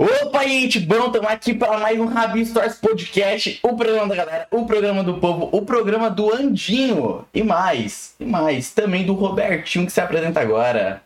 [0.00, 4.48] Opa, gente, bom, estamos aqui para mais um Rabi Stories Podcast, o programa da galera,
[4.50, 9.84] o programa do povo, o programa do Andinho e mais, e mais, também do Robertinho
[9.84, 11.02] que se apresenta agora.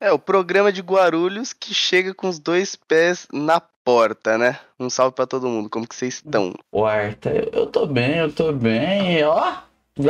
[0.00, 4.58] É, o programa de Guarulhos que chega com os dois pés na porta, né?
[4.76, 6.52] Um salve para todo mundo, como que vocês estão?
[6.72, 9.58] Quarta, eu, eu tô bem, eu tô bem, ó,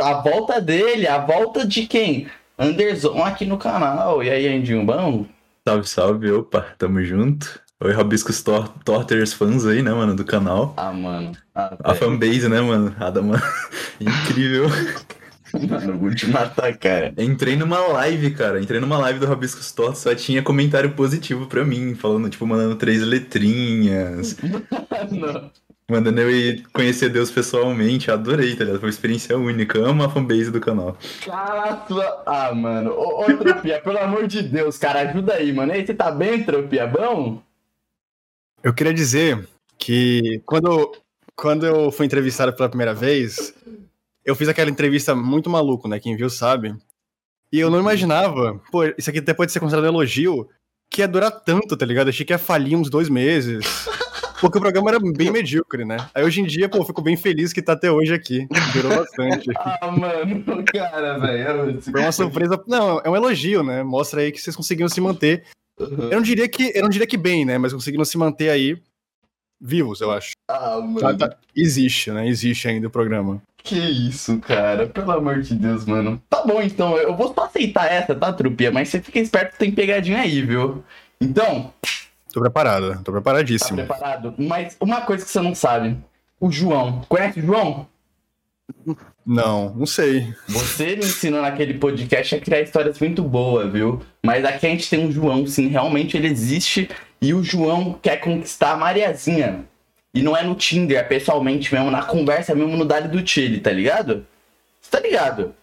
[0.01, 2.27] a volta dele, a volta de quem?
[2.57, 5.27] Anderson aqui no canal, e aí, Andinho, bom?
[5.67, 7.61] Salve, salve, opa, tamo junto.
[7.83, 10.71] Oi, Robiscos Tor Torters fãs aí, né, mano, do canal.
[10.77, 11.31] Ah, mano.
[11.55, 12.95] Ah, a fanbase, né, mano?
[12.99, 13.41] Ada, mano.
[13.99, 14.67] Incrível.
[15.67, 17.11] Mano, vou te matar, cara.
[17.17, 18.61] Entrei numa live, cara.
[18.61, 22.75] Entrei numa live do Robiscos Tortos, só tinha comentário positivo pra mim, falando, tipo, mandando
[22.75, 24.37] três letrinhas.
[25.09, 25.49] Não.
[25.89, 28.79] Mandando eu ir conhecer Deus pessoalmente, adorei, tá ligado?
[28.79, 29.79] Foi uma experiência única.
[29.79, 30.95] Amo a fanbase do canal.
[31.25, 32.21] Caraca!
[32.27, 32.91] Ah, mano.
[32.91, 35.71] Ô, ô Tropia, pelo amor de Deus, cara, ajuda aí, mano.
[35.73, 36.85] E aí, você tá bem, Tropia?
[36.85, 37.41] Bom?
[38.63, 40.91] Eu queria dizer que quando,
[41.35, 43.53] quando eu fui entrevistado pela primeira vez,
[44.23, 45.99] eu fiz aquela entrevista muito maluco, né?
[45.99, 46.75] Quem viu sabe.
[47.51, 50.47] E eu não imaginava, pô, isso aqui até pode ser considerado um elogio,
[50.89, 52.09] que ia durar tanto, tá ligado?
[52.09, 53.65] achei que ia falir uns dois meses.
[54.39, 55.97] Porque o programa era bem medíocre, né?
[56.15, 58.47] Aí hoje em dia, pô, eu fico bem feliz que tá até hoje aqui.
[58.73, 59.47] Durou bastante.
[59.55, 61.79] ah, mano, cara, velho.
[61.79, 62.59] Foi uma surpresa.
[62.67, 63.83] Não, é um elogio, né?
[63.83, 65.43] Mostra aí que vocês conseguiram se manter
[65.81, 66.09] Uhum.
[66.09, 67.57] Eu, não diria que, eu não diria que bem, né?
[67.57, 68.81] Mas conseguiram se manter aí
[69.59, 70.31] vivos, eu acho.
[70.47, 70.99] Ah, mano.
[70.99, 72.27] Tá, tá, existe, né?
[72.27, 73.41] Existe ainda o programa.
[73.63, 74.87] Que isso, cara.
[74.87, 76.21] Pelo amor de Deus, mano.
[76.27, 76.97] Tá bom, então.
[76.97, 78.71] Eu vou só aceitar essa, tá, Trupia?
[78.71, 80.83] Mas você fica esperto, tem pegadinha aí, viu?
[81.19, 81.71] Então.
[82.33, 83.01] Tô preparado.
[83.03, 83.77] Tô preparadíssimo.
[83.77, 84.33] Tá preparado.
[84.37, 85.97] Mas uma coisa que você não sabe.
[86.39, 87.01] O João.
[87.07, 87.87] Conhece o João?
[89.25, 90.33] Não, não sei.
[90.47, 94.01] Você me ensinou naquele podcast a criar histórias muito boas, viu?
[94.23, 96.89] Mas aqui a gente tem um João, sim, realmente ele existe.
[97.21, 99.65] E o João quer conquistar a Mariazinha.
[100.13, 103.59] E não é no Tinder, é pessoalmente mesmo, na conversa mesmo no Dali do Chile,
[103.59, 104.25] tá ligado?
[104.81, 105.53] Você tá ligado?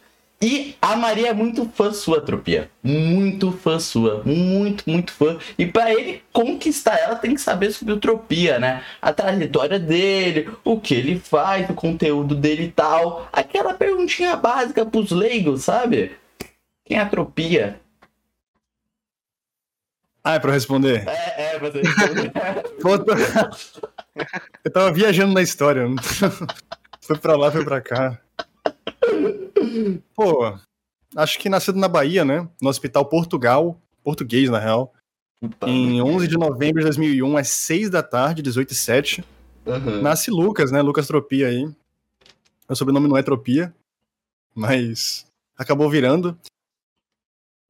[0.41, 2.71] E a Maria é muito fã sua, Tropia.
[2.82, 4.22] Muito fã sua.
[4.25, 5.37] Muito, muito fã.
[5.59, 8.84] E para ele conquistar ela, tem que saber sobre o Tropia, né?
[9.03, 13.28] A trajetória dele, o que ele faz, o conteúdo dele e tal.
[13.32, 16.12] Aquela perguntinha básica pros leigos, sabe?
[16.84, 17.81] Quem é a Tropia?
[20.22, 21.09] Ah, é pra responder?
[21.09, 22.32] É, é, pra responder.
[24.65, 25.84] Eu tava viajando na história.
[27.00, 28.21] Foi pra lá, foi pra cá.
[30.15, 30.59] Pô,
[31.16, 32.49] acho que nascido na Bahia, né?
[32.60, 34.93] No Hospital Portugal, português na real.
[35.41, 39.25] Puta em 11 de novembro de 2001, às 6 da tarde, 18 e 7.
[39.65, 40.03] Uhum.
[40.03, 40.82] Nasce Lucas, né?
[40.82, 41.65] Lucas Tropia aí.
[42.69, 43.72] Meu sobrenome não é Tropia,
[44.54, 46.37] mas acabou virando.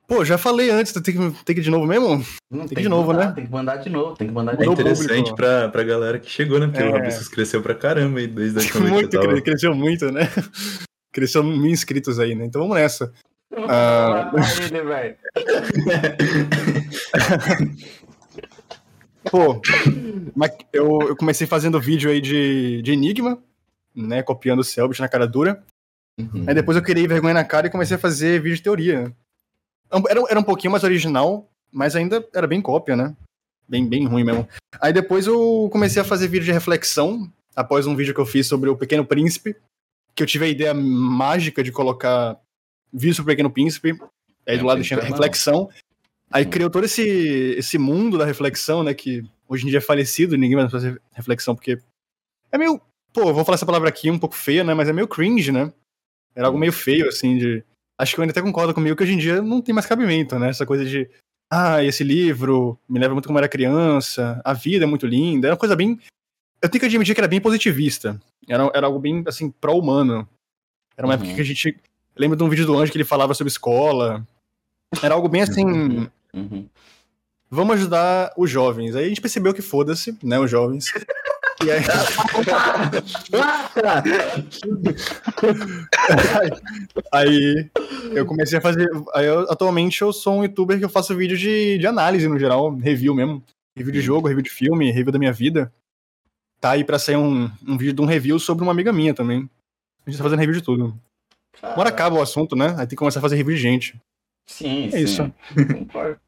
[0.08, 2.24] Pô, já falei antes, tem que, tem que ir de novo mesmo?
[2.50, 3.32] Não, tem, tem que de novo, mandar, né?
[3.32, 4.70] Tem que mandar de novo, tem que mandar de novo.
[4.70, 6.66] É interessante pra, pra galera que chegou, né?
[6.66, 6.88] Porque é.
[6.88, 9.40] o Rabiscos cresceu pra caramba aí desde a última Muito, tava...
[9.42, 10.22] cresceu muito, né?
[11.18, 12.44] Cresceu mil inscritos aí, né?
[12.44, 13.12] Então vamos nessa.
[13.68, 14.30] Ah...
[19.28, 19.60] Pô,
[20.72, 23.42] eu, eu comecei fazendo vídeo aí de, de Enigma,
[23.94, 24.22] né?
[24.22, 25.60] Copiando o Selbit na cara dura.
[26.20, 26.44] Uhum.
[26.46, 29.12] Aí depois eu queria ir vergonha na cara e comecei a fazer vídeo de teoria.
[30.08, 33.16] Era, era um pouquinho mais original, mas ainda era bem cópia, né?
[33.68, 34.48] Bem, bem ruim mesmo.
[34.80, 38.46] Aí depois eu comecei a fazer vídeo de reflexão, após um vídeo que eu fiz
[38.46, 39.56] sobre o Pequeno Príncipe,
[40.18, 42.36] que eu tive a ideia mágica de colocar
[42.92, 43.92] vídeo sobre o Pequeno Príncipe,
[44.44, 45.70] aí é, do lado tinha reflexão.
[46.28, 47.06] Aí criou todo esse,
[47.56, 48.92] esse mundo da reflexão, né?
[48.94, 51.78] Que hoje em dia é falecido, ninguém vai fazer reflexão, porque
[52.50, 52.80] é meio.
[53.12, 54.74] Pô, vou falar essa palavra aqui um pouco feia, né?
[54.74, 55.72] Mas é meio cringe, né?
[56.34, 57.64] Era algo meio feio, assim, de
[57.96, 60.36] acho que o Andy até concorda comigo que hoje em dia não tem mais cabimento,
[60.36, 60.48] né?
[60.48, 61.08] Essa coisa de,
[61.48, 65.54] ah, esse livro me leva muito como era criança, a vida é muito linda, era
[65.54, 65.96] uma coisa bem.
[66.60, 68.20] Eu tenho que admitir que era bem positivista.
[68.48, 70.28] Era, era algo bem, assim, pró-humano.
[70.96, 71.20] Era uma uhum.
[71.20, 71.76] época que a gente.
[72.16, 74.26] Lembra de um vídeo do Anjo que ele falava sobre escola.
[75.02, 75.64] Era algo bem assim.
[75.64, 76.08] Uhum.
[76.34, 76.68] Uhum.
[77.50, 78.96] Vamos ajudar os jovens.
[78.96, 80.86] Aí a gente percebeu que foda-se, né, os jovens.
[81.64, 81.80] E aí...
[87.12, 87.70] aí
[88.12, 88.88] eu comecei a fazer.
[89.14, 92.38] Aí eu, atualmente eu sou um youtuber que eu faço vídeo de, de análise no
[92.38, 93.42] geral, review mesmo.
[93.76, 95.72] Review de jogo, review de filme, review da minha vida.
[96.60, 99.48] Tá aí pra sair um, um vídeo de um review sobre uma amiga minha também.
[100.06, 100.98] A gente tá fazendo review de tudo.
[101.62, 102.70] Uma hora acaba o assunto, né?
[102.70, 104.00] Aí tem que começar a fazer review de gente.
[104.46, 104.98] Sim, é sim.
[104.98, 105.32] isso.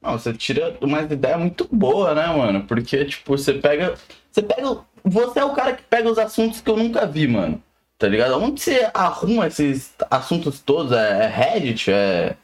[0.01, 2.65] Não, você tira uma ideia muito boa, né, mano?
[2.65, 3.95] Porque, tipo, você pega.
[4.31, 4.79] Você pega.
[5.03, 7.63] Você é o cara que pega os assuntos que eu nunca vi, mano.
[7.99, 8.35] Tá ligado?
[8.35, 10.93] Onde você arruma esses assuntos todos?
[10.93, 11.91] É, é Reddit?
[11.91, 12.37] É.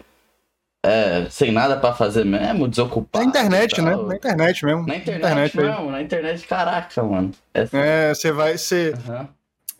[0.86, 3.24] é, sem nada pra fazer mesmo, desocupado.
[3.24, 3.96] Na internet, né?
[3.96, 4.86] Na internet mesmo.
[4.86, 7.32] Na internet, na internet mesmo, na internet, caraca, mano.
[7.52, 8.56] É, você vai.
[8.56, 8.94] Você...
[9.08, 9.28] Uhum.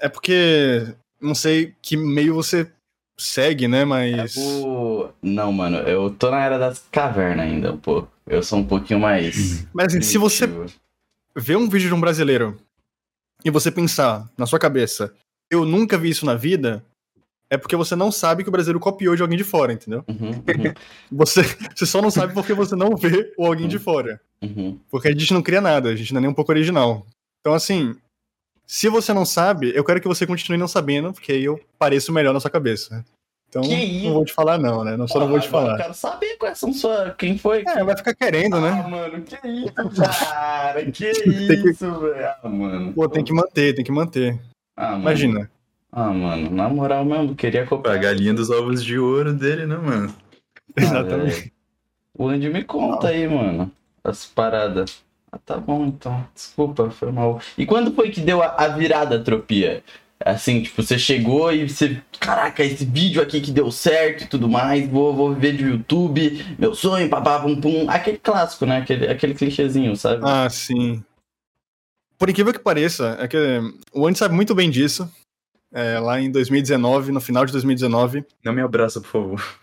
[0.01, 0.95] É porque.
[1.21, 2.71] Não sei que meio você
[3.17, 3.85] segue, né?
[3.85, 4.37] Mas.
[4.37, 5.09] É o...
[5.23, 8.11] Não, mano, eu tô na era das cavernas ainda um pouco.
[8.27, 9.65] Eu sou um pouquinho mais.
[9.73, 10.49] Mas assim, se você
[11.37, 12.59] vê um vídeo de um brasileiro
[13.45, 15.13] e você pensar na sua cabeça,
[15.49, 16.85] eu nunca vi isso na vida,
[17.51, 20.05] é porque você não sabe que o brasileiro copiou de alguém de fora, entendeu?
[20.09, 20.75] Uhum, uhum.
[21.13, 21.43] Você,
[21.75, 24.21] você só não sabe porque você não vê o alguém de fora.
[24.43, 24.79] Uhum.
[24.91, 27.07] Porque a gente não cria nada, a gente não é nem um pouco original.
[27.41, 27.95] Então, assim,
[28.67, 32.13] se você não sabe, eu quero que você continue não sabendo, porque aí eu pareço
[32.13, 33.05] melhor na sua cabeça.
[33.49, 34.97] Então, não vou te falar, não, né?
[34.97, 35.75] Não, só ah, não vou te falar.
[35.75, 37.15] Eu quero saber quais são sua.
[37.17, 37.63] Quem foi?
[37.67, 38.83] É, vai ficar querendo, né?
[38.85, 40.85] Ah, mano, que isso, cara?
[40.91, 42.27] que isso, velho?
[42.43, 42.93] Ah, mano.
[42.93, 44.39] Pô, tem que manter, tem que manter.
[44.77, 45.49] Ah, Imagina.
[45.99, 47.95] Ah, mano, na moral mesmo, queria comprar.
[47.95, 50.15] A galinha dos ovos de ouro dele, né, mano?
[50.77, 51.51] Ah, Exatamente.
[52.19, 53.73] O Andy me conta aí, mano,
[54.05, 55.03] as paradas.
[55.33, 56.23] Ah, tá bom então.
[56.35, 57.41] Desculpa, foi mal.
[57.57, 59.83] E quando foi que deu a, a virada, Tropia?
[60.23, 61.99] Assim, tipo, você chegou e você.
[62.21, 66.45] Caraca, esse vídeo aqui que deu certo e tudo mais, vou, vou viver de YouTube,
[66.59, 67.89] meu sonho, papá, pum, pum.
[67.89, 68.79] Aquele clássico, né?
[68.79, 70.21] Aquele, aquele clichêzinho, sabe?
[70.25, 71.03] Ah, sim.
[72.19, 73.39] Por incrível que pareça, é que
[73.95, 75.11] o Andy sabe muito bem disso.
[75.73, 78.25] É, lá em 2019, no final de 2019.
[78.45, 79.59] Não me abraça, por favor.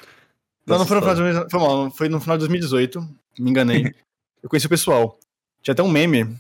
[0.65, 3.01] Não, não foi no, final de, foi, mal, foi no final de 2018,
[3.39, 3.94] me enganei.
[4.41, 5.17] eu conheci o pessoal.
[5.61, 6.38] Tinha até um meme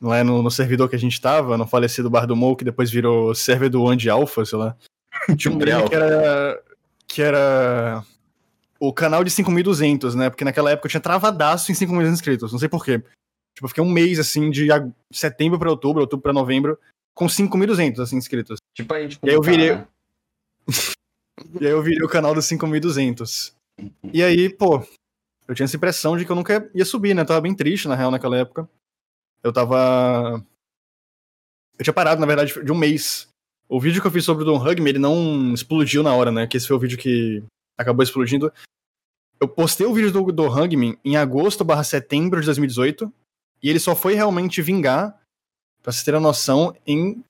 [0.00, 2.90] lá no, no, servidor que a gente tava, no falecido Bar do Mo, que depois
[2.90, 4.76] virou server do Andy Alpha, sei lá.
[5.36, 6.62] Tinha um meme que era,
[7.06, 8.04] que era
[8.80, 10.28] o canal de 5.200, né?
[10.28, 12.98] Porque naquela época eu tinha travadaço em 5.000 inscritos, não sei porquê.
[13.54, 14.66] Tipo, eu fiquei um mês, assim, de
[15.12, 16.76] setembro pra outubro, outubro pra novembro,
[17.14, 18.58] com 5.200, assim, inscritos.
[18.74, 19.76] Tipo aí, tipo, e aí eu virei...
[19.76, 19.88] Né?
[21.60, 23.54] e aí eu virei o canal dos 5.200.
[24.12, 24.84] E aí, pô,
[25.48, 27.22] eu tinha essa impressão de que eu nunca ia subir, né?
[27.22, 28.68] Eu tava bem triste, na real, naquela época.
[29.42, 30.44] Eu tava.
[31.78, 33.28] Eu tinha parado, na verdade, de um mês.
[33.68, 36.46] O vídeo que eu fiz sobre o Don Hugme, ele não explodiu na hora, né?
[36.46, 37.42] Que esse foi o vídeo que
[37.76, 38.52] acabou explodindo.
[39.40, 43.12] Eu postei o vídeo do Don Hugme em agosto barra setembro de 2018.
[43.62, 45.18] E ele só foi realmente vingar,
[45.82, 47.22] pra vocês terem a noção, em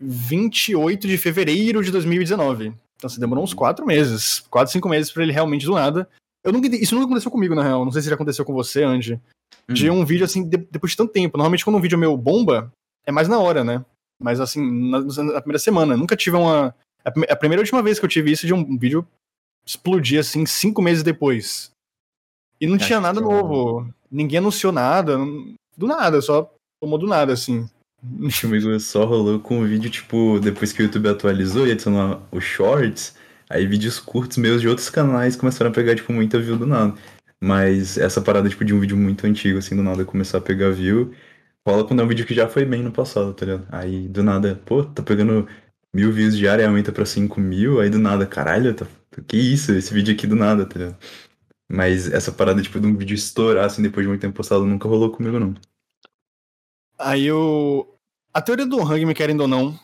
[0.00, 2.74] 28 de fevereiro de 2019.
[2.96, 6.08] Então, você demorou uns 4 meses, 4, 5 meses para ele realmente do nada.
[6.44, 7.84] Eu nunca, isso nunca aconteceu comigo, na real.
[7.84, 9.20] Não sei se já aconteceu com você, Andy
[9.68, 10.00] de uhum.
[10.00, 11.36] um vídeo assim, de, depois de tanto tempo.
[11.36, 12.72] Normalmente, quando um vídeo meu bomba,
[13.04, 13.84] é mais na hora, né?
[14.20, 14.60] Mas assim,
[14.90, 15.96] na, na primeira semana.
[15.96, 16.74] Nunca tive uma.
[17.04, 19.06] A, primeira e última vez que eu tive isso de um vídeo
[19.64, 21.70] explodir assim, cinco meses depois.
[22.60, 23.88] E não tinha nada novo.
[24.10, 25.18] Ninguém anunciou nada.
[25.76, 26.50] Do nada, só
[26.80, 27.68] tomou do nada, assim.
[28.40, 32.44] Comigo só rolou com o vídeo, tipo, depois que o YouTube atualizou e adicionou os
[32.44, 33.16] shorts,
[33.48, 36.94] aí vídeos curtos meus de outros canais começaram a pegar, tipo, muita view do nada.
[37.40, 40.70] Mas essa parada, tipo, de um vídeo muito antigo, assim, do nada começar a pegar
[40.70, 41.12] view,
[41.66, 43.66] rola quando é um vídeo que já foi bem no passado, tá ligado?
[43.70, 45.48] Aí, do nada, pô, tá pegando
[45.94, 48.86] mil views diária, aumenta pra cinco mil, aí do nada, caralho, tá...
[49.26, 50.98] que isso, esse vídeo aqui do nada, tá ligado?
[51.68, 54.88] Mas essa parada, tipo, de um vídeo estourar, assim, depois de muito tempo postado, nunca
[54.88, 55.54] rolou comigo, não.
[56.98, 57.95] Aí o...
[58.36, 59.80] A teoria do Hangman, querendo ou não,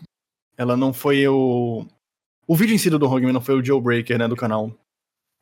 [0.58, 1.86] ela não foi o...
[2.46, 4.70] O vídeo em si do Hangman não foi o jailbreaker, né, do canal.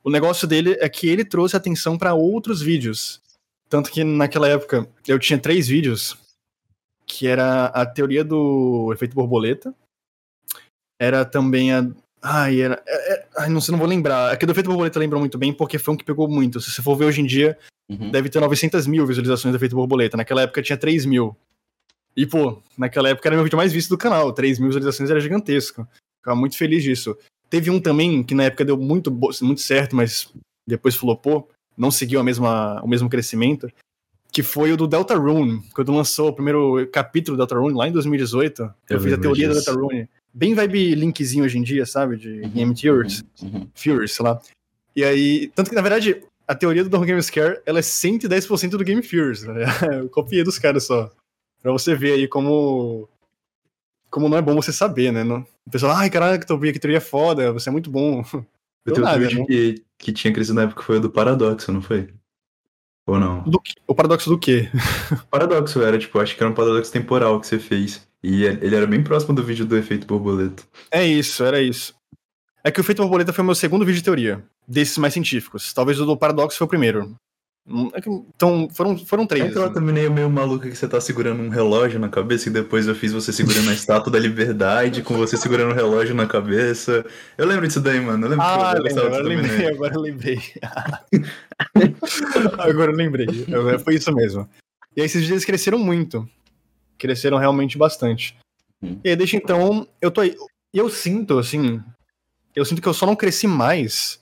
[0.04, 3.20] O negócio dele é que ele trouxe atenção para outros vídeos.
[3.68, 6.16] Tanto que naquela época eu tinha três vídeos,
[7.04, 9.74] que era a teoria do efeito borboleta,
[10.96, 11.90] era também a.
[12.22, 12.80] Ai, era.
[12.86, 14.30] É, é, ai, não sei, não vou lembrar.
[14.30, 16.60] Aqui do efeito borboleta lembra muito bem, porque foi um que pegou muito.
[16.60, 18.12] Se você for ver hoje em dia, uhum.
[18.12, 20.16] deve ter 900 mil visualizações do efeito borboleta.
[20.16, 21.36] Naquela época tinha 3 mil.
[22.16, 24.32] E, pô, naquela época era meu vídeo mais visto do canal.
[24.32, 25.86] 3 mil visualizações era gigantesco.
[26.18, 27.16] Ficava muito feliz disso.
[27.48, 29.10] Teve um também que na época deu muito,
[29.42, 30.32] muito certo, mas
[30.68, 33.68] depois flopou, não seguiu a mesma, o mesmo crescimento,
[34.30, 38.62] que foi o do Deltarune, quando lançou o primeiro capítulo do Deltarune lá em 2018.
[38.62, 39.60] Eu, eu fiz a teoria disso.
[39.60, 40.08] do Deltarune.
[40.32, 42.16] Bem vibe linkzinho hoje em dia, sabe?
[42.16, 43.66] De uhum, Game Theories, uhum.
[43.74, 44.40] Furious, sei lá.
[44.94, 48.70] E aí, tanto que na verdade, a teoria do Don't Game Scare, ela é 110%
[48.70, 49.64] do Game Furious, né?
[49.98, 51.10] Eu copiei dos caras só.
[51.62, 53.08] Pra você ver aí como
[54.10, 55.22] como não é bom você saber, né?
[55.22, 58.22] Não, o pessoal, ai, caraca, tua que teoria é foda, você é muito bom.
[58.88, 62.08] O teu vídeo que, que tinha crescido na época foi o do Paradoxo, não foi?
[63.06, 63.44] Ou não?
[63.86, 64.70] O paradoxo do quê?
[65.30, 68.08] paradoxo era, tipo, acho que era um paradoxo temporal que você fez.
[68.22, 70.62] E ele era bem próximo do vídeo do efeito borboleta.
[70.90, 71.94] É isso, era isso.
[72.64, 75.72] É que o efeito borboleta foi o meu segundo vídeo de teoria, desses mais científicos.
[75.72, 77.16] Talvez o do paradoxo foi o primeiro.
[77.66, 79.44] Então, foram, foram três.
[79.44, 79.74] Aquela assim.
[79.74, 83.12] thumbnail meio maluca que você tá segurando um relógio na cabeça e depois eu fiz
[83.12, 87.04] você segurando a estátua da liberdade com você segurando um relógio na cabeça.
[87.38, 88.26] Eu lembro disso daí, mano.
[88.26, 90.40] Eu lembro ah, que eu agora, lembrei, agora eu lembrei.
[92.58, 93.26] agora eu lembrei.
[93.84, 94.48] Foi isso mesmo.
[94.96, 96.28] E aí esses dias cresceram muito.
[96.98, 98.36] Cresceram realmente bastante.
[98.82, 98.98] Hum.
[99.04, 100.34] E aí, desde então, eu tô aí.
[100.74, 101.80] E eu sinto, assim.
[102.54, 104.20] Eu sinto que eu só não cresci mais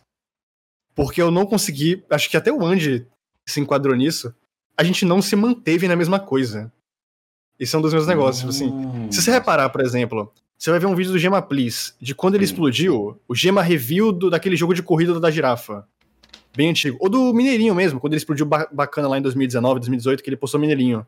[0.94, 2.04] porque eu não consegui.
[2.10, 3.06] Acho que até o Andy
[3.50, 4.34] se enquadrou nisso,
[4.76, 6.72] a gente não se manteve na mesma coisa.
[7.58, 8.38] Esse é um dos meus negócios.
[8.38, 11.92] Tipo assim, se você reparar, por exemplo, você vai ver um vídeo do Gema Please,
[12.00, 15.86] de quando ele explodiu, o Gema Review do, daquele jogo de corrida da girafa.
[16.56, 16.96] Bem antigo.
[17.00, 20.36] Ou do Mineirinho mesmo, quando ele explodiu ba bacana lá em 2019, 2018, que ele
[20.36, 21.06] postou Mineirinho.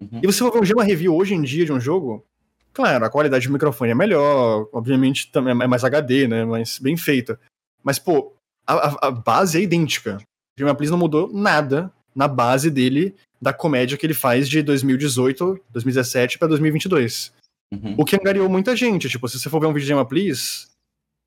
[0.00, 0.20] Uhum.
[0.22, 2.24] E você vai ver um Gema Review hoje em dia de um jogo,
[2.72, 6.96] claro, a qualidade do microfone é melhor, obviamente também é mais HD, né, mas bem
[6.96, 7.38] feita.
[7.82, 8.32] Mas, pô,
[8.66, 10.18] a, a base é idêntica.
[10.56, 16.38] Please não mudou nada na base dele da comédia que ele faz de 2018, 2017
[16.38, 17.32] para 2022.
[17.72, 17.94] Uhum.
[17.98, 19.08] O que angariou muita gente.
[19.08, 20.68] Tipo, se você for ver um vídeo de Please,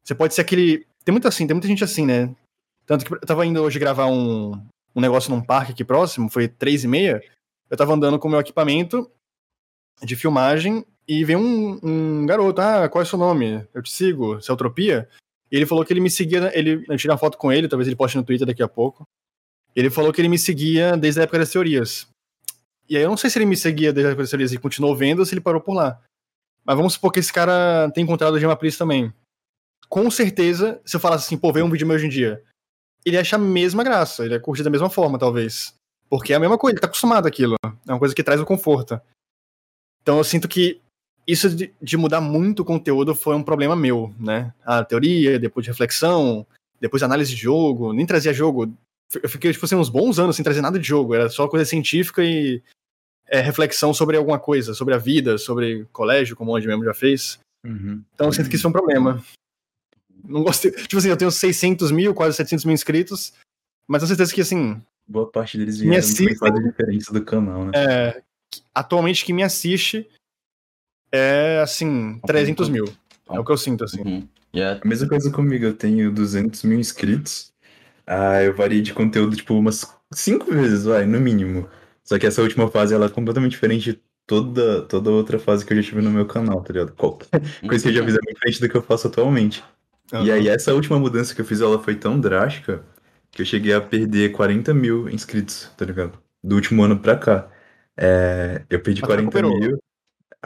[0.04, 0.86] você pode ser aquele.
[1.04, 2.34] Tem muita assim, tem muita gente assim, né?
[2.86, 4.54] Tanto que eu tava indo hoje gravar um,
[4.96, 7.22] um negócio num parque aqui próximo, foi três e meia.
[7.70, 9.10] Eu tava andando com o meu equipamento
[10.02, 12.62] de filmagem e veio um, um garoto.
[12.62, 13.68] Ah, qual é o seu nome?
[13.74, 15.10] Eu te sigo, Celtropia.
[15.52, 16.52] E ele falou que ele me seguia.
[16.58, 19.08] Ele, eu tirei uma foto com ele, talvez ele poste no Twitter daqui a pouco.
[19.76, 22.08] Ele falou que ele me seguia desde a época das teorias.
[22.90, 24.58] E aí eu não sei se ele me seguia desde a época das teorias e
[24.58, 26.02] continuou vendo ou se ele parou por lá.
[26.66, 29.14] Mas vamos supor que esse cara tem encontrado o Gema Pris também.
[29.88, 32.44] Com certeza, se eu falasse assim, pô, vê um vídeo meu hoje em dia,
[33.06, 35.74] ele acha a mesma graça, ele é curtir da mesma forma, talvez.
[36.10, 37.56] Porque é a mesma coisa, ele tá acostumado àquilo.
[37.64, 39.00] É uma coisa que traz o conforto.
[40.02, 40.82] Então eu sinto que
[41.28, 44.54] isso de, de, mudar muito o conteúdo foi um problema meu, né?
[44.64, 46.48] A teoria, depois de reflexão,
[46.80, 48.74] depois de análise de jogo, nem trazia jogo.
[49.22, 51.66] Eu fiquei, tipo assim, uns bons anos sem trazer nada de jogo, era só coisa
[51.66, 52.62] científica e
[53.28, 56.94] é, reflexão sobre alguma coisa, sobre a vida, sobre colégio, como o Andy mesmo já
[56.94, 57.40] fez.
[57.66, 58.02] Uhum.
[58.14, 59.22] Então eu sinto que isso é um problema.
[60.24, 60.72] Não gostei.
[60.72, 63.34] Tipo assim, eu tenho 600 mil, quase 700 mil inscritos,
[63.86, 64.82] mas tenho certeza que, assim.
[65.06, 67.72] Boa parte deles vieram assistem, fazer diferença do canal, né?
[67.76, 68.22] É,
[68.74, 70.08] atualmente que me assiste
[71.12, 72.86] é, assim, 300 mil.
[73.30, 74.02] É o que eu sinto, assim.
[74.02, 74.28] Uhum.
[74.56, 74.82] Yeah.
[74.84, 77.52] A mesma coisa comigo, eu tenho 200 mil inscritos.
[78.06, 81.68] Ah, eu variei de conteúdo, tipo, umas 5 vezes, vai, no mínimo.
[82.04, 85.74] Só que essa última fase, ela é completamente diferente de toda, toda outra fase que
[85.74, 86.94] eu já tive no meu canal, tá ligado?
[86.94, 87.28] Qualquer
[87.68, 89.64] coisa que eu já fiz é muito diferente do que eu faço atualmente.
[90.14, 90.24] Uhum.
[90.24, 92.82] E aí, essa última mudança que eu fiz, ela foi tão drástica
[93.32, 96.18] que eu cheguei a perder 40 mil inscritos, tá ligado?
[96.44, 97.50] Do último ano pra cá.
[97.98, 99.80] É, eu perdi Mas 40 mil.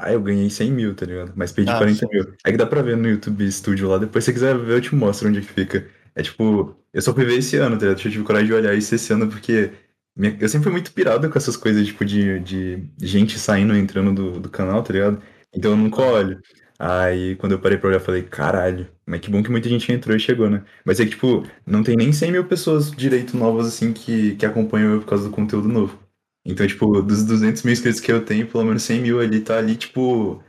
[0.03, 1.31] Ah, eu ganhei 100 mil, tá ligado?
[1.35, 2.07] Mas perdi ah, 40 sim.
[2.11, 2.33] mil.
[2.43, 3.99] É que dá pra ver no YouTube Studio lá.
[3.99, 5.87] Depois, se você quiser ver, eu te mostro onde é que fica.
[6.15, 7.99] É tipo, eu só fui ver esse ano, tá ligado?
[7.99, 9.71] Eu tive coragem de olhar isso esse ano porque
[10.15, 10.35] minha...
[10.39, 14.13] eu sempre fui muito pirado com essas coisas, tipo, de, de gente saindo e entrando
[14.13, 15.21] do, do canal, tá ligado?
[15.53, 16.41] Então eu nunca olho.
[16.79, 19.91] Aí quando eu parei pra olhar, eu falei, caralho, mas que bom que muita gente
[19.91, 20.63] entrou e chegou, né?
[20.83, 24.45] Mas é que, tipo, não tem nem 100 mil pessoas direito novas, assim, que, que
[24.45, 25.99] acompanham eu por causa do conteúdo novo.
[26.45, 29.57] Então, tipo, dos 200 mil inscritos que eu tenho, pelo menos 100 mil ali tá
[29.57, 30.41] ali, tipo,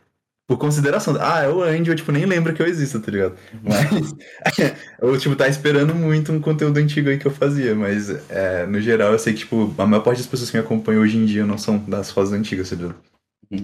[0.49, 1.17] por consideração.
[1.21, 3.37] Ah, é o Andy, eu, tipo, nem lembro que eu existo, tá ligado?
[3.63, 4.15] Mas,
[5.01, 8.81] eu, tipo, tá esperando muito um conteúdo antigo aí que eu fazia, mas, é, no
[8.81, 11.27] geral, eu sei que, tipo, a maior parte das pessoas que me acompanham hoje em
[11.27, 12.97] dia não são das fases antigas, tá ligado?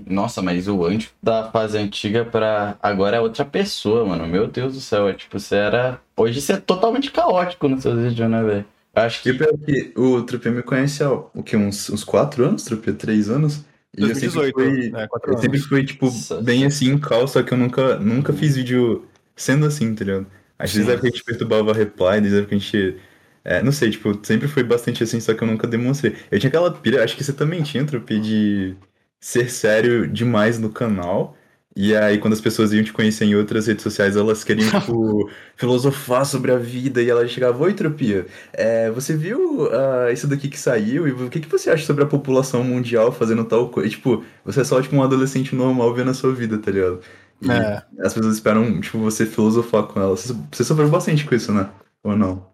[0.07, 4.27] Nossa, mas o Andy da fase antiga pra agora é outra pessoa, mano.
[4.27, 5.99] Meu Deus do céu, é tipo, você era.
[6.15, 8.67] Hoje você é totalmente caótico nos seus vídeos, né, velho?
[8.95, 9.33] Acho que...
[9.33, 12.93] Pior que o Trupê me conhece há o que, uns, uns quatro anos, Trupê?
[12.93, 13.65] Três anos?
[13.97, 17.43] E 2018, eu sempre fui, é, eu sempre fui, tipo, Nossa, bem assim cal, só
[17.43, 20.27] que eu nunca, nunca fiz vídeo sendo assim, tá ligado?
[20.59, 22.97] Às vezes a gente perturbava reply, desde que a gente.
[23.45, 26.17] É, não sei, tipo, sempre foi bastante assim, só que eu nunca demonstrei.
[26.31, 28.77] Eu tinha aquela pira, acho que você também tinha, Trupê, de
[29.21, 31.37] ser sério demais no canal.
[31.81, 35.31] E aí, quando as pessoas iam te conhecer em outras redes sociais, elas queriam, tipo,
[35.55, 37.01] filosofar sobre a vida.
[37.01, 41.07] E ela chegava, oi, Tropia, é, você viu uh, isso daqui que saiu?
[41.07, 43.87] E o que, que você acha sobre a população mundial fazendo tal coisa?
[43.87, 46.99] E, tipo, você é só, tipo, um adolescente normal vendo a sua vida, tá ligado?
[47.41, 47.81] E é.
[48.01, 50.23] as pessoas esperam, tipo, você filosofar com elas.
[50.23, 51.71] Você, você sofreu bastante com isso, né?
[52.03, 52.45] Ou não?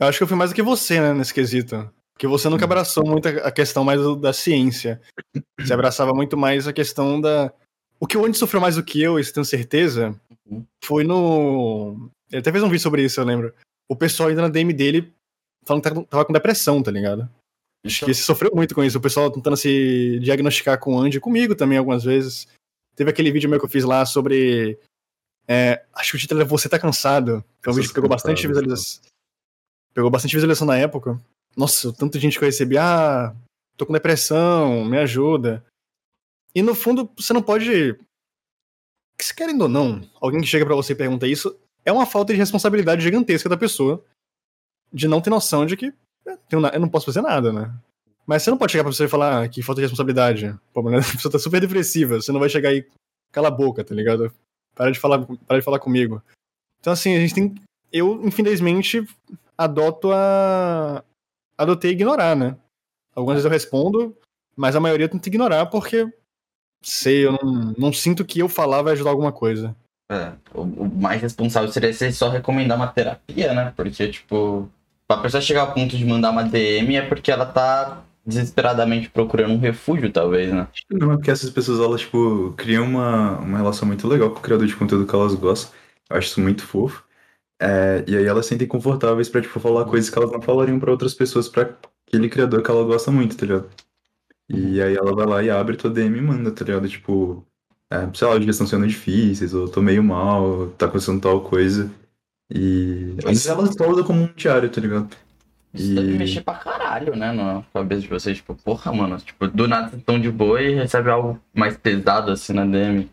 [0.00, 1.88] Eu acho que eu fui mais do que você, né, nesse quesito.
[2.14, 5.00] Porque você nunca abraçou muito a questão mais da ciência.
[5.60, 7.52] Você abraçava muito mais a questão da
[7.98, 10.64] o que o Andy sofreu mais do que eu, isso tenho certeza, uhum.
[10.84, 12.10] foi no.
[12.30, 13.54] Ele até fez um vídeo sobre isso, eu lembro.
[13.88, 15.12] O pessoal ainda na DM dele
[15.64, 17.28] falando que tava com depressão, tá ligado?
[17.84, 18.98] Acho que ele sofreu muito com isso.
[18.98, 22.48] O pessoal tentando se diagnosticar com o Andy, comigo também algumas vezes.
[22.94, 24.78] Teve aquele vídeo meu que eu fiz lá sobre.
[25.46, 27.44] É, acho que o título é Você Tá Cansado.
[27.62, 29.02] Que é um vídeo que pegou bastante visualização.
[29.94, 31.20] Pegou bastante visualização na época.
[31.56, 33.34] Nossa, tanta gente que eu recebi, ah,
[33.76, 35.64] tô com depressão, me ajuda.
[36.56, 37.94] E no fundo, você não pode.
[39.20, 42.32] Se querendo ou não, alguém que chega para você e pergunta isso, é uma falta
[42.32, 44.02] de responsabilidade gigantesca da pessoa
[44.90, 45.92] de não ter noção de que
[46.50, 47.74] eu não posso fazer nada, né?
[48.26, 50.58] Mas você não pode chegar pra você e falar ah, que falta de responsabilidade.
[50.72, 52.88] Pô, a pessoa tá super depressiva, você não vai chegar aí,
[53.30, 54.32] cala a boca, tá ligado?
[54.74, 56.22] Para de falar, para de falar comigo.
[56.80, 57.54] Então, assim, a gente tem.
[57.92, 59.06] Eu, infelizmente,
[59.58, 61.04] adoto a.
[61.58, 62.56] Adotei ignorar, né?
[63.14, 64.16] Algumas vezes eu respondo,
[64.56, 66.10] mas a maioria eu tento ignorar porque.
[66.86, 69.74] Sei, eu não, não sinto que eu falar vai ajudar alguma coisa.
[70.08, 73.72] É, o, o mais responsável seria ser só recomendar uma terapia, né?
[73.76, 74.70] Porque, tipo,
[75.08, 79.54] pra pessoa chegar ao ponto de mandar uma DM é porque ela tá desesperadamente procurando
[79.54, 80.68] um refúgio, talvez, né?
[80.88, 84.42] Não, é porque essas pessoas, elas, tipo, criam uma, uma relação muito legal com o
[84.42, 85.76] criador de conteúdo que elas gostam.
[86.08, 87.02] Eu acho isso muito fofo.
[87.60, 90.78] É, e aí elas se sentem confortáveis pra, tipo, falar coisas que elas não falariam
[90.78, 91.76] pra outras pessoas, pra
[92.06, 93.68] aquele criador que ela gosta muito, tá ligado?
[94.48, 96.88] E aí ela vai lá e abre tua DM e manda, tá ligado?
[96.88, 97.44] Tipo,
[97.90, 101.40] é, sei lá, os dias estão sendo difíceis, ou tô meio mal, tá acontecendo tal
[101.40, 101.90] coisa.
[102.50, 105.08] E às vezes ela usa como um diário, tá ligado?
[105.74, 108.38] Isso deve mexer pra caralho, né, na cabeça de vocês.
[108.38, 112.52] Tipo, porra, mano, tipo, do nada estão de boa e recebe algo mais pesado assim
[112.52, 113.10] na DM.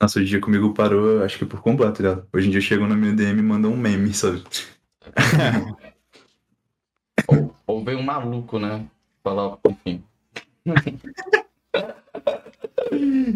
[0.00, 2.26] Nossa, o dia comigo parou, acho que por completo, tá ligado?
[2.32, 4.42] Hoje em dia chegam na minha DM e mandam um meme, sabe?
[7.28, 8.84] ou, ou vem um maluco, né?
[9.22, 10.02] Falar, enfim.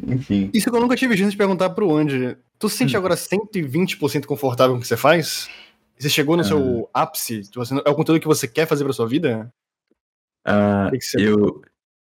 [0.09, 0.51] Enfim.
[0.53, 2.37] Isso que eu nunca tive chance de perguntar pro Andy.
[2.59, 2.99] Tu se sente hum.
[2.99, 5.49] agora 120% confortável com o que você faz?
[5.99, 7.03] Você chegou no seu ah.
[7.03, 7.43] ápice?
[7.85, 9.53] É o conteúdo que você quer fazer pra sua vida?
[10.45, 11.21] Ah, você...
[11.21, 11.63] eu.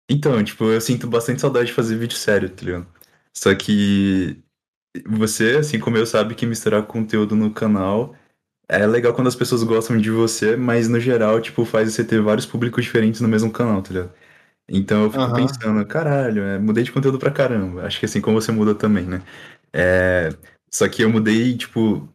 [0.10, 2.88] Então, tipo, eu sinto bastante saudade de fazer vídeo sério, tá ligado?
[3.34, 4.38] Só que
[5.08, 8.16] você, assim como eu, sabe que misturar conteúdo no canal
[8.68, 12.22] é legal quando as pessoas gostam de você, mas no geral, tipo, faz você ter
[12.22, 14.14] vários públicos diferentes no mesmo canal, tá ligado?
[14.70, 15.34] Então eu fico uhum.
[15.34, 17.84] pensando, caralho, é, mudei de conteúdo pra caramba.
[17.86, 19.22] Acho que assim como você muda também, né?
[19.74, 20.30] É,
[20.72, 22.08] só que eu mudei, tipo,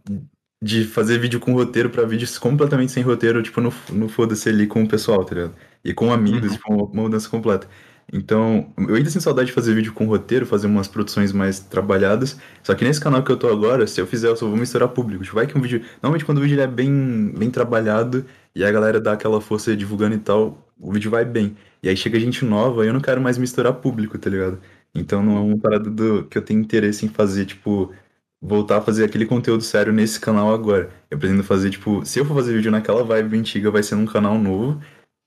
[0.62, 4.66] de fazer vídeo com roteiro para vídeos completamente sem roteiro, tipo, no, no foda-se ali
[4.66, 5.54] com o pessoal, tá ligado?
[5.84, 6.56] E com amigos, uhum.
[6.56, 7.68] tipo, uma, uma mudança completa.
[8.12, 12.38] Então, eu ainda sinto saudade de fazer vídeo com roteiro, fazer umas produções mais trabalhadas.
[12.62, 14.88] Só que nesse canal que eu tô agora, se eu fizer, eu só vou misturar
[14.88, 15.22] público.
[15.22, 15.82] Tipo, vai que um vídeo.
[16.02, 20.14] Normalmente, quando o vídeo é bem, bem trabalhado e a galera dá aquela força divulgando
[20.14, 21.56] e tal, o vídeo vai bem.
[21.82, 24.58] E aí chega gente nova e eu não quero mais misturar público, tá ligado?
[24.94, 27.92] Então, não é uma parada do, que eu tenho interesse em fazer, tipo,
[28.40, 30.90] voltar a fazer aquele conteúdo sério nesse canal agora.
[31.10, 34.06] Eu pretendo fazer, tipo, se eu for fazer vídeo naquela vibe antiga, vai ser num
[34.06, 34.80] canal novo,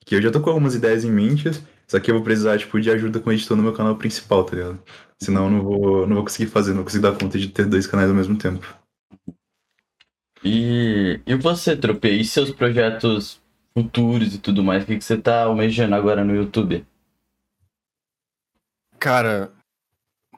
[0.06, 1.52] que eu já tô com algumas ideias em mente,
[1.92, 4.46] só que eu vou precisar, tipo, de ajuda com o editor no meu canal principal,
[4.46, 4.82] tá ligado?
[5.22, 7.66] Senão eu não vou, não vou conseguir fazer, não vou conseguir dar conta de ter
[7.66, 8.66] dois canais ao mesmo tempo.
[10.42, 13.42] E, e você, Trope, e seus projetos
[13.78, 14.84] futuros e tudo mais?
[14.84, 16.86] O que, que você tá almejando agora no YouTube?
[18.98, 19.52] Cara,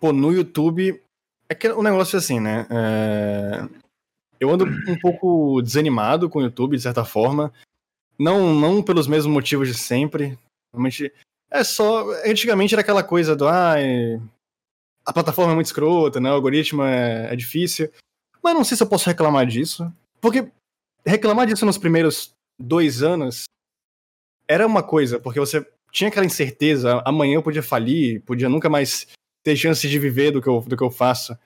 [0.02, 1.00] pô, no YouTube
[1.48, 2.66] é que o negócio é assim, né?
[2.72, 3.70] É...
[4.40, 7.54] Eu ando um pouco desanimado com o YouTube, de certa forma.
[8.18, 10.36] Não, não pelos mesmos motivos de sempre.
[10.74, 11.14] Realmente.
[11.54, 12.10] É só.
[12.26, 13.48] Antigamente era aquela coisa do.
[13.48, 13.76] Ah,
[15.06, 16.32] a plataforma é muito escrota, né?
[16.32, 17.92] O algoritmo é, é difícil.
[18.44, 19.92] Mas não sei se eu posso reclamar disso.
[20.20, 20.52] Porque
[21.06, 23.44] reclamar disso nos primeiros dois anos
[24.48, 29.08] era uma coisa, porque você tinha aquela incerteza, amanhã eu podia falir, podia nunca mais
[29.44, 31.38] ter chance de viver do que eu, do que eu faço.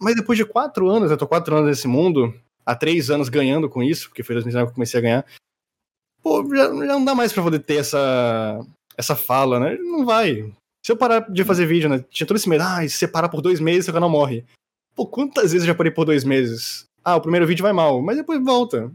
[0.00, 3.68] Mas depois de quatro anos, eu tô quatro anos nesse mundo, há três anos ganhando
[3.68, 5.26] com isso, porque foi 2019 que eu comecei a ganhar.
[6.22, 8.60] Pô, já, já não dá mais pra poder ter essa,
[8.96, 9.76] essa fala, né?
[9.76, 10.52] Não vai.
[10.84, 12.04] Se eu parar de fazer vídeo, né?
[12.10, 14.44] Tinha todo esse medo, ah, se você parar por dois meses, seu canal morre.
[14.94, 16.84] Pô, quantas vezes eu já parei por dois meses?
[17.04, 18.92] Ah, o primeiro vídeo vai mal, mas depois volta.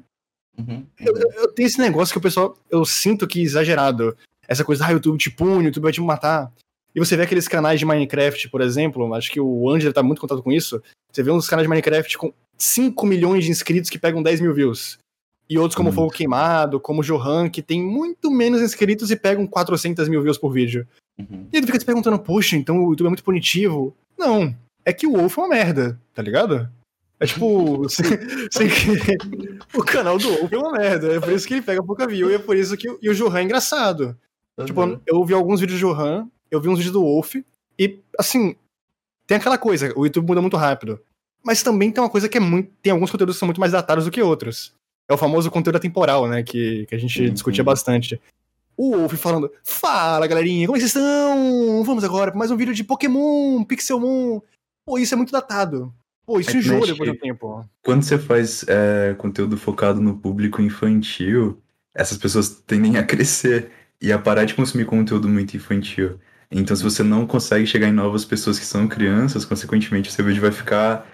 [0.58, 0.86] Uhum.
[1.00, 4.16] Eu, eu, tenho esse negócio que o pessoal, eu sinto que é exagerado.
[4.48, 6.52] Essa coisa, ah, YouTube te pune, YouTube vai te matar.
[6.94, 10.18] E você vê aqueles canais de Minecraft, por exemplo, acho que o Angel tá muito
[10.18, 10.82] em contato com isso.
[11.12, 14.54] Você vê uns canais de Minecraft com 5 milhões de inscritos que pegam 10 mil
[14.54, 14.98] views.
[15.50, 15.94] E outros como hum.
[15.94, 20.52] Fogo Queimado, como Johan, que tem muito menos inscritos e pegam 400 mil views por
[20.52, 20.88] vídeo.
[21.18, 21.48] Uhum.
[21.52, 23.96] E ele fica se perguntando, poxa, então o YouTube é muito punitivo.
[24.18, 26.70] Não, é que o Wolf é uma merda, tá ligado?
[27.20, 28.70] É tipo, sem,
[29.74, 31.16] o canal do Wolf é uma merda.
[31.16, 33.16] É por isso que ele pega pouca view e é por isso que e o
[33.16, 34.16] Johan é engraçado.
[34.58, 34.66] Uhum.
[34.66, 37.36] Tipo, eu vi alguns vídeos do Johan eu vi uns vídeos do Wolf,
[37.78, 38.56] e, assim,
[39.28, 41.00] tem aquela coisa, o YouTube muda muito rápido.
[41.44, 42.72] Mas também tem uma coisa que é muito.
[42.82, 44.74] Tem alguns conteúdos que são muito mais datados do que outros.
[45.10, 46.44] É o famoso conteúdo temporal, né?
[46.44, 47.34] Que, que a gente uhum.
[47.34, 48.22] discutia bastante.
[48.78, 51.84] O Wolf falando: Fala galerinha, como é que vocês estão?
[51.84, 54.40] Vamos agora para mais um vídeo de Pokémon, Pixelmon.
[54.86, 55.92] Pô, isso é muito datado.
[56.26, 57.66] Pô, isso é enjoa depois do tempo.
[57.84, 61.60] Quando você faz é, conteúdo focado no público infantil,
[61.94, 66.20] essas pessoas tendem a crescer e a parar de consumir conteúdo muito infantil.
[66.52, 70.24] Então, se você não consegue chegar em novas pessoas que são crianças, consequentemente, o seu
[70.24, 71.08] vídeo vai ficar.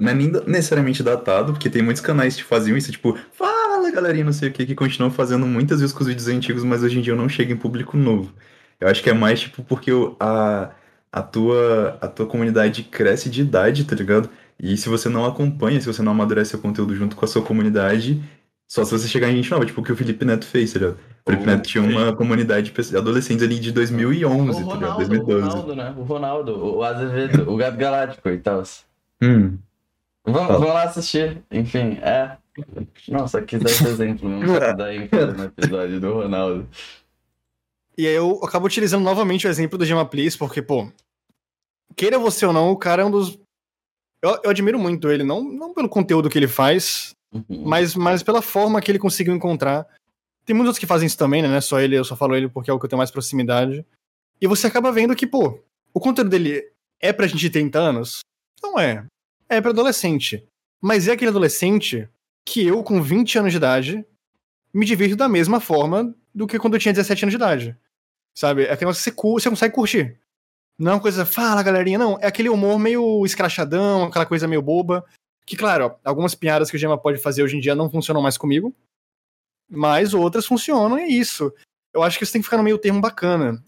[0.00, 4.24] Não é nem necessariamente datado, porque tem muitos canais que faziam isso, tipo, fala galerinha,
[4.24, 6.98] não sei o que, que continuam fazendo muitas vezes com os vídeos antigos, mas hoje
[6.98, 8.32] em dia eu não chego em público novo.
[8.80, 10.70] Eu acho que é mais, tipo, porque a,
[11.12, 14.30] a, tua, a tua comunidade cresce de idade, tá ligado?
[14.58, 17.42] E se você não acompanha, se você não amadurece seu conteúdo junto com a sua
[17.42, 18.22] comunidade,
[18.66, 20.78] só se você chegar em gente nova, tipo o que o Felipe Neto fez, tá
[20.78, 20.98] ligado?
[21.26, 24.96] O Felipe Neto tinha uma comunidade de adolescentes ali de 2011, o Ronaldo, tá ligado?
[24.96, 25.32] 2012.
[25.32, 25.94] O Ronaldo, né?
[25.96, 28.62] O Ronaldo, o Azevedo, o Gato Galáctico e tal.
[29.22, 29.58] Hum.
[30.32, 31.42] Vamos, vamos lá assistir.
[31.50, 32.36] Enfim, é.
[33.08, 36.68] Nossa, quis dar esse exemplo mesmo da ênfase no episódio do Ronaldo.
[37.96, 40.90] E aí eu acabo utilizando novamente o exemplo do Gemma Please, porque, pô,
[41.96, 43.38] queira você ou não, o cara é um dos.
[44.22, 47.64] Eu, eu admiro muito ele, não, não pelo conteúdo que ele faz, uhum.
[47.64, 49.86] mas, mas pela forma que ele conseguiu encontrar.
[50.44, 51.48] Tem muitos outros que fazem isso também, né?
[51.48, 53.10] Não é só ele, eu só falo ele porque é o que eu tenho mais
[53.10, 53.84] proximidade.
[54.40, 55.62] E você acaba vendo que, pô,
[55.92, 58.20] o conteúdo dele é pra gente de 30 anos?
[58.62, 59.06] Não é.
[59.50, 60.46] É pra adolescente.
[60.80, 62.08] Mas é aquele adolescente
[62.46, 64.06] que eu, com 20 anos de idade,
[64.72, 67.76] me divirto da mesma forma do que quando eu tinha 17 anos de idade.
[68.32, 68.62] Sabe?
[68.62, 70.20] É aquele que você, você consegue curtir.
[70.78, 72.16] Não é uma coisa, fala galerinha, não.
[72.20, 75.04] É aquele humor meio escrachadão, aquela coisa meio boba.
[75.44, 78.22] Que, claro, ó, algumas piadas que o Gema pode fazer hoje em dia não funcionam
[78.22, 78.74] mais comigo.
[79.68, 81.52] Mas outras funcionam e é isso.
[81.92, 83.62] Eu acho que isso tem que ficar no meio termo bacana.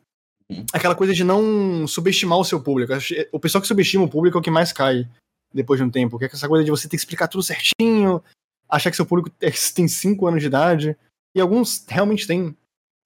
[0.48, 0.64] Uhum.
[0.72, 2.92] Aquela coisa de não subestimar o seu público.
[3.32, 5.08] O pessoal que subestima o público é o que mais cai
[5.52, 6.18] depois de um tempo.
[6.18, 8.22] Que é essa coisa de você ter que explicar tudo certinho,
[8.68, 9.30] achar que seu público
[9.74, 10.96] tem 5 anos de idade.
[11.34, 12.56] E alguns realmente têm.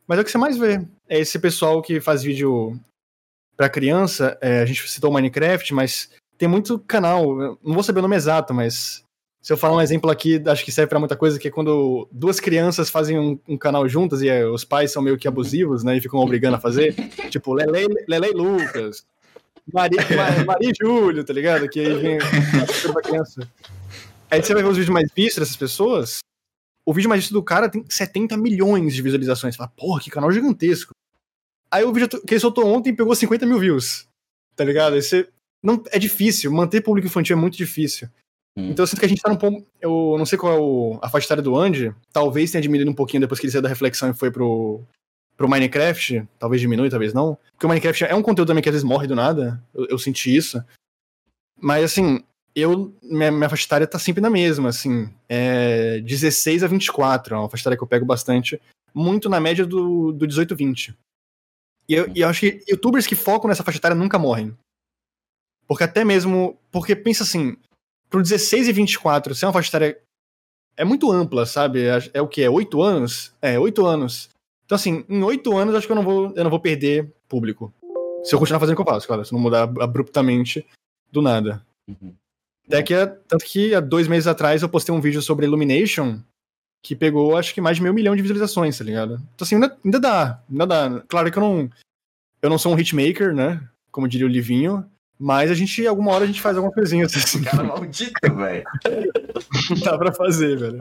[0.07, 0.87] Mas é o que você mais vê.
[1.09, 2.79] É esse pessoal que faz vídeo
[3.57, 4.37] para criança.
[4.41, 7.59] É, a gente citou Minecraft, mas tem muito canal.
[7.63, 9.05] Não vou saber o nome exato, mas
[9.47, 12.09] se eu falar um exemplo aqui, acho que serve para muita coisa, que é quando
[12.11, 15.85] duas crianças fazem um, um canal juntas e é, os pais são meio que abusivos,
[15.85, 15.97] né?
[15.97, 16.95] E ficam obrigando a fazer.
[17.31, 19.07] tipo, Lele, Lele Lucas.
[19.73, 19.99] Maria,
[20.47, 21.69] Maria e Júlio, tá ligado?
[21.69, 22.19] Que aí vem
[22.93, 23.51] pra criança.
[24.31, 26.19] Aí você vai ver os vídeos mais vistos dessas pessoas.
[26.85, 29.55] O vídeo mais visto do cara tem 70 milhões de visualizações.
[29.55, 30.93] Você fala, porra, que canal gigantesco.
[31.71, 34.07] Aí o vídeo que ele soltou ontem pegou 50 mil views.
[34.55, 34.95] Tá ligado?
[34.95, 35.29] Aí você.
[35.63, 36.51] Não, é difícil.
[36.53, 38.09] Manter público infantil é muito difícil.
[38.57, 38.71] Hum.
[38.71, 39.67] Então eu sinto que a gente tá num ponto.
[39.81, 41.93] Eu não sei qual é o, a faixa etária do Andy.
[42.13, 44.85] Talvez tenha diminuído um pouquinho depois que ele saiu da reflexão e foi pro,
[45.37, 46.27] pro Minecraft.
[46.39, 47.39] Talvez diminui, talvez não.
[47.53, 49.63] Porque o Minecraft é um conteúdo também que às vezes morre do nada.
[49.75, 50.63] Eu, eu senti isso.
[51.61, 52.95] Mas assim, eu.
[53.03, 55.13] Minha, minha faixa etária tá sempre na mesma, assim.
[55.29, 57.35] É 16 a 24.
[57.35, 58.61] É uma faixa etária que eu pego bastante.
[58.95, 60.97] Muito na média do, do 18 a 20.
[61.89, 64.57] E eu, e eu acho que youtubers que focam nessa faixa etária nunca morrem.
[65.67, 66.59] Porque até mesmo.
[66.71, 67.57] Porque pensa assim,
[68.09, 70.01] pro 16 e 24 ser uma faixa etária
[70.77, 71.87] é muito ampla, sabe?
[71.87, 72.43] É, é o que?
[72.43, 73.33] É 8 anos?
[73.41, 74.29] É, 8 anos.
[74.67, 77.73] Então, assim, em 8 anos acho que eu não vou, eu não vou perder público.
[78.25, 79.25] Se eu continuar fazendo o que eu faço, claro.
[79.25, 80.67] Se não mudar abruptamente
[81.11, 81.65] do nada.
[81.89, 82.13] Uhum.
[82.67, 82.95] Até que,
[83.29, 86.19] tanto que há dois meses atrás eu postei um vídeo sobre Illumination
[86.83, 89.15] que pegou acho que mais de meio milhão de visualizações, tá ligado?
[89.35, 91.03] Então assim, ainda, ainda dá, ainda dá.
[91.09, 91.71] Claro que eu não,
[92.43, 93.61] eu não sou um hitmaker, né?
[93.91, 94.85] Como diria o Livinho,
[95.19, 97.43] mas a gente, alguma hora a gente faz alguma coisinha assim.
[97.43, 98.65] Cara maldito, velho.
[99.83, 100.79] dá pra fazer, velho.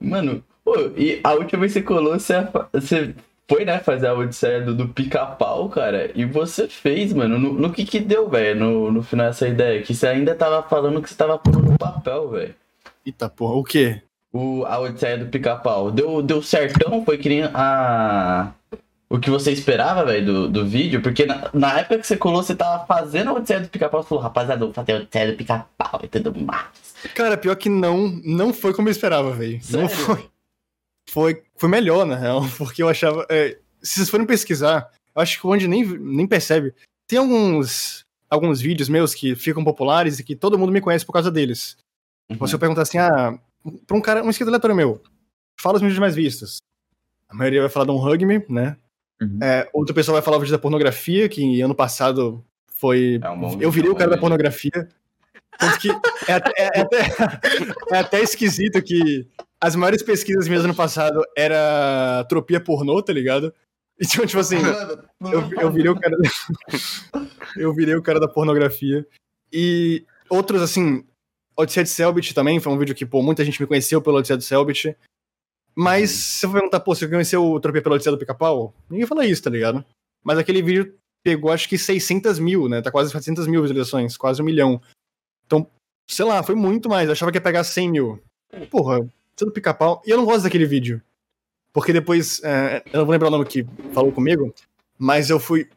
[0.00, 3.14] Mano, pô, e a última vez que você colou, você, você
[3.48, 7.72] foi, né, fazer a odisseia do, do pica-pau, cara, e você fez, mano, no, no
[7.72, 9.82] que que deu, velho, no, no final dessa ideia?
[9.82, 12.54] Que você ainda tava falando que você tava pondo no papel, velho.
[13.04, 14.00] Eita porra, o quê?
[14.34, 15.92] o, a Odisseia do Pica-Pau.
[15.92, 17.04] Deu, deu certão?
[17.04, 18.52] Foi que nem a.
[19.08, 21.00] O que você esperava, velho, do, do vídeo?
[21.00, 24.02] Porque na, na, época que você colou, você tava fazendo a Odisseia do Pica-Pau.
[24.02, 26.66] Você falou, rapaziada, vou fazer a Odisseia do Pica-Pau e tudo mais.
[27.14, 29.60] Cara, pior que não, não foi como eu esperava, velho.
[29.70, 30.26] Não foi.
[31.14, 33.24] Foi, foi melhor, na real, porque eu achava.
[33.30, 36.74] É, se vocês forem pesquisar, eu acho que o Andy nem, nem percebe.
[37.06, 41.12] Tem alguns, alguns vídeos meus que ficam populares e que todo mundo me conhece por
[41.12, 41.76] causa deles.
[42.28, 42.36] Uhum.
[42.38, 43.38] Você pergunta assim, ah,
[43.86, 45.00] pra um cara, um inscrito aleatório meu,
[45.56, 46.58] fala os vídeos mais vistos.
[47.28, 48.76] A maioria vai falar de um Hug Me, né?
[49.22, 49.38] Uhum.
[49.40, 53.20] É, outra pessoa vai falar o vídeo da pornografia, que ano passado foi.
[53.22, 54.88] É um eu virei o cara da pornografia.
[56.26, 56.98] É até, é, até,
[57.92, 59.26] é até esquisito que
[59.60, 63.52] as maiores pesquisas minhas ano passado era tropia pornô, tá ligado?
[64.00, 64.56] Então, tipo assim,
[65.20, 66.28] eu, eu virei o cara da,
[67.56, 69.06] eu virei o cara da pornografia.
[69.52, 71.04] E outros, assim,
[71.56, 74.36] Odisseia de Selbit também foi um vídeo que, pô, muita gente me conheceu pelo Odisseia
[74.36, 74.96] de Selbit.
[75.76, 78.74] Mas se eu perguntar, pô, você conheceu o Tropia pela Odisseia do Pica-Pau?
[78.88, 79.84] Ninguém fala isso, tá ligado?
[80.22, 82.82] Mas aquele vídeo pegou acho que 600 mil, né?
[82.82, 84.80] Tá quase 700 mil visualizações, quase um milhão.
[85.46, 85.66] Então,
[86.06, 87.06] sei lá, foi muito mais.
[87.06, 88.22] Eu achava que ia pegar 100 mil.
[88.70, 90.02] Porra, Odisseia do Pica-Pau.
[90.06, 91.02] E eu não gosto daquele vídeo.
[91.72, 94.54] Porque depois, é, eu não vou lembrar o nome que falou comigo,
[94.98, 95.68] mas eu fui.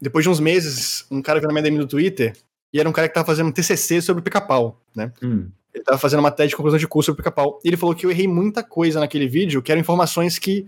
[0.00, 2.34] Depois de uns meses, um cara veio na minha DM no Twitter
[2.72, 5.12] e era um cara que tava fazendo um TCC sobre pica-pau, né?
[5.22, 5.50] Hum.
[5.74, 7.60] Ele tava fazendo uma tese de conclusão de curso sobre pica-pau.
[7.64, 10.66] E ele falou que eu errei muita coisa naquele vídeo, que eram informações que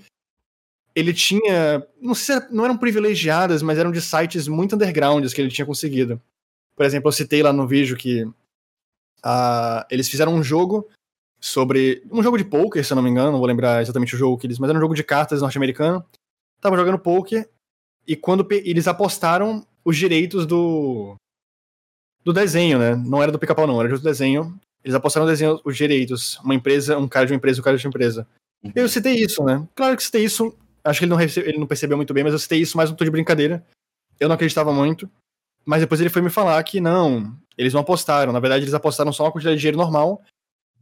[0.95, 1.87] ele tinha.
[2.01, 5.67] Não sei se não eram privilegiadas, mas eram de sites muito undergrounds que ele tinha
[5.67, 6.21] conseguido.
[6.77, 8.27] Por exemplo, eu citei lá no vídeo que
[9.25, 10.89] uh, eles fizeram um jogo
[11.41, 12.03] sobre.
[12.11, 14.39] Um jogo de poker, se eu não me engano, não vou lembrar exatamente o jogo
[14.39, 14.59] que eles.
[14.59, 16.05] Mas era um jogo de cartas norte-americano.
[16.61, 17.49] Tava jogando poker.
[18.07, 21.15] E quando eles apostaram os direitos do.
[22.25, 22.95] Do desenho, né?
[22.95, 24.59] Não era do pica-pau, não, era do desenho.
[24.85, 26.39] Eles apostaram o desenho, os direitos.
[26.39, 28.27] Uma empresa, um cara de uma empresa, um cara de uma empresa.
[28.63, 28.73] Uhum.
[28.77, 29.67] Eu citei isso, né?
[29.75, 32.39] Claro que citei isso Acho que ele não, ele não percebeu muito bem, mas eu
[32.39, 33.65] citei isso mais um tom de brincadeira.
[34.19, 35.09] Eu não acreditava muito.
[35.65, 38.33] Mas depois ele foi me falar que não, eles não apostaram.
[38.33, 40.23] Na verdade, eles apostaram só uma quantidade de dinheiro normal.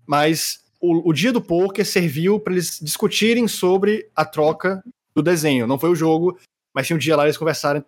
[0.06, 4.82] Mas o, o dia do poker serviu para eles discutirem sobre a troca
[5.14, 5.66] do desenho.
[5.66, 6.38] Não foi o jogo,
[6.74, 7.84] mas sim um dia lá eles conversaram.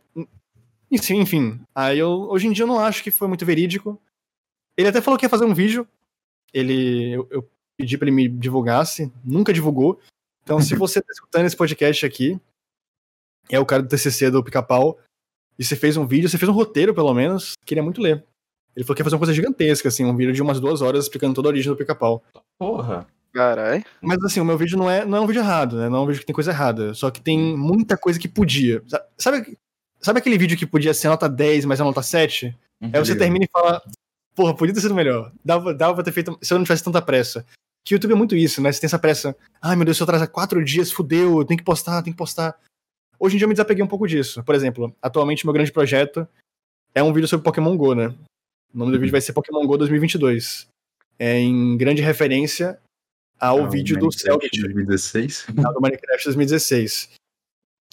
[0.90, 1.60] Enfim, enfim.
[1.74, 4.00] Aí eu, hoje em dia eu não acho que foi muito verídico.
[4.76, 5.86] Ele até falou que ia fazer um vídeo.
[6.52, 9.98] Ele, eu, eu pedi para ele me divulgasse, nunca divulgou.
[10.42, 12.38] Então, se você está escutando esse podcast aqui,
[13.48, 14.98] é o cara do TCC do Pica-Pau,
[15.58, 18.24] e você fez um vídeo, você fez um roteiro, pelo menos, queria muito ler.
[18.74, 21.04] Ele falou que ia fazer uma coisa gigantesca, assim, um vídeo de umas duas horas
[21.04, 22.22] explicando toda a origem do Pica-Pau.
[22.58, 23.06] Porra.
[23.32, 23.82] Carai.
[24.00, 25.88] Mas assim, o meu vídeo não é, não é um vídeo errado, né?
[25.88, 26.92] Não é um vídeo que tem coisa errada.
[26.92, 28.82] Só que tem muita coisa que podia.
[29.16, 29.58] Sabe,
[30.00, 32.54] sabe aquele vídeo que podia ser nota 10, mas é nota 7?
[32.80, 32.90] Uhum.
[32.92, 33.82] Aí você termina e fala,
[34.34, 35.32] porra, podia ter sido melhor.
[35.42, 36.38] Dava, dava pra ter feito.
[36.42, 37.46] Se eu não tivesse tanta pressa.
[37.84, 38.70] Que o YouTube é muito isso, né?
[38.70, 39.34] Você tem essa pressa.
[39.60, 42.18] Ai, meu Deus, se eu atrasar quatro dias, fudeu, eu tenho que postar, tenho que
[42.18, 42.56] postar.
[43.18, 44.42] Hoje em dia eu me desapeguei um pouco disso.
[44.44, 46.28] Por exemplo, atualmente meu grande projeto
[46.94, 48.14] é um vídeo sobre Pokémon GO, né?
[48.74, 50.68] O nome do vídeo vai ser Pokémon GO 2022.
[51.18, 52.78] É em grande referência
[53.38, 54.50] ao ah, vídeo do Celtic.
[54.52, 55.46] 2016?
[55.48, 57.10] do Minecraft 2016.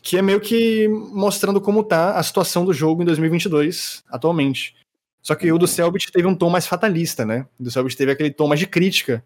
[0.01, 4.75] Que é meio que mostrando como tá a situação do jogo em 2022, atualmente.
[5.21, 7.45] Só que o do Selbit teve um tom mais fatalista, né?
[7.59, 9.23] O do Selbit teve aquele tom mais de crítica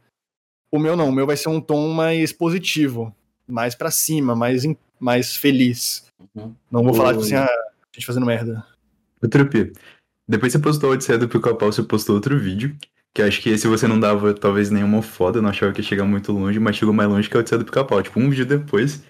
[0.74, 3.16] o meu não, o meu vai ser um tom mais positivo,
[3.48, 4.64] mais para cima, mais,
[5.00, 6.08] mais feliz.
[6.34, 6.56] Uhum.
[6.72, 8.66] Não vou falar, tipo assim, ah, a gente fazendo merda.
[9.22, 9.72] O Trupi,
[10.28, 12.76] depois você postou a Odisseia do Pica-Pau, você postou outro vídeo,
[13.14, 16.06] que acho que esse você não dava talvez nenhuma foda, não achava que ia chegar
[16.06, 18.02] muito longe, mas chegou mais longe que a Odisseia do Pica-Pau.
[18.02, 19.04] Tipo, um vídeo depois,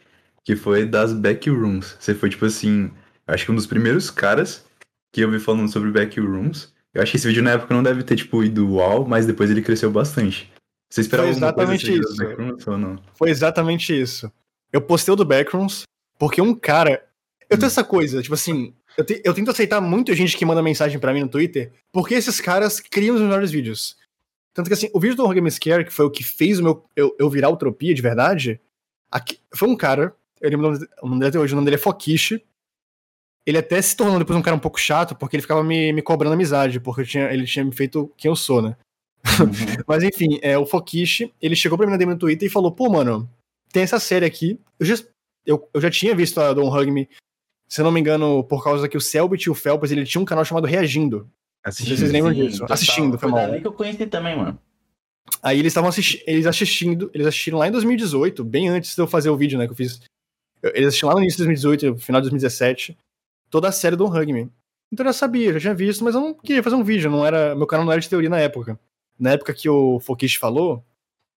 [0.44, 1.96] que foi das Backrooms.
[2.00, 2.92] Você foi, tipo assim,
[3.28, 4.66] acho que um dos primeiros caras
[5.12, 6.74] que eu vi falando sobre Backrooms.
[6.94, 9.50] Eu acho que esse vídeo na época não deve ter, tipo, ido uau, mas depois
[9.50, 10.52] ele cresceu bastante.
[10.90, 12.18] Você esperava Foi exatamente coisa isso.
[12.18, 13.00] Backrooms, ou não?
[13.16, 14.32] Foi exatamente isso.
[14.72, 15.84] Eu postei o do Backrooms
[16.20, 17.04] porque um cara.
[17.50, 17.68] Eu tenho hum.
[17.68, 18.74] essa coisa, tipo assim.
[18.98, 22.14] Eu, te, eu tento aceitar muita gente que manda mensagem para mim no Twitter, porque
[22.14, 23.98] esses caras criam os melhores vídeos.
[24.54, 26.64] Tanto que assim, o vídeo do Horror Game Scare, que foi o que fez o
[26.64, 28.62] meu, eu, eu virar utopia de verdade,
[29.12, 31.80] aqui, foi um cara, eu lembro o nome dele até hoje, o nome dele é
[31.80, 32.44] Fokishi.
[33.46, 36.02] Ele até se tornou depois um cara um pouco chato, porque ele ficava me, me
[36.02, 38.78] cobrando amizade, porque tinha, ele tinha me feito quem eu sou, né?
[39.40, 39.84] Uhum.
[39.88, 42.72] Mas enfim, é, o Fokishi, ele chegou pra mim na DM no Twitter e falou:
[42.72, 43.30] pô, mano,
[43.72, 44.60] tem essa série aqui.
[44.80, 44.96] Eu já,
[45.46, 47.10] eu, eu já tinha visto a Don't Hug Me,
[47.74, 50.22] se eu não me engano, por causa que o Selbit e o Felps, ele tinha
[50.22, 51.28] um canal chamado Reagindo.
[51.64, 51.98] Assistindo.
[51.98, 52.66] Vocês lembram sim, disso?
[52.70, 53.60] Assistindo, foi, foi mal.
[53.60, 54.60] que eu conheci também, mano.
[55.42, 59.08] Aí eles estavam assistindo, eles assistindo, eles assistiram lá em 2018, bem antes de eu
[59.08, 60.00] fazer o vídeo, né, que eu fiz.
[60.62, 62.96] Eles assistiram lá no início de 2018, final de 2017,
[63.50, 64.52] toda a série do Me.
[64.92, 67.26] Então eu já sabia, já tinha visto, mas eu não queria fazer um vídeo, não
[67.26, 68.80] era, meu canal não era de teoria na época
[69.20, 70.84] na época que o Fokish falou,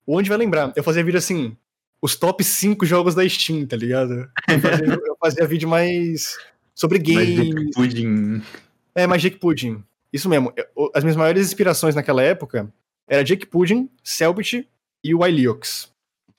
[0.07, 1.57] o Onde vai lembrar, eu fazia vídeo assim,
[2.03, 4.31] os top 5 jogos da Steam, tá ligado?
[4.49, 6.39] Eu fazia, eu fazia vídeo mais
[6.75, 7.55] sobre games.
[7.55, 8.43] Magic Pudding.
[8.95, 9.83] É, Magic Pudding.
[10.13, 10.53] Isso mesmo.
[10.95, 12.73] As minhas maiores inspirações naquela época
[13.09, 14.69] era Jake Pudding, Selbit
[15.05, 15.91] e o Iliox.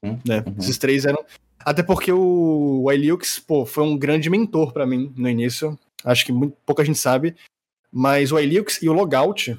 [0.04, 0.44] Uhum, né?
[0.46, 0.56] Uhum.
[0.60, 1.24] Esses três eram.
[1.60, 5.78] Até porque o Iliox, pô, foi um grande mentor para mim no início.
[6.04, 7.36] Acho que muito, pouca gente sabe.
[7.92, 9.58] Mas o Iliox e o Logout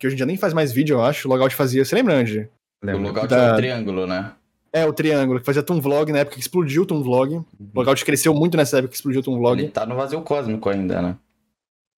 [0.00, 1.28] que hoje em dia nem faz mais vídeo, eu acho.
[1.28, 1.84] O Logout fazia.
[1.84, 2.48] Você lembra, Andy?
[2.82, 3.48] O Logout da...
[3.48, 4.32] é o triângulo, né?
[4.72, 7.34] É, o triângulo, que fazia Toon Vlog na época que explodiu o Toon Vlog.
[7.34, 7.44] Uhum.
[7.74, 9.60] O Logout cresceu muito nessa época que explodiu o Toon Vlog.
[9.60, 11.18] Ele tá no vazio cósmico ainda, né?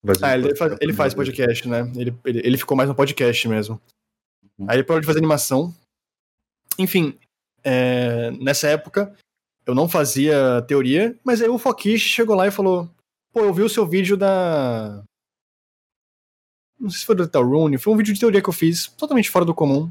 [0.02, 1.92] Vazio ah, ele faz, ele faz podcast, né?
[1.94, 3.80] Ele, ele, ele, ficou mais no podcast mesmo.
[4.58, 4.66] Uhum.
[4.68, 5.74] Aí ele parou de fazer animação.
[6.78, 7.18] Enfim,
[7.62, 9.14] é, nessa época
[9.66, 12.88] eu não fazia teoria, mas aí o Fokish chegou lá e falou:
[13.32, 15.04] Pô, eu vi o seu vídeo da
[16.82, 18.88] não sei se foi do Data Rune, foi um vídeo de teoria que eu fiz,
[18.88, 19.90] totalmente fora do comum.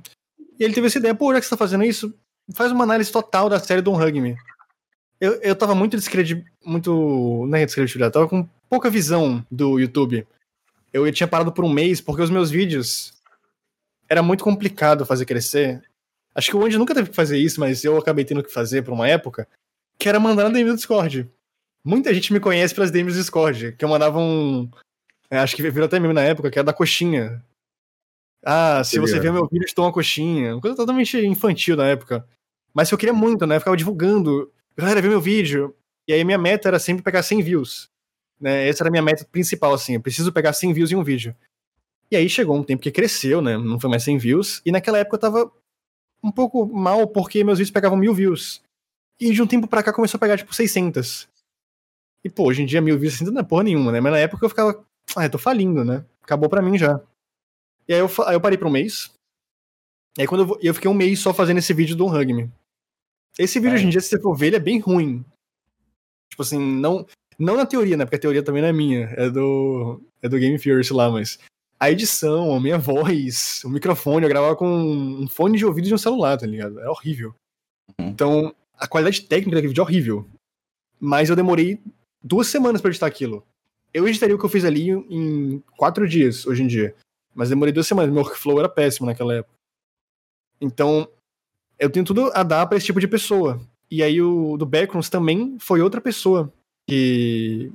[0.59, 2.13] E ele teve essa ideia, pô, já que você tá fazendo isso,
[2.53, 4.37] faz uma análise total da série Don't Hug Me.
[5.19, 10.25] Eu, eu tava muito descredibilizado, muito, não é descredibilizado, tava com pouca visão do YouTube.
[10.91, 13.13] Eu tinha parado por um mês, porque os meus vídeos
[14.09, 15.81] era muito complicado fazer crescer.
[16.33, 18.81] Acho que o Andy nunca teve que fazer isso, mas eu acabei tendo que fazer
[18.81, 19.47] por uma época.
[19.97, 21.29] que era mandar na DM do Discord.
[21.83, 24.69] Muita gente me conhece pelas DMs do Discord, que eu mandava um.
[25.29, 27.43] É, acho que virou até meme na época, que era da coxinha.
[28.43, 30.55] Ah, se você ver meu vídeo, estou uma coxinha.
[30.55, 32.27] Uma coisa totalmente infantil na época.
[32.73, 33.55] Mas eu queria muito, né?
[33.55, 34.51] Eu ficava divulgando.
[34.75, 35.75] Galera, vê meu vídeo.
[36.07, 37.89] E aí minha meta era sempre pegar 100 views.
[38.39, 38.67] Né?
[38.67, 39.95] Essa era a minha meta principal, assim.
[39.95, 41.35] Eu preciso pegar 100 views em um vídeo.
[42.09, 43.57] E aí chegou um tempo que cresceu, né?
[43.57, 44.61] Não foi mais 100 views.
[44.65, 45.51] E naquela época eu tava
[46.23, 48.61] um pouco mal porque meus vídeos pegavam mil views.
[49.19, 51.27] E de um tempo pra cá começou a pegar tipo 600.
[52.23, 54.01] E pô, hoje em dia mil views assim não é porra nenhuma, né?
[54.01, 54.83] Mas na época eu ficava,
[55.15, 56.03] ah, eu tô falindo, né?
[56.21, 56.99] Acabou pra mim já.
[57.87, 59.11] E aí eu, aí eu parei por um mês.
[60.17, 62.51] E aí quando eu, eu fiquei um mês só fazendo esse vídeo do Hug Me.
[63.41, 63.75] Esse vídeo é.
[63.75, 65.25] hoje em dia, se você for ver, ele é bem ruim.
[66.29, 67.05] Tipo assim, não,
[67.37, 68.05] não na teoria, né?
[68.05, 71.39] Porque a teoria também não é minha, é do, é do Game Theory lá, mas
[71.79, 75.93] a edição, a minha voz, o microfone, eu gravava com um fone de ouvido de
[75.93, 76.79] um celular, tá ligado?
[76.79, 77.33] É horrível.
[77.99, 78.07] Uhum.
[78.09, 80.29] Então, a qualidade técnica daquele vídeo é horrível.
[80.99, 81.81] Mas eu demorei
[82.23, 83.43] duas semanas para editar aquilo.
[83.91, 86.95] Eu editaria o que eu fiz ali em quatro dias, hoje em dia.
[87.33, 88.13] Mas demorei duas semanas.
[88.13, 89.55] Meu workflow era péssimo naquela época.
[90.61, 91.09] Então,
[91.81, 93.59] eu tenho tudo a dar para esse tipo de pessoa.
[93.89, 96.53] E aí o do Backrooms também foi outra pessoa
[96.87, 97.71] que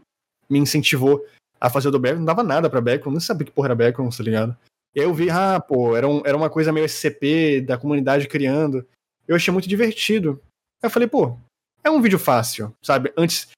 [0.48, 1.26] me incentivou
[1.60, 2.20] a fazer o do Backrooms.
[2.20, 4.56] Não dava nada pra Backrooms, não sabia que porra era Backrooms, tá ligado?
[4.94, 8.28] E aí eu vi, ah, pô, era, um, era uma coisa meio SCP, da comunidade
[8.28, 8.86] criando.
[9.26, 10.40] Eu achei muito divertido.
[10.80, 11.36] Aí eu falei, pô,
[11.82, 13.12] é um vídeo fácil, sabe?
[13.16, 13.48] Antes.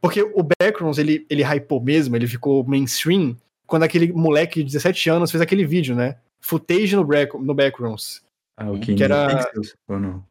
[0.00, 5.10] Porque o Backrooms, ele, ele hypou mesmo, ele ficou mainstream quando aquele moleque de 17
[5.10, 6.16] anos fez aquele vídeo, né?
[6.40, 8.22] Footage no, back, no Backrooms.
[8.58, 9.36] Ah, o que, que era.
[9.36, 10.24] Pixels, ou não?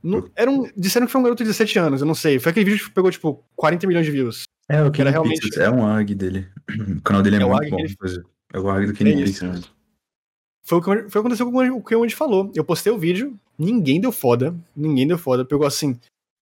[0.00, 0.30] não?
[0.36, 2.38] Era um, disseram que foi um garoto de 17 anos, eu não sei.
[2.38, 4.44] Foi aquele vídeo que pegou, tipo, 40 milhões de views.
[4.68, 5.40] É, o que era realmente.
[5.40, 5.66] Pixels.
[5.66, 6.48] É um AG dele.
[6.98, 7.78] O canal dele é, é muito bom.
[7.80, 8.24] Ele...
[8.52, 9.72] É o AG do Kenny é Pixels.
[10.62, 12.52] Foi o que, foi o que aconteceu com o que o Andy falou.
[12.54, 14.54] Eu postei o vídeo, ninguém deu foda.
[14.76, 15.44] Ninguém deu foda.
[15.44, 15.98] Pegou assim.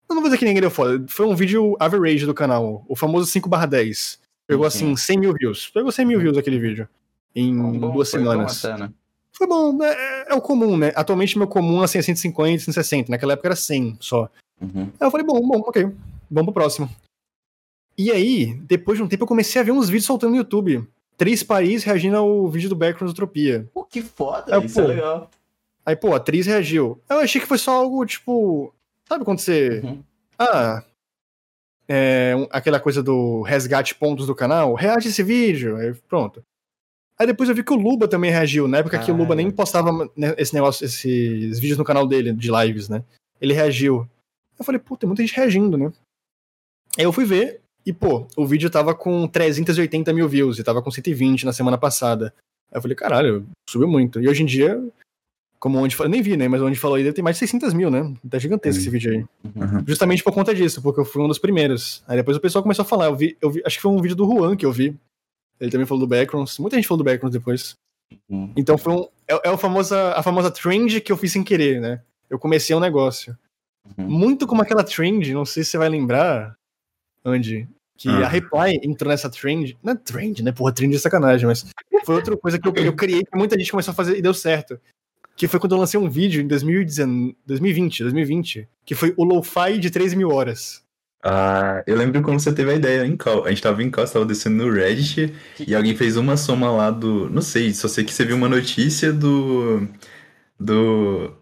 [0.08, 1.04] Eu não vou dizer que ninguém deu foda.
[1.08, 2.84] Foi um vídeo average do canal.
[2.86, 4.18] O famoso 5/10.
[4.46, 5.70] Pegou assim 100 mil views.
[5.70, 6.86] Pegou 100 mil views aquele vídeo.
[7.34, 8.64] Em bom, duas semanas.
[8.64, 8.92] Até, né?
[9.36, 9.92] Foi bom, né?
[9.92, 10.92] é, é, o comum, né?
[10.94, 13.10] Atualmente meu comum assim, é 150, 160.
[13.10, 14.28] Naquela época era 100 só.
[14.60, 14.90] Uhum.
[14.98, 15.84] Aí eu falei, bom, bom, ok.
[16.30, 16.88] Vamos pro próximo.
[17.96, 20.86] E aí, depois de um tempo, eu comecei a ver uns vídeos soltando no YouTube.
[21.16, 23.68] Três Paris reagindo ao vídeo do Background Utopia.
[23.72, 25.30] Pô, que foda, aí, isso é pô, é legal.
[25.86, 27.00] Aí, pô, a atriz reagiu.
[27.08, 28.74] Eu achei que foi só algo, tipo...
[29.08, 29.80] Sabe quando você...
[29.84, 30.02] Uhum.
[30.38, 30.82] Ah,
[31.88, 36.44] é, aquela coisa do resgate pontos do canal, reage esse vídeo, aí pronto.
[37.18, 39.34] Aí depois eu vi que o Luba também reagiu, na época ah, que o Luba
[39.34, 43.04] nem postava né, esse negócio, esses vídeos no canal dele, de lives, né?
[43.40, 44.08] Ele reagiu.
[44.58, 45.92] Eu falei, pô, tem muita gente reagindo, né?
[46.98, 50.82] Aí eu fui ver, e pô, o vídeo tava com 380 mil views, e tava
[50.82, 52.34] com 120 na semana passada.
[52.70, 54.20] Aí eu falei, caralho, subiu muito.
[54.20, 54.82] E hoje em dia,
[55.64, 56.48] como onde falou, nem vi, né?
[56.48, 58.12] Mas onde falou aí ter mais de 600 mil, né?
[58.28, 59.18] Tá gigantesco esse vídeo aí.
[59.44, 59.84] Uhum.
[59.86, 62.02] Justamente por conta disso, porque eu fui um dos primeiros.
[62.06, 63.06] Aí depois o pessoal começou a falar.
[63.06, 64.94] Eu vi, eu vi, acho que foi um vídeo do Juan que eu vi.
[65.60, 66.58] Ele também falou do Backgrounds.
[66.58, 67.74] Muita gente falou do Backgrounds depois.
[68.28, 68.52] Uhum.
[68.56, 69.08] Então foi um.
[69.28, 72.02] É, é a, famosa, a famosa trend que eu fiz sem querer, né?
[72.28, 73.36] Eu comecei um negócio.
[73.96, 74.08] Uhum.
[74.08, 76.56] Muito como aquela trend, não sei se você vai lembrar,
[77.24, 79.76] Andy, que a Reply entrou nessa trend.
[79.82, 80.52] Não é trend, né?
[80.52, 81.66] Porra, trend é sacanagem, mas
[82.04, 84.34] foi outra coisa que eu, eu criei que muita gente começou a fazer e deu
[84.34, 84.78] certo
[85.36, 89.78] que foi quando eu lancei um vídeo em 2019, 2020, 2020, que foi o Lo-Fi
[89.78, 90.83] de 3 mil horas.
[91.26, 93.46] Ah, eu lembro quando você teve a ideia em call.
[93.46, 95.34] A gente tava em call, tava descendo no Reddit
[95.66, 97.30] e alguém fez uma soma lá do.
[97.30, 99.88] Não sei, só sei que você viu uma notícia do.
[100.60, 101.34] Do.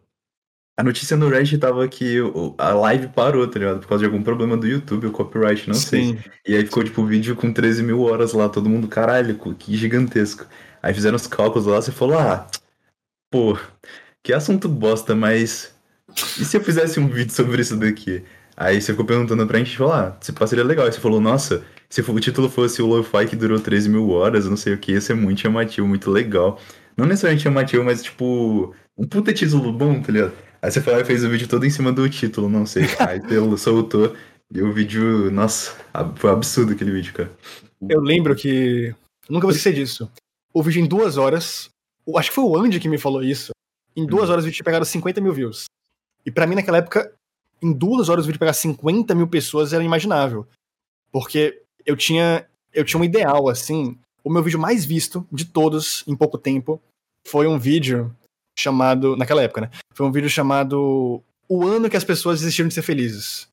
[0.78, 2.18] A notícia no Reddit tava que
[2.58, 3.80] a live parou, tá ligado?
[3.80, 6.16] Por causa de algum problema do YouTube, o copyright, não Sim.
[6.16, 6.18] sei.
[6.46, 9.76] E aí ficou, tipo, o vídeo com 13 mil horas lá, todo mundo, caralho, que
[9.76, 10.46] gigantesco.
[10.82, 12.48] Aí fizeram os cálculos lá, você falou, ah,
[13.32, 13.58] Pô,
[14.22, 15.74] que assunto bosta, mas.
[16.38, 18.22] E se eu fizesse um vídeo sobre isso daqui?
[18.56, 20.86] Aí você ficou perguntando pra gente falar, ah, se seria legal.
[20.86, 24.46] Aí você falou, nossa, se o título fosse o Lo-Fi que durou 13 mil horas,
[24.46, 26.58] não sei o que, ia ser muito chamativo, muito legal.
[26.96, 30.32] Não necessariamente chamativo, mas tipo, um puta título bom, tá ligado?
[30.60, 32.84] Aí você falou, fez o vídeo todo em cima do título, não sei.
[33.00, 34.14] Aí você soltou
[34.54, 35.74] e o vídeo, nossa,
[36.16, 37.30] foi absurdo aquele vídeo, cara.
[37.88, 38.94] Eu lembro que.
[39.28, 40.10] Nunca vou esquecer disso.
[40.52, 41.70] O vídeo em duas horas,
[42.16, 43.52] Acho que foi o Andy que me falou isso.
[43.94, 44.32] Em duas uhum.
[44.32, 45.64] horas o vídeo tinha pegado 50 mil views.
[46.24, 47.12] E para mim, naquela época,
[47.62, 50.46] em duas horas o vídeo pegar 50 mil pessoas era imaginável.
[51.10, 53.98] Porque eu tinha, eu tinha um ideal, assim.
[54.24, 56.80] O meu vídeo mais visto de todos em pouco tempo
[57.26, 58.14] foi um vídeo
[58.58, 59.16] chamado.
[59.16, 59.70] Naquela época, né?
[59.94, 63.48] Foi um vídeo chamado O Ano que as Pessoas Desistiram de Ser Felizes.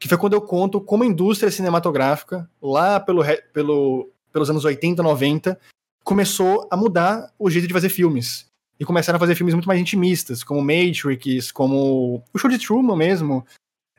[0.00, 3.22] Que foi quando eu conto como a indústria cinematográfica, lá pelo,
[3.52, 5.60] pelo, pelos anos 80, 90,
[6.02, 8.49] começou a mudar o jeito de fazer filmes.
[8.80, 12.96] E começaram a fazer filmes muito mais intimistas, como Matrix, como o show de Truman
[12.96, 13.46] mesmo.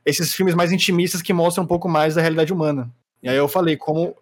[0.04, 2.92] esses filmes mais intimistas que mostram um pouco mais da realidade humana.
[3.22, 4.16] E aí eu falei como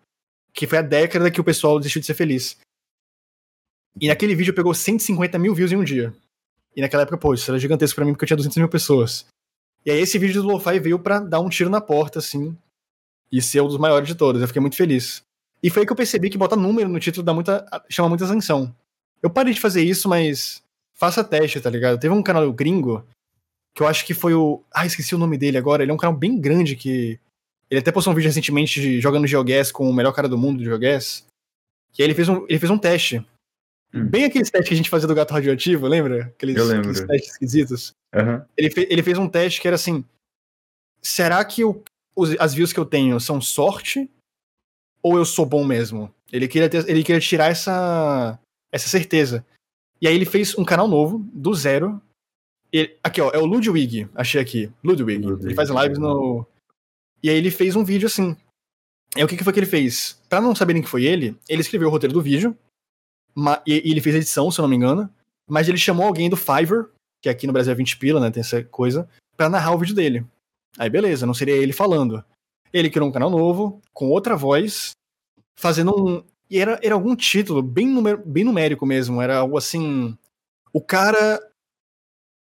[0.53, 2.57] que foi a década que o pessoal desistiu de ser feliz.
[4.01, 6.14] E naquele vídeo pegou 150 mil views em um dia.
[6.76, 9.26] E naquela época, pô, isso era gigantesco pra mim porque eu tinha 200 mil pessoas.
[9.86, 12.55] E aí esse vídeo do Lo-Fi veio pra dar um tiro na porta, assim,
[13.32, 14.41] e ser um dos maiores de todos.
[14.41, 15.22] Eu fiquei muito feliz.
[15.64, 18.26] E foi aí que eu percebi que botar número no título dá muita, chama muita
[18.26, 18.74] atenção.
[19.22, 20.64] Eu parei de fazer isso, mas
[20.94, 22.00] faça teste, tá ligado?
[22.00, 23.06] Teve um canal gringo
[23.76, 24.64] que eu acho que foi o.
[24.74, 25.84] Ah, esqueci o nome dele agora.
[25.84, 27.20] Ele é um canal bem grande que.
[27.70, 30.58] Ele até postou um vídeo recentemente de jogando GeoGuess com o melhor cara do mundo
[30.58, 31.24] do GeoGuess.
[31.94, 33.26] Que aí ele fez um, ele fez um teste.
[33.94, 34.06] Hum.
[34.06, 36.26] Bem aqueles testes que a gente fazia do gato radioativo, lembra?
[36.26, 36.90] Aqueles, eu lembro.
[36.90, 37.94] aqueles testes esquisitos.
[38.14, 38.44] Uhum.
[38.58, 40.04] Ele, fe, ele fez um teste que era assim:
[41.02, 44.10] será que os, as views que eu tenho são sorte
[45.02, 46.14] ou eu sou bom mesmo?
[46.32, 48.40] Ele queria, ter, ele queria tirar essa,
[48.72, 49.46] essa certeza.
[50.02, 52.02] E aí ele fez um canal novo, do zero.
[52.72, 54.72] Ele, aqui, ó, é o Ludwig, achei aqui.
[54.84, 55.24] Ludwig.
[55.24, 55.48] Ludwig.
[55.48, 56.46] Ele faz lives no.
[57.22, 58.36] E aí ele fez um vídeo assim.
[59.16, 60.22] E o que, que foi que ele fez?
[60.30, 62.56] Pra não saberem que foi ele, ele escreveu o roteiro do vídeo.
[63.66, 65.10] E, e ele fez edição, se eu não me engano.
[65.48, 66.90] Mas ele chamou alguém do Fiverr,
[67.22, 68.30] que aqui no Brasil é 20 pila, né?
[68.30, 70.26] Tem essa coisa, pra narrar o vídeo dele.
[70.78, 72.24] Aí beleza, não seria ele falando.
[72.72, 74.92] Ele criou um canal novo, com outra voz,
[75.58, 76.24] fazendo um.
[76.50, 79.22] E era, era algum título bem, numer, bem numérico mesmo.
[79.22, 80.18] Era algo assim.
[80.74, 81.39] O cara.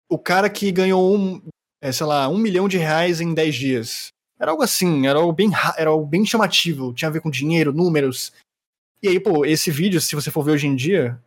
[0.09, 1.41] O cara que ganhou um.
[1.81, 4.13] É, sei lá, um milhão de reais em 10 dias.
[4.39, 6.93] Era algo assim, era algo bem, era algo bem chamativo.
[6.93, 8.31] Tinha a ver com dinheiro, números.
[9.01, 11.19] E aí, pô, esse vídeo, se você for ver hoje em dia,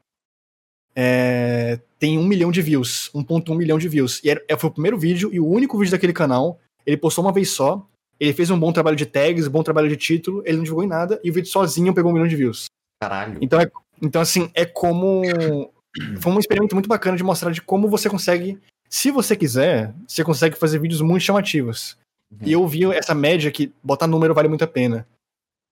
[0.95, 3.11] é, tem um milhão de views.
[3.15, 4.21] 1.1 milhão de views.
[4.25, 6.61] E era, foi o primeiro vídeo e o único vídeo daquele canal.
[6.87, 7.87] Ele postou uma vez só.
[8.21, 10.85] Ele fez um bom trabalho de tags, um bom trabalho de título, ele não divulgou
[10.85, 12.67] em nada, e o vídeo sozinho pegou um milhão de views.
[13.03, 13.39] Caralho.
[13.41, 13.71] Então, é,
[14.03, 15.23] então assim, é como.
[16.21, 18.61] Foi um experimento muito bacana de mostrar de como você consegue.
[18.89, 21.97] Se você quiser, você consegue fazer vídeos muito chamativos.
[22.31, 22.39] Uhum.
[22.43, 25.07] E eu vi essa média que botar número vale muito a pena.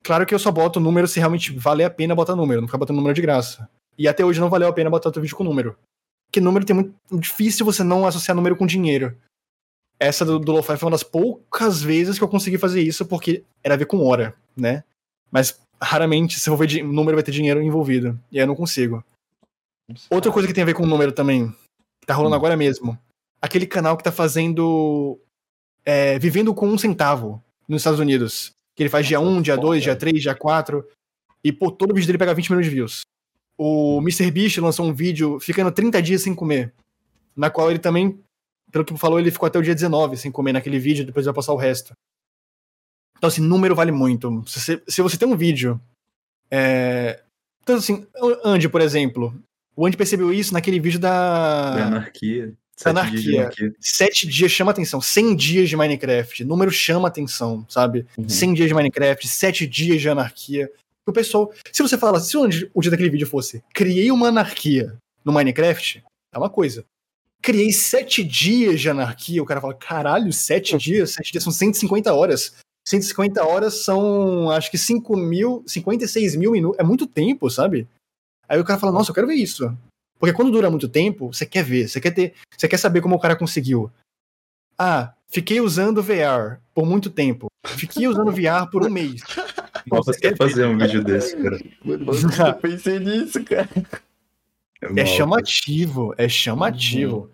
[0.03, 2.79] Claro que eu só boto número se realmente vale a pena botar número, não ficar
[2.79, 3.69] botando número de graça.
[3.97, 5.77] E até hoje não valeu a pena botar outro vídeo com número.
[6.27, 9.17] Porque número tem muito difícil você não associar número com dinheiro.
[10.01, 13.43] Essa do, do Lo-Fi foi uma das poucas vezes que eu consegui fazer isso, porque
[13.63, 14.85] era a ver com hora, né?
[15.31, 18.19] Mas raramente, se eu ver número, vai ter dinheiro envolvido.
[18.31, 19.05] E aí eu não consigo.
[20.11, 21.49] Outra coisa que tem a ver com número também,
[22.01, 22.39] que tá rolando hum.
[22.39, 22.99] agora mesmo.
[23.41, 25.19] Aquele canal que tá fazendo.
[25.85, 28.53] É, vivendo com um centavo nos Estados Unidos.
[28.77, 30.87] Que ele faz dia 1, dia 2, dia 3, dia 4.
[31.43, 33.01] E, pô, todo vídeo dele pega 20 milhões de views.
[33.57, 36.73] O MrBeast lançou um vídeo ficando 30 dias sem comer.
[37.35, 38.21] Na qual ele também
[38.71, 41.35] pelo que falou, ele ficou até o dia 19 sem comer naquele vídeo, depois vai
[41.35, 41.95] passar o resto.
[43.17, 44.45] Então, assim, número vale muito.
[44.47, 45.81] Se você, se você tem um vídeo.
[46.51, 47.21] É...
[47.63, 48.07] Então, assim,
[48.45, 49.35] Andy, por exemplo.
[49.77, 51.75] O Andy percebeu isso naquele vídeo da.
[51.75, 52.55] Da anarquia.
[52.77, 53.21] Sete anarquia.
[53.21, 53.75] Dias anarquia.
[53.81, 55.01] Sete dias chama atenção.
[55.01, 56.45] 100 dias de Minecraft.
[56.45, 58.07] Número chama atenção, sabe?
[58.17, 58.29] Uhum.
[58.29, 60.71] 100 dias de Minecraft, 7 dias de anarquia.
[61.05, 61.53] O pessoal.
[61.73, 66.39] Se você fala, se o dia daquele vídeo fosse criei uma anarquia no Minecraft, é
[66.39, 66.85] uma coisa
[67.43, 69.43] criei sete dias de anarquia.
[69.43, 70.79] O cara fala, caralho, sete uhum.
[70.79, 71.13] dias?
[71.13, 72.55] Sete dias são 150 horas.
[72.87, 76.79] 150 horas são, acho que 5 mil, 56 mil minutos.
[76.79, 77.87] É muito tempo, sabe?
[78.49, 79.77] Aí o cara fala, nossa, eu quero ver isso.
[80.19, 83.15] Porque quando dura muito tempo, você quer ver, você quer ter, você quer saber como
[83.15, 83.91] o cara conseguiu.
[84.77, 87.49] Ah, fiquei usando VR por muito tempo.
[87.67, 89.21] Fiquei usando VR por um mês.
[89.87, 91.59] Nossa, você quer fazer um vídeo desse, cara?
[91.85, 93.69] Eu pensei nisso, cara.
[94.81, 97.17] É, é chamativo, é chamativo.
[97.17, 97.29] Uhum.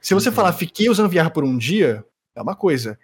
[0.00, 0.34] Se você uhum.
[0.34, 2.04] falar, fiquei usando VR por um dia,
[2.34, 2.98] é uma coisa.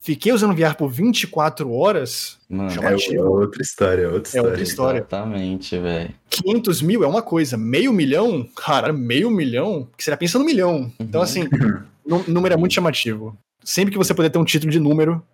[0.00, 3.24] Fiquei usando VR por 24 horas, Mano, chamativo.
[3.24, 4.46] É outra história, é outra história.
[4.46, 4.98] É outra história.
[4.98, 6.14] Exatamente, velho.
[6.28, 10.44] 500 mil é uma coisa, meio milhão, cara, meio milhão, que você já pensa no
[10.44, 10.82] milhão.
[10.82, 10.92] Uhum.
[11.00, 11.44] Então, assim,
[12.04, 13.34] o número é muito chamativo.
[13.64, 15.26] Sempre que você puder ter um título de número,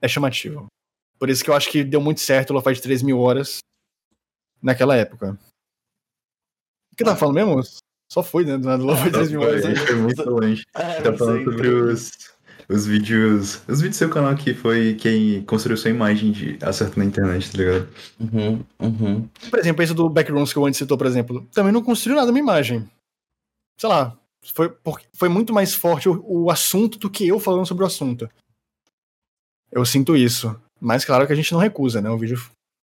[0.00, 0.66] é chamativo.
[1.18, 3.58] Por isso que eu acho que deu muito certo o Lo-Fi de 3 mil horas
[4.62, 5.36] naquela época.
[6.94, 7.60] O que tá falando mesmo?
[8.08, 8.56] Só foi, né?
[8.56, 9.80] Do nada, Love Death Memories.
[9.80, 10.64] Foi muito longe.
[10.72, 12.12] É, tá falando sei, sobre os,
[12.68, 13.62] os vídeos.
[13.66, 17.50] Os vídeos do seu canal que foi quem construiu sua imagem de acerto na internet,
[17.50, 17.88] tá ligado?
[18.20, 19.28] Uhum, uhum.
[19.50, 22.28] Por exemplo, esse do Backrooms que o Andy citou, por exemplo, também não construiu nada
[22.28, 22.88] na minha imagem.
[23.76, 24.16] Sei lá.
[24.52, 24.72] Foi,
[25.14, 28.30] foi muito mais forte o, o assunto do que eu falando sobre o assunto.
[29.72, 30.54] Eu sinto isso.
[30.80, 32.08] Mas claro que a gente não recusa, né?
[32.08, 32.40] O vídeo,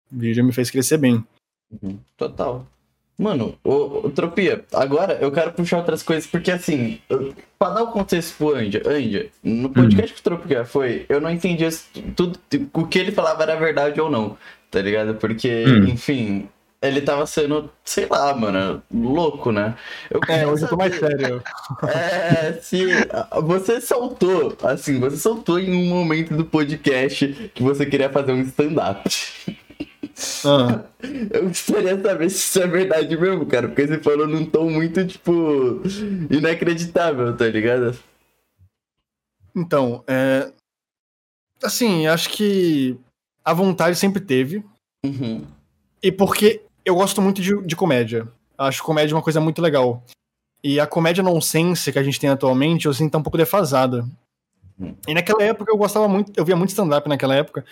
[0.09, 1.21] o vídeo me fez crescer bem.
[1.69, 2.65] Uhum, total.
[3.17, 6.99] Mano, o, o, Tropia, agora eu quero puxar outras coisas, porque assim,
[7.57, 11.31] pra dar o contexto pro Andy, Andy, no podcast que o Tropia foi, eu não
[11.31, 11.69] entendia
[12.15, 12.37] tudo,
[12.73, 14.37] o que ele falava era verdade ou não,
[14.69, 15.15] tá ligado?
[15.15, 15.85] Porque, hum.
[15.87, 16.47] enfim,
[16.79, 19.75] ele tava sendo, sei lá, mano, louco, né?
[20.11, 21.41] Eu é, hoje eu tô mais sério.
[21.87, 22.85] É, se
[23.41, 28.41] você soltou, assim, você soltou em um momento do podcast que você queria fazer um
[28.41, 29.09] stand-up.
[30.45, 30.83] Ah.
[31.31, 34.69] Eu gostaria de saber se isso é verdade mesmo, cara, porque você falou num tom
[34.69, 35.81] muito, tipo,
[36.29, 37.97] inacreditável, tá ligado?
[39.55, 40.51] Então, é.
[41.63, 42.97] Assim, acho que
[43.43, 44.63] a vontade sempre teve.
[45.05, 45.45] Uhum.
[46.01, 48.27] E porque eu gosto muito de, de comédia.
[48.57, 50.03] Acho comédia uma coisa muito legal.
[50.63, 54.07] E a comédia nonsense que a gente tem atualmente, eu sinto tá um pouco defasada.
[55.07, 57.65] E naquela época eu gostava muito, eu via muito stand-up naquela época.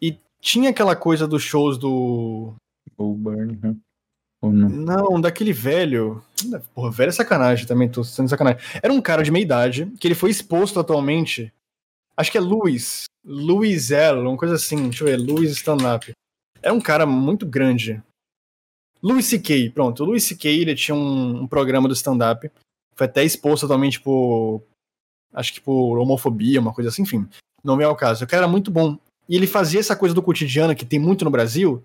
[0.00, 2.54] E tinha aquela coisa dos shows do.
[2.96, 3.76] O Burn, né?
[4.40, 4.68] Ou não?
[4.68, 6.22] não, daquele velho.
[6.74, 8.60] Porra, velho é sacanagem também, tô sendo sacanagem.
[8.82, 11.52] Era um cara de meia idade, que ele foi exposto atualmente.
[12.16, 13.04] Acho que é Luiz.
[13.24, 14.88] Luiz L, uma coisa assim.
[14.88, 16.12] Deixa eu ver, Luiz Stand-up.
[16.62, 18.02] Era um cara muito grande.
[19.02, 20.02] Louis C.K., pronto.
[20.02, 22.50] O Louis C.K., ele tinha um, um programa do stand-up.
[22.94, 24.62] Foi até exposto totalmente por.
[25.32, 27.28] Acho que por homofobia, uma coisa assim, enfim.
[27.62, 28.24] Não é o caso.
[28.24, 28.98] O cara era muito bom.
[29.28, 31.82] E ele fazia essa coisa do cotidiano que tem muito no Brasil.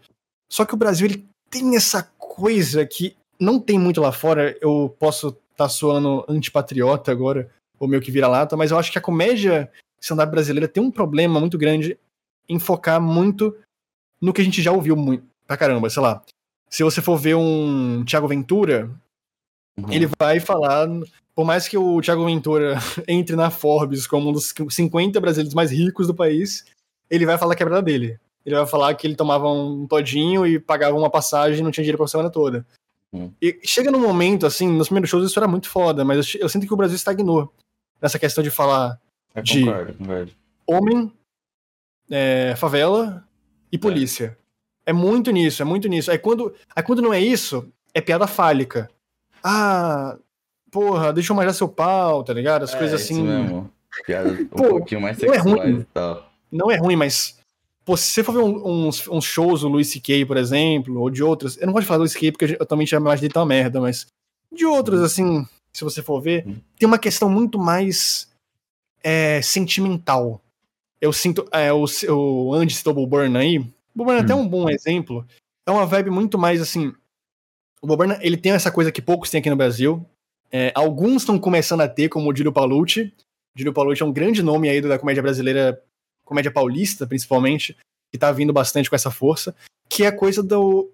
[0.49, 4.57] Só que o Brasil, ele tem essa coisa que não tem muito lá fora.
[4.61, 8.97] Eu posso estar tá soando antipatriota agora, ou meio que vira-lata, mas eu acho que
[8.97, 11.97] a comédia stand-up brasileira tem um problema muito grande
[12.47, 13.55] em focar muito
[14.19, 16.23] no que a gente já ouviu muito pra caramba, sei lá
[16.71, 18.89] se você for ver um Thiago Ventura,
[19.77, 19.91] uhum.
[19.91, 20.87] ele vai falar,
[21.35, 22.77] por mais que o Thiago Ventura
[23.07, 26.65] entre na Forbes como um dos 50 brasileiros mais ricos do país,
[27.11, 28.17] ele vai falar a quebrada dele.
[28.45, 31.83] Ele vai falar que ele tomava um todinho e pagava uma passagem e não tinha
[31.83, 32.65] dinheiro pra semana toda.
[33.11, 33.31] Uhum.
[33.41, 36.49] E chega num momento, assim, nos primeiros shows isso era muito foda, mas eu, eu
[36.49, 37.53] sinto que o Brasil estagnou
[38.01, 38.99] nessa questão de falar
[39.35, 40.31] eu de concordo, concordo.
[40.65, 41.13] homem,
[42.09, 43.23] é, favela
[43.71, 44.37] e polícia.
[44.85, 46.09] É muito nisso, é muito nisso.
[46.09, 48.89] Aí quando, aí quando não é isso, é piada fálica.
[49.43, 50.17] Ah,
[50.71, 52.63] porra, deixa eu manjar seu pau, tá ligado?
[52.63, 53.15] As é, coisas assim.
[53.15, 53.71] Isso mesmo.
[54.05, 55.79] Piada um Pô, pouquinho mais sexuais é ruim.
[55.81, 56.30] e tal.
[56.51, 57.39] Não é ruim, mas.
[57.83, 61.23] Pô, se você for ver uns, uns shows do Luis C.K., por exemplo, ou de
[61.23, 61.57] outras.
[61.57, 62.31] Eu não gosto de falar do Luis C.K.
[62.31, 64.07] porque eu também chamo mais de uma merda, mas.
[64.51, 65.05] De outras, uhum.
[65.05, 66.57] assim, se você for ver, uhum.
[66.77, 68.29] tem uma questão muito mais
[69.03, 70.41] é, sentimental.
[70.99, 71.47] Eu sinto.
[71.51, 74.41] É, o, o Andy Stubble Burn aí, o Bob Burnham é até hum.
[74.41, 75.25] um bom exemplo.
[75.65, 76.93] É uma vibe muito mais assim.
[77.81, 80.05] O Bob Burnham, ele tem essa coisa que poucos têm aqui no Brasil.
[80.51, 83.13] É, alguns estão começando a ter, como o Dílio Paulucci.
[83.55, 85.81] Dílio Paulucci é um grande nome aí da comédia brasileira,
[86.31, 87.77] comédia paulista, principalmente,
[88.09, 89.53] que tá vindo bastante com essa força,
[89.89, 90.89] que é a coisa do.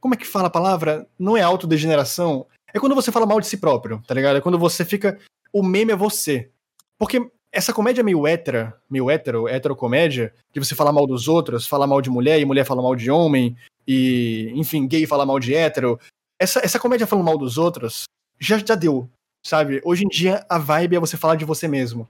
[0.00, 1.06] Como é que fala a palavra?
[1.18, 2.46] Não é autodegeneração.
[2.72, 4.38] É quando você fala mal de si próprio, tá ligado?
[4.38, 5.18] É quando você fica.
[5.52, 6.50] O meme é você.
[6.98, 11.86] Porque essa comédia meio hétera, meio hétero, heterocomédia, de você falar mal dos outros, falar
[11.86, 13.56] mal de mulher e mulher falar mal de homem,
[13.86, 16.00] e, enfim, gay falar mal de hétero.
[16.38, 18.04] Essa, essa comédia falando mal dos outros
[18.38, 19.10] já, já deu,
[19.44, 19.82] sabe?
[19.84, 22.08] Hoje em dia a vibe é você falar de você mesmo.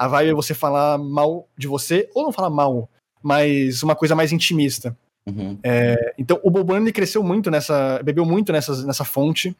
[0.00, 2.88] A vibe é você falar mal de você, ou não falar mal,
[3.22, 4.96] mas uma coisa mais intimista.
[5.26, 5.58] Uhum.
[5.62, 8.02] É, então o Bob cresceu muito nessa.
[8.02, 9.54] bebeu muito nessa, nessa fonte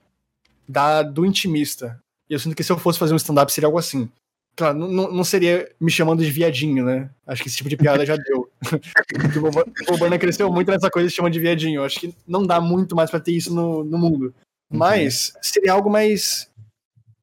[0.66, 2.01] da, do intimista.
[2.30, 4.09] E eu sinto que se eu fosse fazer um stand-up seria algo assim.
[4.57, 7.11] Claro, não, não seria me chamando de viadinho, né?
[7.26, 8.51] Acho que esse tipo de piada já deu.
[9.88, 11.84] o Bobana cresceu muito nessa coisa de chama de viadinho.
[11.84, 14.34] Acho que não dá muito mais para ter isso no, no mundo.
[14.70, 14.78] Uhum.
[14.78, 16.51] Mas seria algo mais.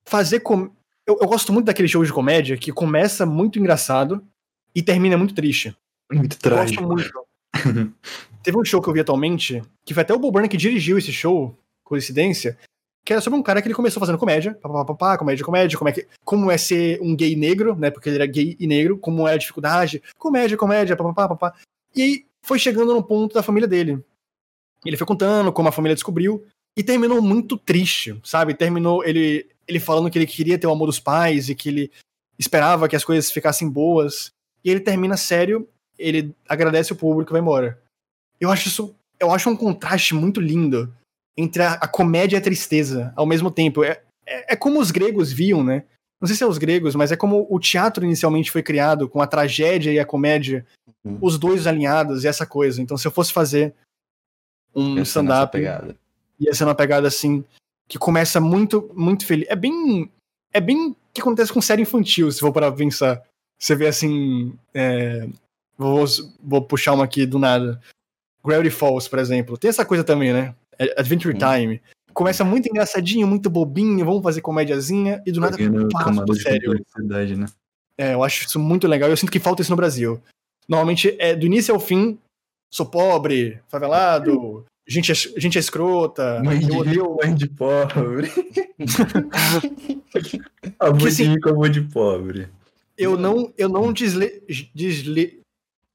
[0.05, 0.41] Fazer.
[0.41, 0.69] Com...
[1.07, 4.21] Eu, eu gosto muito daquele show de comédia que começa muito engraçado
[4.75, 5.73] e termina muito triste.
[6.11, 6.83] Muito trágico.
[6.83, 7.27] Eu gosto muito.
[8.43, 10.97] Teve um show que eu vi atualmente, que foi até o Bob Burnham que dirigiu
[10.97, 12.57] esse show, coincidência,
[13.05, 15.93] que era sobre um cara que ele começou fazendo comédia, papapá, comédia, comédia, como é,
[15.93, 19.25] que, como é ser um gay negro, né, porque ele era gay e negro, como
[19.27, 21.55] é a dificuldade, comédia, comédia, papapá, papá.
[21.95, 24.03] E aí foi chegando no ponto da família dele.
[24.85, 26.45] Ele foi contando como a família descobriu,
[26.77, 28.53] e terminou muito triste, sabe?
[28.53, 31.91] Terminou ele, ele falando que ele queria ter o amor dos pais e que ele
[32.39, 34.31] esperava que as coisas ficassem boas.
[34.63, 37.81] E ele termina sério, ele agradece o público e vai embora.
[38.39, 40.93] Eu acho isso, eu acho um contraste muito lindo
[41.35, 43.83] entre a, a, comédia e a tristeza ao mesmo tempo.
[43.83, 45.83] É, é, é, como os gregos viam, né?
[46.19, 49.21] Não sei se é os gregos, mas é como o teatro inicialmente foi criado, com
[49.21, 50.65] a tragédia e a comédia,
[51.03, 51.19] uhum.
[51.21, 52.81] os dois alinhados e essa coisa.
[52.81, 53.73] Então, se eu fosse fazer
[54.75, 55.55] um stand-up,
[56.39, 57.45] ia ser uma pegada assim,
[57.87, 59.47] que começa muito, muito feliz.
[59.49, 60.11] É bem.
[60.53, 63.21] É bem o que acontece com série infantil, se for para pensar.
[63.57, 64.53] Você vê assim.
[64.73, 65.27] É,
[65.77, 66.05] vou,
[66.41, 67.81] vou puxar uma aqui do nada.
[68.45, 69.57] Gravity Falls, por exemplo.
[69.57, 70.55] Tem essa coisa também, né?
[70.95, 71.37] Adventure hum.
[71.37, 71.81] Time.
[72.13, 75.55] Começa muito engraçadinho, muito bobinho, vamos fazer comédiazinha, e do nada
[75.91, 76.73] passa sério.
[77.37, 77.45] Né?
[77.95, 80.19] É, eu acho isso muito legal, eu sinto que falta isso no Brasil.
[80.67, 82.17] Normalmente, é do início ao fim,
[82.73, 86.41] sou pobre, favelado, gente, é, gente é escrota.
[86.43, 88.31] Mãe de rico, mãe de pobre.
[90.79, 92.47] amor de assim, rico, amor de pobre.
[92.97, 94.41] Eu não, eu não desle,
[94.73, 95.41] desle,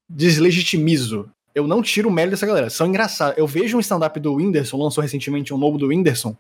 [0.09, 1.29] deslegitimizo.
[1.55, 2.71] Eu não tiro o mérito dessa galera.
[2.71, 3.37] São engraçados.
[3.37, 6.37] Eu vejo um stand-up do Whindersson, lançou recentemente um novo do Whindersson.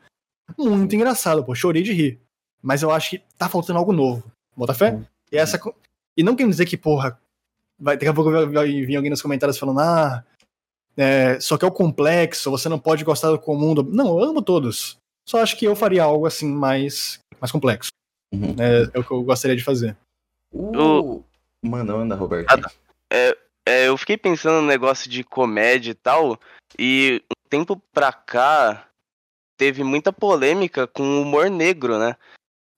[0.56, 1.54] Muito engraçado, pô.
[1.54, 2.20] Chorei de rir.
[2.62, 4.24] Mas eu acho que tá faltando algo novo.
[4.56, 4.92] Bota fé?
[4.92, 5.04] Uhum.
[5.30, 5.60] E, essa,
[6.16, 7.18] e não quer dizer que, porra,
[7.78, 10.24] vai, daqui a pouco vai vir alguém nos comentários falando, ah,
[10.96, 13.74] é, só que é o complexo, você não pode gostar do comum.
[13.74, 13.82] Do...
[13.82, 14.96] Não, eu amo todos.
[15.28, 17.90] Só acho que eu faria algo assim mais, mais complexo.
[18.32, 18.56] Uhum.
[18.58, 19.96] É, é, o que eu gostaria de fazer.
[20.52, 21.24] Uh,
[21.62, 22.46] manda, manda, Roberto.
[22.50, 22.70] Ah,
[23.12, 23.36] é,
[23.66, 26.38] é, eu fiquei pensando no negócio de comédia e tal,
[26.78, 28.88] e um tempo pra cá
[29.56, 32.16] teve muita polêmica com o humor negro, né?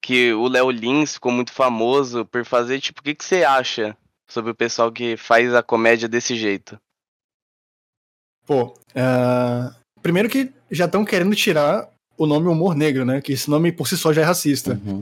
[0.02, 3.96] Que o Léo Lins ficou muito famoso por fazer, tipo, o que, que você acha
[4.28, 6.78] sobre o pessoal que faz a comédia desse jeito?
[8.47, 13.20] Pô, uh, primeiro que já estão querendo tirar o nome humor negro, né?
[13.20, 14.80] Que esse nome por si só já é racista.
[14.84, 15.01] Uhum.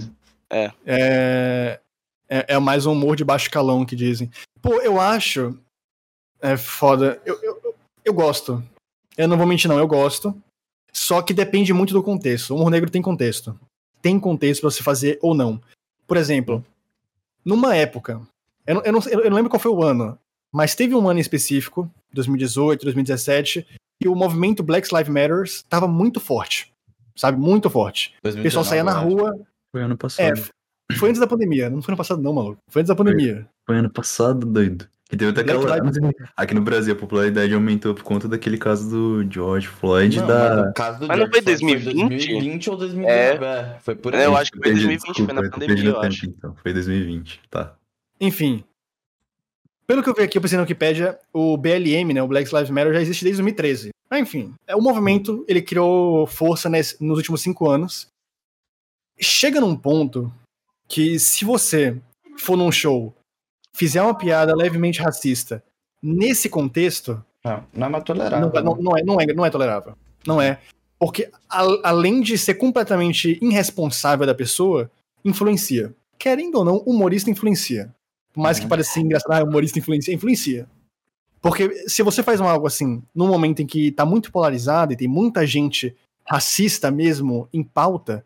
[0.51, 0.73] É.
[0.87, 1.81] é.
[2.29, 4.31] É, é mais um humor de baixo calão que dizem.
[4.63, 5.59] Pô, eu acho.
[6.41, 7.21] É foda.
[7.27, 8.65] Eu, eu, eu gosto.
[9.19, 10.35] Eu não vou mentir, não, eu gosto.
[10.91, 12.53] Só que depende muito do contexto.
[12.53, 13.59] O humor negro tem contexto.
[14.01, 15.61] Tem contexto para se fazer ou não.
[16.07, 16.65] Por exemplo,
[17.45, 18.21] numa época.
[18.67, 20.19] Eu não, eu, não, eu não lembro qual foi o ano,
[20.53, 23.67] mas teve um ano em específico, 2018, 2017,
[24.03, 26.73] e o movimento Black Lives Matter estava muito forte.
[27.17, 27.39] Sabe?
[27.39, 28.15] Muito forte.
[28.23, 29.39] 2019, o pessoal saía na rua.
[29.71, 30.39] Foi ano passado.
[30.91, 31.71] É, foi antes da pandemia.
[31.71, 32.59] Não foi ano passado, não, maluco.
[32.69, 33.35] Foi antes da pandemia.
[33.35, 34.89] Foi, foi ano passado, doido.
[35.13, 35.77] E teve até aquela.
[36.35, 40.73] Aqui no Brasil a popularidade aumentou por conta daquele caso do George Floyd não, da.
[40.77, 41.95] Mas, mas não foi 2020?
[41.95, 43.45] Foi 2020 ou 2019?
[43.45, 44.23] É, é foi por aí.
[44.23, 46.27] É, eu acho que foi 2020, Desculpa, foi na pandemia, eu tempo, acho.
[46.27, 46.55] Então.
[46.63, 47.75] Foi 2020, tá.
[48.19, 48.65] Enfim,
[49.93, 52.71] pelo que eu vi aqui, eu pensei na Wikipedia, o BLM, né, o Black Lives
[52.71, 53.91] Matter, já existe desde 2013.
[54.11, 58.07] Mas, enfim, é, o movimento ele criou força nesse, nos últimos cinco anos.
[59.21, 60.33] Chega num ponto
[60.89, 62.01] que se você
[62.39, 63.15] for num show,
[63.75, 65.63] fizer uma piada levemente racista
[66.03, 67.23] nesse contexto...
[67.45, 68.51] Não, não é mais tolerável.
[68.51, 69.95] Não, não, não, é, não, é, não é tolerável.
[70.27, 70.59] Não é.
[70.99, 74.91] Porque, a, além de ser completamente irresponsável da pessoa,
[75.23, 75.95] influencia.
[76.19, 77.95] Querendo ou não, humorista influencia.
[78.33, 78.71] Por mais que uhum.
[78.71, 80.67] pareça engraçado, ah, humorista influencia, influencia.
[81.41, 85.09] Porque se você faz algo assim, num momento em que tá muito polarizado e tem
[85.09, 88.25] muita gente racista mesmo em pauta,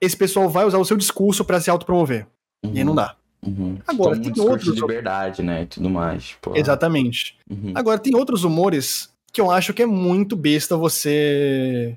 [0.00, 2.26] esse pessoal vai usar o seu discurso para se autopromover.
[2.64, 2.72] Uhum.
[2.72, 3.16] E aí não dá.
[3.44, 3.78] Uhum.
[3.86, 4.74] Agora, Como tem um outros.
[4.74, 5.62] de liberdade, né?
[5.62, 6.36] E tudo mais.
[6.54, 7.36] Exatamente.
[7.50, 7.72] Uhum.
[7.74, 11.96] Agora, tem outros humores que eu acho que é muito besta você.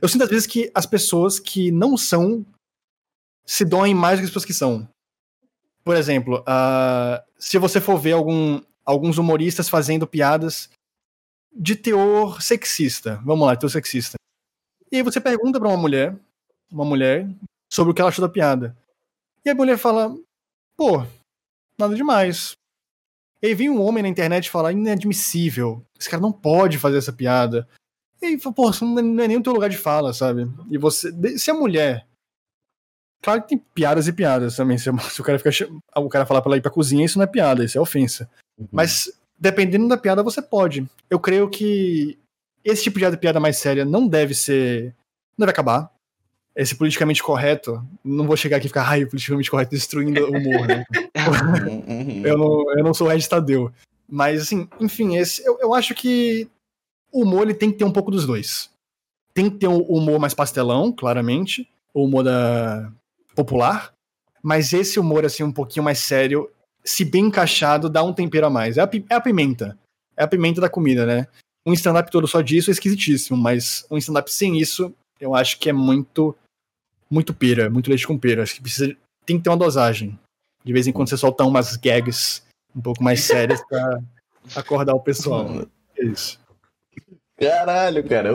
[0.00, 2.44] Eu sinto às vezes que as pessoas que não são
[3.44, 4.88] se doem mais do que as pessoas que são
[5.84, 10.70] por exemplo, uh, se você for ver algum, alguns humoristas fazendo piadas
[11.54, 14.16] de teor sexista, vamos lá, teor sexista.
[14.90, 16.16] E aí você pergunta para uma mulher,
[16.70, 17.28] uma mulher,
[17.70, 18.76] sobre o que ela achou da piada.
[19.44, 20.14] E a mulher fala,
[20.76, 21.04] pô,
[21.78, 22.52] nada demais.
[23.42, 27.12] E aí vem um homem na internet falar, inadmissível, esse cara não pode fazer essa
[27.12, 27.68] piada.
[28.20, 30.48] E aí, pô, não é nem o teu lugar de fala, sabe?
[30.70, 32.06] E você, se a mulher
[33.22, 34.76] Claro que tem piadas e piadas também.
[34.76, 35.50] Se, o cara fica,
[35.96, 38.28] o cara falar pra ela ir pra cozinha, isso não é piada, isso é ofensa.
[38.58, 38.66] Uhum.
[38.72, 40.88] Mas dependendo da piada, você pode.
[41.08, 42.18] Eu creio que
[42.64, 44.94] esse tipo de piada mais séria não deve ser.
[45.38, 45.90] Não deve acabar.
[46.54, 50.66] Esse politicamente correto, não vou chegar aqui e ficar, ai, politicamente correto destruindo o humor,
[50.66, 50.84] né?
[51.88, 52.26] Uhum.
[52.26, 53.72] eu, não, eu não sou o Red Tadeu.
[54.06, 56.46] Mas, assim, enfim, esse, eu, eu acho que
[57.10, 58.70] o humor ele tem que ter um pouco dos dois.
[59.32, 61.66] Tem que ter um humor mais pastelão, claramente.
[61.94, 62.92] O humor da,
[63.34, 63.92] popular,
[64.42, 66.50] mas esse humor, assim, um pouquinho mais sério,
[66.84, 68.76] se bem encaixado, dá um tempero a mais.
[68.76, 69.78] É a, é a pimenta.
[70.16, 71.26] É a pimenta da comida, né?
[71.64, 75.70] Um stand-up todo só disso é esquisitíssimo, mas um stand-up sem isso, eu acho que
[75.70, 76.34] é muito,
[77.08, 78.42] muito pera, muito leite com pera.
[78.42, 80.18] Acho que precisa, tem que ter uma dosagem.
[80.64, 82.42] De vez em quando você solta umas gags
[82.74, 84.00] um pouco mais sérias pra
[84.56, 85.46] acordar o pessoal.
[85.96, 86.41] É isso.
[87.42, 88.30] Caralho, cara.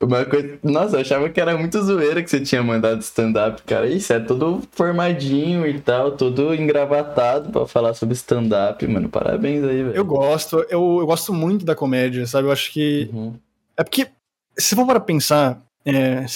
[0.00, 0.58] uma coisa...
[0.64, 3.86] Nossa, eu achava que era muito zoeira que você tinha mandado stand-up, cara.
[3.86, 9.08] Isso é todo formadinho e tal, todo engravatado pra falar sobre stand-up, mano.
[9.08, 9.94] Parabéns aí, velho.
[9.94, 12.48] Eu gosto, eu, eu gosto muito da comédia, sabe?
[12.48, 13.08] Eu acho que.
[13.12, 13.34] Uhum.
[13.76, 14.08] É porque,
[14.56, 16.26] se for para pensar, é...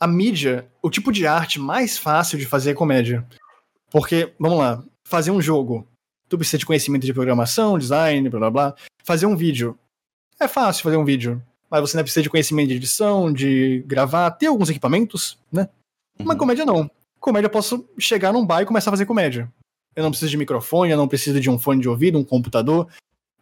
[0.00, 3.26] a mídia, o tipo de arte mais fácil de fazer é comédia.
[3.90, 5.86] Porque, vamos lá, fazer um jogo.
[6.28, 8.74] Tu precisa de conhecimento de programação, design, blá blá blá.
[9.04, 9.78] Fazer um vídeo
[10.44, 14.30] é fácil fazer um vídeo, mas você ainda precisa de conhecimento de edição, de gravar,
[14.32, 15.68] ter alguns equipamentos, né?
[16.18, 16.26] Uhum.
[16.26, 16.90] Mas comédia não.
[17.18, 19.52] Comédia eu posso chegar num bar e começar a fazer comédia.
[19.94, 22.88] Eu não preciso de microfone, eu não preciso de um fone de ouvido, um computador.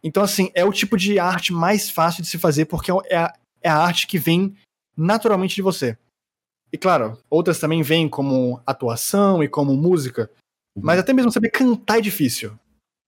[0.01, 3.31] Então, assim, é o tipo de arte mais fácil de se fazer porque é,
[3.61, 4.55] é a arte que vem
[4.95, 5.97] naturalmente de você.
[6.71, 10.29] E claro, outras também vêm como atuação e como música.
[10.77, 12.57] Mas até mesmo saber cantar é difícil.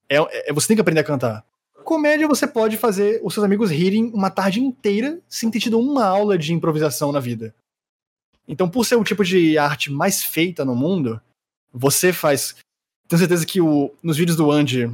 [0.09, 0.17] É,
[0.49, 1.45] é, você tem que aprender a cantar.
[1.88, 6.03] Comédia você pode fazer os seus amigos rirem uma tarde inteira sem ter tido uma
[6.03, 7.55] aula de improvisação na vida.
[8.45, 11.21] Então, por ser o tipo de arte mais feita no mundo,
[11.71, 12.57] você faz.
[13.07, 14.91] Tenho certeza que o, nos vídeos do Andy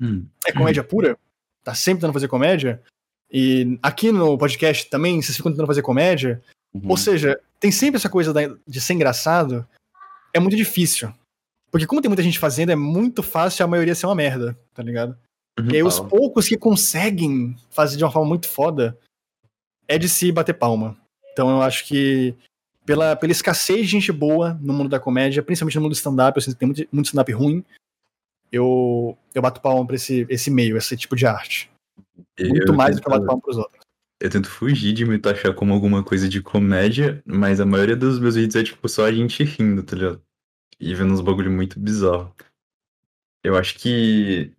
[0.00, 0.26] hum.
[0.44, 1.16] é comédia pura.
[1.62, 2.82] Tá sempre tentando fazer comédia.
[3.30, 6.42] E aqui no podcast também, vocês ficam tentando fazer comédia.
[6.74, 6.88] Uhum.
[6.88, 8.34] Ou seja, tem sempre essa coisa
[8.66, 9.64] de ser engraçado.
[10.34, 11.14] É muito difícil.
[11.70, 14.82] Porque como tem muita gente fazendo, é muito fácil a maioria ser uma merda, tá
[14.82, 15.16] ligado?
[15.58, 18.98] Uhum, e aí os poucos que conseguem fazer de uma forma muito foda
[19.86, 20.96] é de se bater palma.
[21.32, 22.34] Então eu acho que
[22.84, 26.36] pela, pela escassez de gente boa no mundo da comédia, principalmente no mundo do stand-up,
[26.36, 27.64] eu sinto que tem muito, muito stand-up ruim,
[28.50, 31.70] eu, eu bato palma pra esse, esse meio, esse tipo de arte.
[32.38, 33.82] Muito eu mais do que eu bato palma pros outros.
[34.20, 38.20] Eu tento fugir de me taxar como alguma coisa de comédia, mas a maioria dos
[38.20, 40.22] meus vídeos é tipo só a gente rindo, tá ligado?
[40.78, 42.32] E vendo uns bagulho muito bizarro.
[43.42, 44.52] Eu acho que.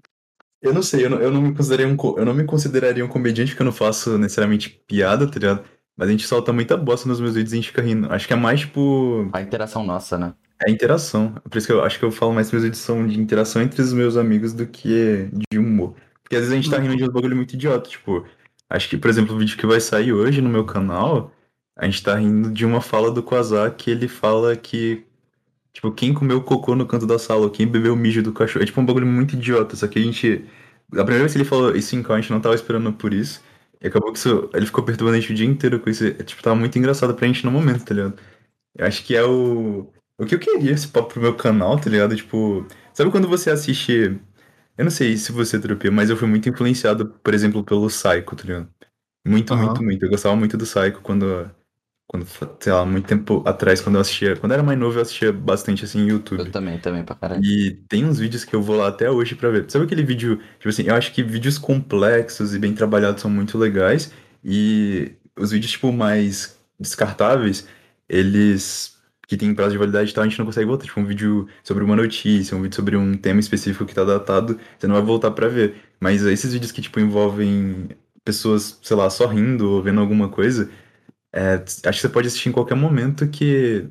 [0.64, 3.09] Eu não sei, eu não, eu não me consideraria um, eu não me consideraria um
[3.09, 5.64] comediante porque eu não faço necessariamente piada, tá ligado?
[5.95, 8.11] Mas a gente solta muita bosta nos meus vídeos e a gente fica rindo.
[8.11, 9.30] Acho que é mais, tipo.
[9.34, 10.34] A interação nossa, né?
[10.66, 11.36] É a interação.
[11.49, 13.61] Por isso que eu acho que eu falo mais que meus vídeos são de interação
[13.61, 15.95] entre os meus amigos do que de humor.
[16.24, 17.89] Porque às vezes a gente tá rindo de um bagulho muito idiota.
[17.89, 18.26] Tipo,
[18.70, 21.32] acho que, por exemplo, o vídeo que vai sair hoje no meu canal,
[21.78, 25.05] a gente tá rindo de uma fala do Quasar que ele fala que.
[25.74, 28.63] Tipo, quem comeu cocô no canto da sala, ou quem bebeu mijo do cachorro.
[28.63, 29.76] É tipo um bagulho muito idiota.
[29.76, 30.45] Só que a gente.
[30.91, 33.43] A primeira vez que ele falou isso em a gente não tava esperando por isso.
[33.82, 36.05] E acabou que isso, ele ficou perturbando a gente o dia inteiro com isso.
[36.05, 38.19] É, tipo, tava muito engraçado pra gente no momento, tá ligado?
[38.76, 39.91] Eu acho que é o.
[40.17, 42.15] O que eu queria esse papo pro meu canal, tá ligado?
[42.15, 42.65] Tipo.
[42.93, 44.19] Sabe quando você assiste.
[44.78, 48.36] Eu não sei se você tropia, mas eu fui muito influenciado, por exemplo, pelo Psycho,
[48.36, 48.69] tá ligado?
[49.26, 49.65] Muito, uhum.
[49.65, 50.05] muito, muito.
[50.05, 51.49] Eu gostava muito do Psycho quando
[52.14, 52.28] quando,
[52.59, 54.36] sei lá, muito tempo atrás, quando eu assistia.
[54.38, 56.41] Quando eu era mais novo, eu assistia bastante assim YouTube.
[56.41, 57.43] Eu também, também, pra caralho.
[57.43, 59.66] E tem uns vídeos que eu vou lá até hoje pra ver.
[59.70, 63.57] Sabe aquele vídeo, tipo assim, eu acho que vídeos complexos e bem trabalhados são muito
[63.57, 64.14] legais.
[64.43, 67.68] E os vídeos, tipo, mais descartáveis,
[68.07, 68.95] eles.
[69.28, 70.86] que tem prazo de validade e tal, a gente não consegue voltar.
[70.86, 74.59] Tipo, um vídeo sobre uma notícia, um vídeo sobre um tema específico que tá datado,
[74.78, 75.76] você não vai voltar pra ver.
[75.99, 77.89] Mas esses vídeos que, tipo, envolvem
[78.24, 80.70] pessoas, sei lá, sorrindo ou vendo alguma coisa,
[81.34, 83.88] é, acho que você pode assistir em qualquer momento que,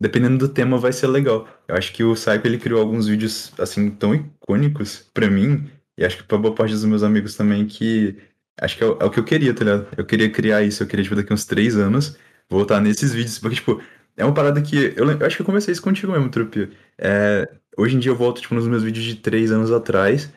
[0.00, 1.48] dependendo do tema, vai ser legal.
[1.66, 5.68] Eu acho que o Psycho, ele criou alguns vídeos, assim, tão icônicos para mim,
[5.98, 8.16] e acho que pra boa parte dos meus amigos também, que
[8.60, 9.88] acho que é o, é o, que eu queria, tá ligado?
[9.96, 12.16] Eu queria criar isso, eu queria, tipo, daqui uns três anos,
[12.48, 13.82] voltar nesses vídeos, porque, tipo,
[14.16, 16.70] é uma parada que, eu, eu acho que eu comecei isso contigo mesmo, Tropia.
[16.98, 20.32] É, hoje em dia eu volto, tipo, nos meus vídeos de três anos atrás,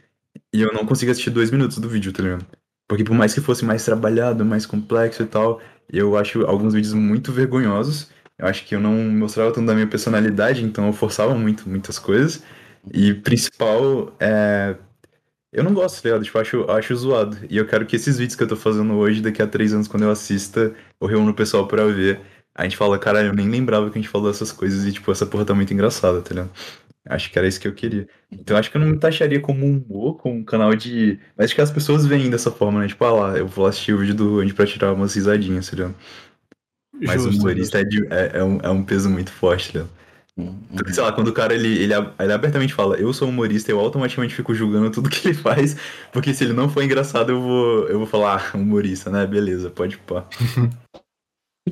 [0.53, 2.45] e eu não consigo assistir dois minutos do vídeo, tá ligado?
[2.87, 5.61] Porque por mais que fosse mais trabalhado, mais complexo e tal,
[5.91, 8.09] eu acho alguns vídeos muito vergonhosos.
[8.37, 11.97] Eu acho que eu não mostrava tanto da minha personalidade, então eu forçava muito, muitas
[11.97, 12.43] coisas.
[12.93, 14.75] E principal, é...
[15.51, 16.23] eu não gosto, tá ligado?
[16.23, 17.37] Tipo, acho, acho zoado.
[17.49, 19.87] E eu quero que esses vídeos que eu tô fazendo hoje, daqui a três anos,
[19.87, 22.21] quando eu assista, eu reúno o pessoal pra ver.
[22.55, 25.11] A gente fala, caralho, eu nem lembrava que a gente falou essas coisas e, tipo,
[25.11, 26.51] essa porra tá muito engraçada, tá ligado?
[27.09, 28.07] Acho que era isso que eu queria.
[28.31, 31.19] Então acho que eu não me taxaria como um humor, como um canal de.
[31.35, 32.87] Mas acho que as pessoas veem dessa forma, né?
[32.87, 35.93] Tipo, ah lá, eu vou assistir o vídeo do Andy pra tirar umas risadinhas, entendeu?
[37.01, 39.89] Mas o humorista é, de, é, é, um, é um peso muito forte, entendeu?
[40.37, 40.59] Uhum.
[40.71, 43.79] Então, sei lá, quando o cara ele, ele, ele abertamente fala, eu sou humorista, eu
[43.79, 45.75] automaticamente fico julgando tudo que ele faz,
[46.11, 49.25] porque se ele não for engraçado, eu vou, eu vou falar, ah, humorista, né?
[49.25, 50.25] Beleza, pode pá.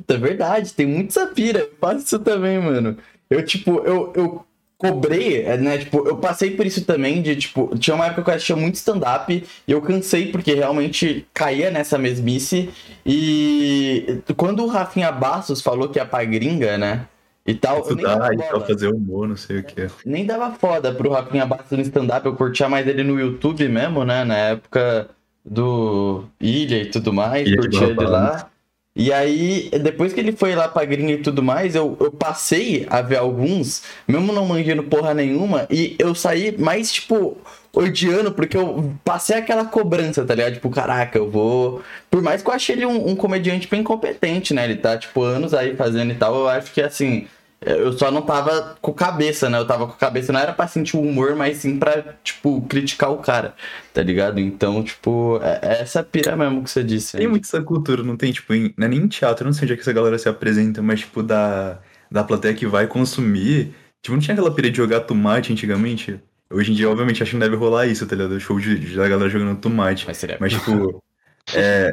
[0.08, 2.98] É verdade, tem muito sapira, eu faço isso também, mano.
[3.30, 4.46] Eu, tipo, eu, eu
[4.78, 5.78] cobrei, é, né?
[5.78, 8.74] Tipo, eu passei por isso também de, tipo, tinha uma época que eu assistia muito
[8.74, 12.70] stand-up e eu cansei porque realmente caía nessa mesmice.
[13.04, 17.06] E quando o Rafinha Bastos falou que ia pra gringa, né?
[17.46, 17.80] E tal.
[17.80, 19.88] Estudar e tal, fazer humor, não sei o que.
[20.04, 24.04] Nem dava foda pro Rafinha Bastos no stand-up, eu curtia mais ele no YouTube mesmo,
[24.04, 24.24] né?
[24.24, 25.08] Na época
[25.44, 28.50] do Ilha e tudo mais, Ilha curtia ele lá.
[28.96, 32.86] E aí, depois que ele foi lá pra gringa e tudo mais, eu, eu passei
[32.88, 37.36] a ver alguns, mesmo não manjando porra nenhuma, e eu saí mais, tipo,
[37.74, 40.54] odiando, porque eu passei aquela cobrança, tá ligado?
[40.54, 41.82] Tipo, caraca, eu vou.
[42.10, 44.64] Por mais que eu achei ele um, um comediante bem competente, né?
[44.64, 47.26] Ele tá, tipo, anos aí fazendo e tal, eu acho que assim
[47.66, 49.58] eu só não tava com cabeça, né?
[49.58, 53.10] Eu tava com cabeça, não era pra sentir o humor, mas sim pra, tipo, criticar
[53.10, 53.54] o cara,
[53.92, 54.38] tá ligado?
[54.38, 57.16] Então, tipo, é, é essa pira mesmo que você disse.
[57.16, 59.64] Tem muito essa cultura, não tem, tipo, em, não é nem em teatro, não sei
[59.64, 63.74] onde é que essa galera se apresenta, mas, tipo, da, da plateia que vai consumir.
[64.00, 66.20] Tipo, não tinha aquela pira de jogar tomate antigamente?
[66.48, 68.38] Hoje em dia, obviamente, acho que não deve rolar isso, tá ligado?
[68.38, 70.06] Show de, de da galera jogando tomate.
[70.06, 70.36] Mas, seria...
[70.38, 71.02] mas tipo,
[71.52, 71.90] é,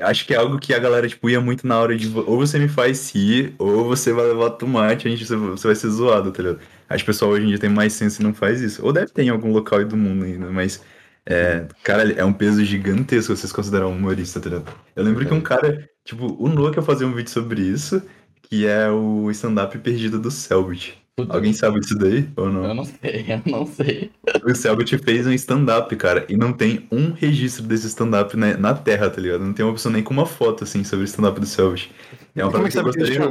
[0.00, 2.58] acho que é algo que a galera, tipo, ia muito na hora de ou você
[2.58, 6.42] me faz rir, ou você vai levar tomate, a gente, você vai ser zoado, tá
[6.42, 6.60] ligado?
[6.88, 8.84] Acho que o pessoal hoje em dia tem mais senso e não faz isso.
[8.84, 10.82] Ou deve ter em algum local do mundo ainda, mas.
[11.28, 14.72] É, cara, é um peso gigantesco vocês consideram um humorista, tá ligado?
[14.94, 18.00] Eu lembro que um cara, tipo, o Noah que ia fazer um vídeo sobre isso,
[18.42, 21.05] que é o stand-up perdido do Selbit.
[21.18, 22.62] Puta Alguém sabe disso daí ou não?
[22.62, 24.12] Eu não sei, eu não sei.
[24.44, 28.74] O Selbit fez um stand-up, cara, e não tem um registro desse stand-up na, na,
[28.74, 29.42] Terra, tá ligado?
[29.42, 31.90] Não tem uma opção nem com uma foto, assim, sobre o stand-up do Selbit.
[32.34, 33.30] É uma coisa que eu gostaria...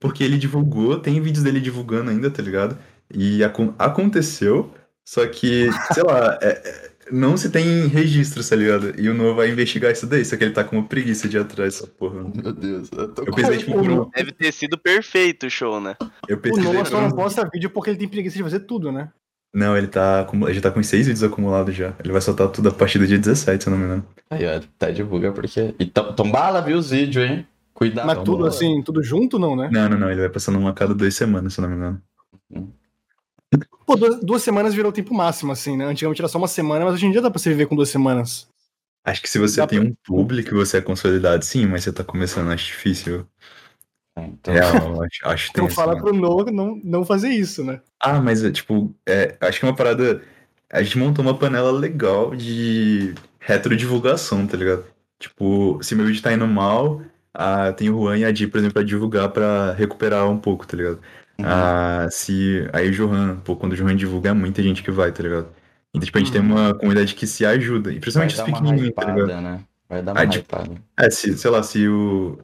[0.00, 2.78] Porque ele divulgou, tem vídeos dele divulgando ainda, tá ligado?
[3.14, 4.72] E ac aconteceu,
[5.04, 8.94] só que, sei lá, é, é não se tem registro, tá ligado?
[8.98, 11.36] E o Noah vai investigar isso daí, só que ele tá com uma preguiça de
[11.36, 12.22] ir atrás dessa porra.
[12.22, 14.10] Meu Deus, eu tô eu pensei, tipo, por um...
[14.10, 15.96] Deve ter sido perfeito o show, né?
[16.28, 18.90] Eu pensei, o Noah só não posta vídeo porque ele tem preguiça de fazer tudo,
[18.92, 19.10] né?
[19.54, 21.94] Não, ele tá, ele já tá com seis vídeos acumulados já.
[22.02, 24.06] Ele vai soltar tudo a partir do dia 17, se eu não me engano.
[24.28, 25.72] Aí, ó, tá divulga porque.
[25.78, 27.46] E tombala, viu os vídeos, hein?
[27.72, 28.06] Cuidado.
[28.06, 29.68] Mas tudo assim, tudo junto não, né?
[29.72, 30.10] Não, não, não.
[30.10, 32.02] Ele vai passando uma a cada duas semanas, se eu não me engano.
[33.86, 35.84] Pô, duas, duas, semanas virou o tempo máximo, assim, né?
[35.84, 37.88] Antigamente era só uma semana, mas hoje em dia dá pra você viver com duas
[37.88, 38.48] semanas.
[39.04, 39.88] Acho que se você dá tem pra...
[39.88, 43.26] um público e você é consolidado, sim, mas você tá começando, acho difícil.
[44.16, 44.54] É, então...
[44.54, 47.80] Real, acho, acho então fala pro Noah não, não fazer isso, né?
[48.00, 50.22] Ah, mas, é, tipo, é, acho que é uma parada...
[50.72, 54.84] A gente montou uma panela legal de retrodivulgação, tá ligado?
[55.18, 57.02] Tipo, se meu vídeo tá indo mal,
[57.32, 60.66] ah, tem o Juan e a Di, por exemplo, pra divulgar pra recuperar um pouco,
[60.66, 61.00] tá ligado?
[61.38, 61.44] Uhum.
[61.46, 62.68] Ah, se.
[62.72, 65.48] Aí o Johan, pô, quando o Johan divulga, é muita gente que vai, tá ligado?
[65.90, 66.48] Então, tipo, a gente uhum.
[66.48, 67.92] tem uma comunidade que se ajuda.
[67.92, 69.40] E principalmente os pequenininhos, tá ligado?
[69.40, 69.60] Né?
[69.88, 70.56] Vai dar uma aí, tipo,
[70.98, 72.38] É, se, sei lá, se o.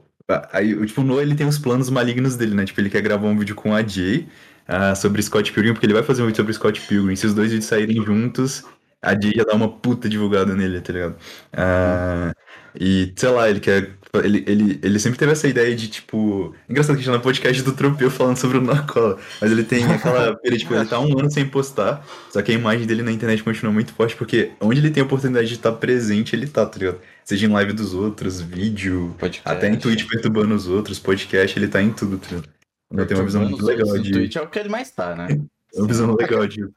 [0.53, 2.63] Aí, tipo, o Noah, ele tem os planos malignos dele, né?
[2.63, 4.27] Tipo, ele quer gravar um vídeo com a Jay
[4.67, 7.15] uh, sobre Scott Pilgrim, porque ele vai fazer um vídeo sobre Scott Pilgrim.
[7.15, 8.63] Se os dois vídeos saírem juntos,
[9.01, 11.15] a Jay já dá uma puta divulgada nele, tá ligado?
[11.53, 12.33] Uh,
[12.79, 16.53] e, sei lá, ele quer ele, ele, ele sempre teve essa ideia de, tipo.
[16.67, 19.17] Engraçado que a gente tá no podcast do Tropeu falando sobre o Narcola.
[19.39, 20.37] Mas ele tem aquela.
[20.43, 22.05] Ele, tipo, ele tá um ano sem postar.
[22.29, 25.05] Só que a imagem dele na internet continua muito forte, porque onde ele tem a
[25.05, 26.99] oportunidade de estar presente, ele tá, tá ligado?
[27.23, 29.47] Seja em live dos outros, vídeo, podcast.
[29.47, 32.49] até em Twitch perturbando os outros, podcast, ele tá em tudo, tá ligado?
[32.91, 34.11] Ele tem uma visão muito legal de.
[34.11, 35.27] Twitch é o que ele mais tá, né?
[35.73, 36.67] É uma visão legal de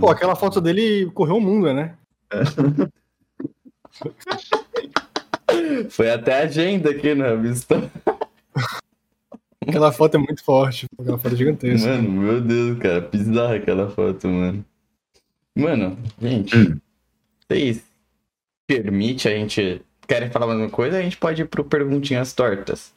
[0.00, 1.94] Pô, aquela foto dele correu o mundo, né?
[2.30, 2.40] É.
[5.90, 7.90] Foi até agenda aqui na vista.
[9.66, 10.86] Aquela foto é muito forte.
[10.98, 11.88] Aquela foto é gigantesca.
[11.88, 13.00] Mano, meu Deus, cara.
[13.00, 14.64] Bizarra aquela foto, mano.
[15.56, 16.56] Mano, gente.
[16.56, 16.78] Hum.
[17.46, 17.82] Vocês
[18.66, 19.82] permite a gente.
[20.06, 20.98] Querem falar alguma coisa?
[20.98, 22.92] A gente pode ir pro Perguntinhas Tortas.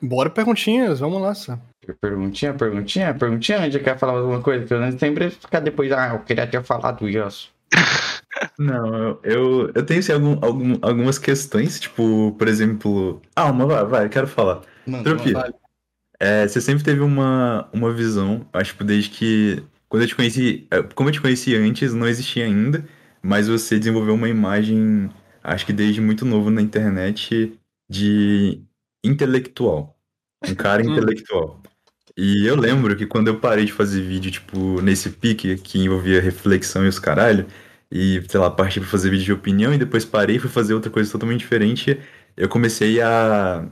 [0.00, 1.58] Bora perguntinhas, vamos lá, só.
[2.00, 6.10] Perguntinha, perguntinha, perguntinha, a gente quer falar alguma coisa, que eu sempre ficar depois, ah,
[6.14, 7.50] eu queria ter falado isso.
[8.58, 13.20] Não, eu, eu tenho assim, algum, algum, algumas questões, tipo, por exemplo.
[13.34, 14.62] Ah, uma vai, vai, quero falar.
[15.02, 15.32] Tropi,
[16.18, 19.62] é, você sempre teve uma, uma visão, acho que desde que.
[19.88, 20.66] Quando eu te conheci.
[20.70, 22.84] É, como eu te conheci antes, não existia ainda,
[23.22, 25.10] mas você desenvolveu uma imagem,
[25.42, 27.58] acho que desde muito novo na internet,
[27.88, 28.60] de
[29.04, 29.96] intelectual.
[30.46, 31.62] Um cara intelectual.
[32.16, 36.20] E eu lembro que quando eu parei de fazer vídeo, tipo, nesse pique que envolvia
[36.20, 37.46] reflexão e os caralho,
[37.90, 40.74] e, sei lá, parti pra fazer vídeo de opinião e depois parei e fui fazer
[40.74, 41.98] outra coisa totalmente diferente,
[42.36, 43.66] eu comecei a,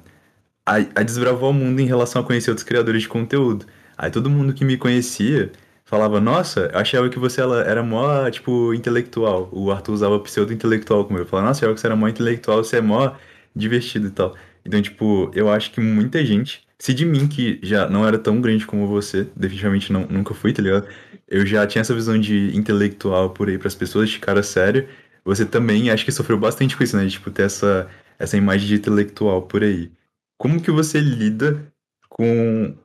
[0.67, 3.67] a, a desbravar o mundo em relação a conhecer outros criadores de conteúdo.
[3.97, 5.53] Aí todo mundo que me conhecia
[5.85, 9.49] falava, nossa, eu achava que você era mó, tipo, intelectual.
[9.53, 11.27] O Arthur usava pseudo-intelectual como eu.
[11.27, 13.15] Falava, nossa, eu achava que você era mó intelectual, você é mó
[13.55, 14.35] divertido e tal.
[14.65, 18.41] Então, tipo, eu acho que muita gente se de mim, que já não era tão
[18.41, 20.87] grande como você, definitivamente não, nunca fui, tá ligado?
[21.29, 24.89] Eu já tinha essa visão de intelectual por aí pras pessoas, de cara sério.
[25.25, 27.05] Você também acho que sofreu bastante com isso, né?
[27.05, 29.91] De, tipo, ter essa, essa imagem de intelectual por aí.
[30.39, 31.73] Como que você lida
[32.09, 32.77] com,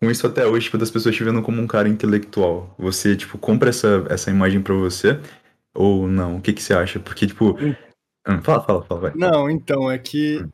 [0.00, 2.74] com isso até hoje, tipo, das pessoas te vendo como um cara intelectual?
[2.78, 5.20] Você, tipo, compra essa, essa imagem pra você?
[5.74, 6.36] Ou não?
[6.36, 6.98] O que que você acha?
[6.98, 7.58] Porque, tipo...
[7.60, 7.74] Hum
[8.42, 9.12] fala, fala, fala, vai.
[9.14, 10.38] Não, então, é que...
[10.38, 10.48] Hum.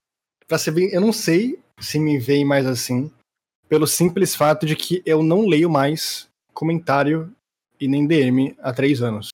[0.46, 0.90] Pra ser bem...
[0.92, 3.10] Eu não sei se me veem mais assim,
[3.68, 6.28] pelo simples fato de que eu não leio mais
[6.60, 7.34] comentário
[7.80, 9.28] e nem DM há três anos.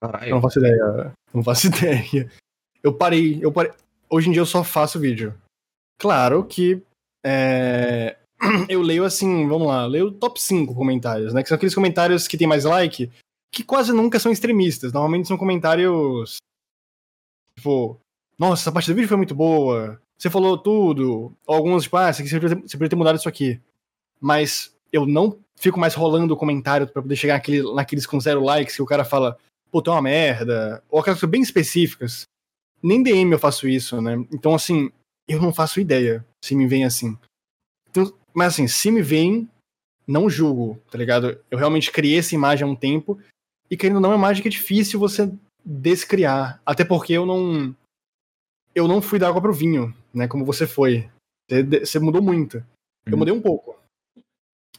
[0.00, 0.28] Caralho.
[0.28, 1.12] Eu não faço ideia.
[1.34, 2.30] Não faço ideia.
[2.82, 3.72] Eu parei, eu parei.
[4.08, 5.34] Hoje em dia eu só faço vídeo.
[5.98, 6.82] Claro que
[7.24, 8.16] é,
[8.68, 11.42] eu leio assim, vamos lá, leio top 5 comentários, né?
[11.42, 13.10] Que são aqueles comentários que tem mais like,
[13.52, 14.92] que quase nunca são extremistas.
[14.92, 16.36] Normalmente são comentários.
[17.56, 17.98] Tipo,
[18.38, 22.22] nossa, essa parte do vídeo foi muito boa você falou tudo, alguns, tipo, ah, você
[22.28, 23.60] poderia ter mudado isso aqui.
[24.20, 28.42] Mas eu não fico mais rolando o comentário para poder chegar naquele, naqueles com zero
[28.42, 29.36] likes que o cara fala,
[29.70, 32.22] pô, tu é uma merda, ou aquelas coisas bem específicas.
[32.82, 34.14] nem DM eu faço isso, né?
[34.32, 34.90] Então, assim,
[35.26, 37.18] eu não faço ideia se me vem assim.
[37.90, 39.48] Então, mas assim, se me vem,
[40.06, 41.38] não julgo, tá ligado?
[41.50, 43.18] Eu realmente criei essa imagem há um tempo,
[43.70, 45.30] e querendo ou não, é uma imagem que é difícil você
[45.64, 46.60] descriar.
[46.64, 47.74] Até porque eu não.
[48.74, 50.26] Eu não fui da água pro vinho, né?
[50.26, 51.10] Como você foi.
[51.48, 52.58] Você, você mudou muito.
[53.04, 53.18] Eu uhum.
[53.18, 53.76] mudei um pouco.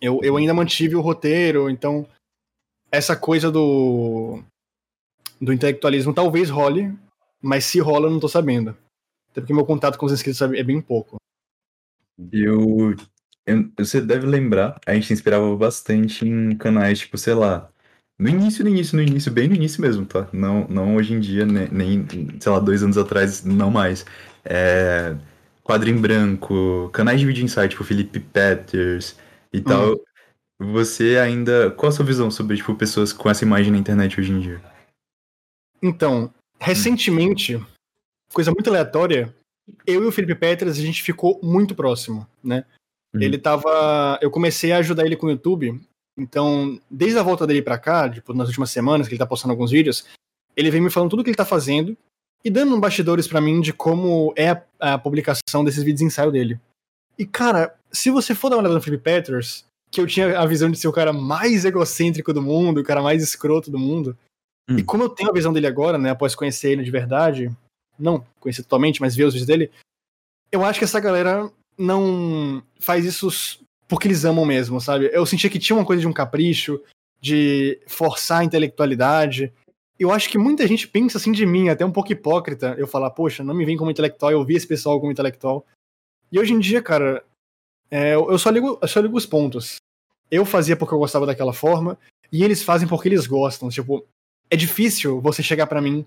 [0.02, 2.08] Eu, eu ainda mantive o roteiro, então.
[2.92, 4.42] Essa coisa do.
[5.40, 6.94] Do intelectualismo talvez role,
[7.42, 8.76] mas se rola eu não tô sabendo.
[9.32, 11.18] Até porque meu contato com os inscritos é bem pouco.
[12.32, 12.96] Eu,
[13.46, 17.70] eu, Você deve lembrar, a gente inspirava bastante em canais, tipo, sei lá.
[18.18, 20.28] No início, no início, no início, bem no início mesmo, tá?
[20.34, 22.06] Não, não hoje em dia, nem, nem
[22.38, 24.06] sei lá, dois anos atrás, não mais.
[24.44, 25.16] É,
[25.64, 29.16] quadro em branco, canais de vídeo insight, tipo Felipe Peters
[29.54, 29.92] e tal.
[29.92, 30.74] Uhum.
[30.74, 31.72] Você ainda.
[31.72, 34.62] Qual a sua visão sobre, tipo, pessoas com essa imagem na internet hoje em dia?
[35.82, 37.62] Então, recentemente,
[38.34, 39.34] coisa muito aleatória,
[39.88, 42.66] eu e o Felipe Petras, a gente ficou muito próximo, né?
[43.14, 43.22] Uhum.
[43.22, 44.20] Ele tava.
[44.22, 45.80] Eu comecei a ajudar ele com o YouTube.
[46.18, 49.54] Então, desde a volta dele para cá, tipo, nas últimas semanas, que ele tá postando
[49.54, 50.06] alguns vídeos,
[50.56, 51.98] ele vem me falando tudo o que ele tá fazendo
[52.44, 56.06] e dando um bastidores para mim de como é a, a, publicação desses vídeos de
[56.06, 56.60] ensaio dele.
[57.20, 60.46] E, cara, se você for dar uma olhada no Felipe Peters, que eu tinha a
[60.46, 64.18] visão de ser o cara mais egocêntrico do mundo, o cara mais escroto do mundo,
[64.70, 64.78] hum.
[64.78, 67.52] e como eu tenho a visão dele agora, né, após conhecer ele de verdade,
[68.00, 69.70] não conhecer totalmente, mas ver os vídeos dele,
[70.50, 73.30] eu acho que essa galera não faz isso
[73.88, 75.10] porque eles amam mesmo, sabe?
[75.12, 76.82] Eu sentia que tinha uma coisa de um capricho,
[77.20, 79.52] de forçar a intelectualidade.
[79.98, 83.10] Eu acho que muita gente pensa assim de mim, até um pouco hipócrita, eu falar,
[83.10, 85.66] poxa, não me vem como intelectual, eu vi esse pessoal como intelectual.
[86.32, 87.24] E hoje em dia, cara,
[87.90, 89.78] é, eu, só ligo, eu só ligo os pontos.
[90.30, 91.98] Eu fazia porque eu gostava daquela forma,
[92.32, 93.70] e eles fazem porque eles gostam.
[93.70, 94.06] Tipo,
[94.50, 96.06] é difícil você chegar para mim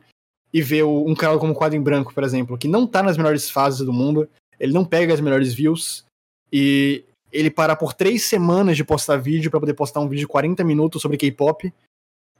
[0.52, 3.50] e ver um canal como Quadro em Branco, por exemplo, que não tá nas melhores
[3.50, 4.28] fases do mundo,
[4.60, 6.04] ele não pega as melhores views,
[6.52, 10.28] e ele parar por três semanas de postar vídeo para poder postar um vídeo de
[10.28, 11.72] 40 minutos sobre K-pop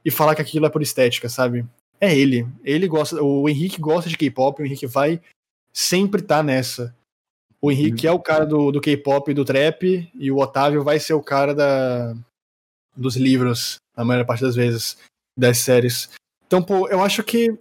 [0.05, 1.65] e falar que aquilo é por estética, sabe?
[1.99, 2.47] É ele.
[2.63, 3.21] Ele gosta.
[3.23, 5.19] O Henrique gosta de K-pop, o Henrique vai
[5.73, 6.95] sempre tá nessa.
[7.63, 8.11] O Henrique uhum.
[8.13, 11.23] é o cara do, do K-pop e do trap, e o Otávio vai ser o
[11.23, 12.13] cara da,
[12.93, 14.97] dos livros, na maior parte das vezes,
[15.37, 16.09] das séries.
[16.45, 17.57] Então, pô, eu acho que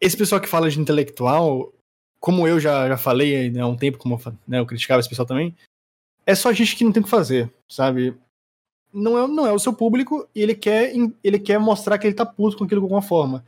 [0.00, 1.70] esse pessoal que fala de intelectual,
[2.18, 5.26] como eu já, já falei né, há um tempo, como né, eu criticava esse pessoal
[5.26, 5.54] também,
[6.24, 8.16] é só gente que não tem o que fazer, sabe?
[8.94, 10.90] Não é, não é o seu público e ele quer,
[11.22, 13.44] ele quer mostrar que ele tá puto com aquilo de alguma forma.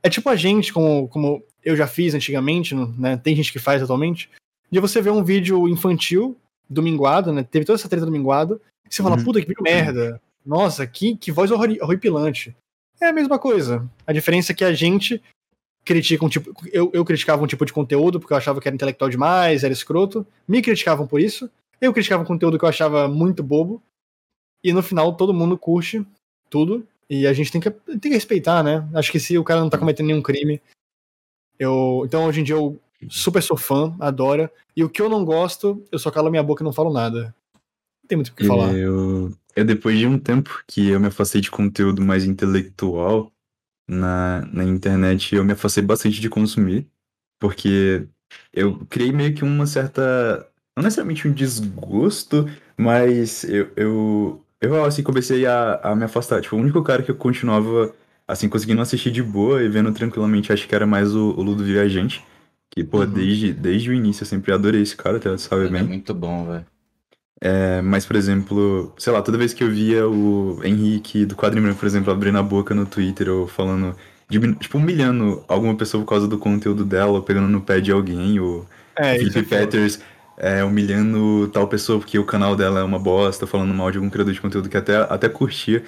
[0.00, 3.16] É tipo a gente, como, como eu já fiz antigamente, né?
[3.16, 4.30] Tem gente que faz atualmente,
[4.70, 6.36] de você ver um vídeo infantil,
[6.68, 7.42] dominguado, né?
[7.42, 9.24] Teve toda essa treta dominguado, e você fala, uhum.
[9.24, 10.20] puta, que vídeo merda.
[10.44, 12.54] Nossa, que, que voz horripilante.
[13.00, 13.88] É a mesma coisa.
[14.06, 15.22] A diferença é que a gente
[15.84, 19.10] criticam, tipo, eu, eu criticava um tipo de conteúdo porque eu achava que era intelectual
[19.10, 21.50] demais, era escroto, me criticavam por isso,
[21.80, 23.82] eu criticava um conteúdo que eu achava muito bobo,
[24.62, 26.06] e no final todo mundo curte
[26.48, 28.88] tudo, e a gente tem que, tem que respeitar, né?
[28.94, 30.60] Acho que se o cara não tá cometendo nenhum crime,
[31.62, 35.24] eu, então hoje em dia eu super sou fã, adoro, e o que eu não
[35.24, 37.34] gosto, eu só calo minha boca e não falo nada.
[38.02, 38.74] Não tem muito o que falar.
[38.74, 43.32] Eu, eu depois de um tempo que eu me afastei de conteúdo mais intelectual,
[43.88, 46.86] na, na internet, eu me afastei bastante de consumir,
[47.38, 48.06] porque
[48.52, 50.46] eu criei meio que uma certa.
[50.76, 56.40] Não necessariamente um desgosto, mas eu, eu, eu assim, comecei a, a me afastar.
[56.40, 57.94] Tipo, o único cara que eu continuava,
[58.26, 61.64] assim, conseguindo assistir de boa e vendo tranquilamente, acho que era mais o, o Ludo
[61.64, 62.24] Viajante.
[62.70, 63.06] Que, pô, uhum.
[63.06, 65.80] desde, desde o início eu sempre adorei esse cara, até sabe Ele é bem.
[65.82, 66.64] É muito bom, velho.
[67.44, 71.64] É, mas, por exemplo, sei lá, toda vez que eu via o Henrique do Quadrinho
[71.64, 73.96] Branco, por exemplo, abrindo a boca no Twitter ou falando,
[74.60, 78.38] tipo, humilhando alguma pessoa por causa do conteúdo dela, ou pegando no pé de alguém,
[78.38, 78.64] ou
[78.96, 80.00] é, Felipe é Peters
[80.36, 84.10] é, humilhando tal pessoa porque o canal dela é uma bosta, falando mal de algum
[84.10, 85.84] criador de conteúdo que até, até curtia.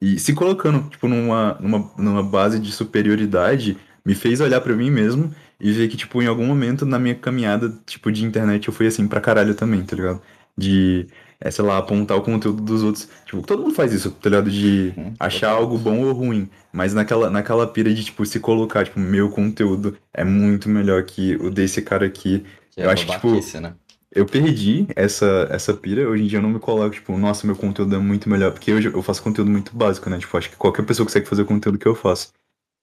[0.00, 4.90] E se colocando, tipo, numa, numa, numa base de superioridade, me fez olhar para mim
[4.90, 8.74] mesmo e ver que, tipo, em algum momento na minha caminhada, tipo, de internet eu
[8.74, 10.20] fui assim pra caralho também, tá ligado?
[10.56, 11.06] de,
[11.40, 13.08] é, sei lá, apontar o conteúdo dos outros.
[13.26, 14.50] Tipo, todo mundo faz isso, tá ligado?
[14.50, 16.48] De uhum, achar algo bom ou ruim.
[16.72, 21.36] Mas naquela, naquela pira de, tipo, se colocar, tipo, meu conteúdo é muito melhor que
[21.36, 22.44] o desse cara aqui.
[22.70, 23.60] Que eu é acho que, tipo.
[23.60, 23.74] Né?
[24.16, 27.54] Eu perdi essa, essa pira, hoje em dia eu não me coloco, tipo, nossa, meu
[27.54, 30.18] conteúdo é muito melhor, porque hoje eu faço conteúdo muito básico, né?
[30.18, 32.32] Tipo, acho que qualquer pessoa consegue fazer o conteúdo que eu faço.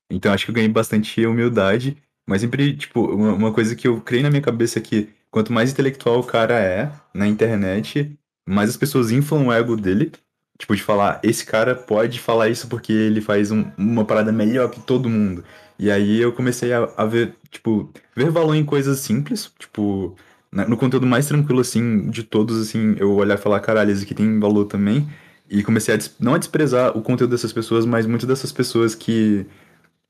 [0.08, 4.00] Então acho que eu ganhei bastante humildade, mas sempre, tipo, uma, uma coisa que eu
[4.00, 8.16] criei na minha cabeça é que quanto mais intelectual o cara é na internet,
[8.48, 10.12] mais as pessoas inflam o ego dele.
[10.56, 14.70] Tipo, de falar, esse cara pode falar isso porque ele faz um, uma parada melhor
[14.70, 15.42] que todo mundo.
[15.80, 20.16] E aí eu comecei a, a ver, tipo, ver valor em coisas simples, tipo,
[20.54, 24.14] no conteúdo mais tranquilo, assim, de todos, assim, eu olhar e falar, caralho, esse aqui
[24.14, 25.08] tem valor também.
[25.50, 29.44] E comecei a, não a desprezar o conteúdo dessas pessoas, mas muitas dessas pessoas que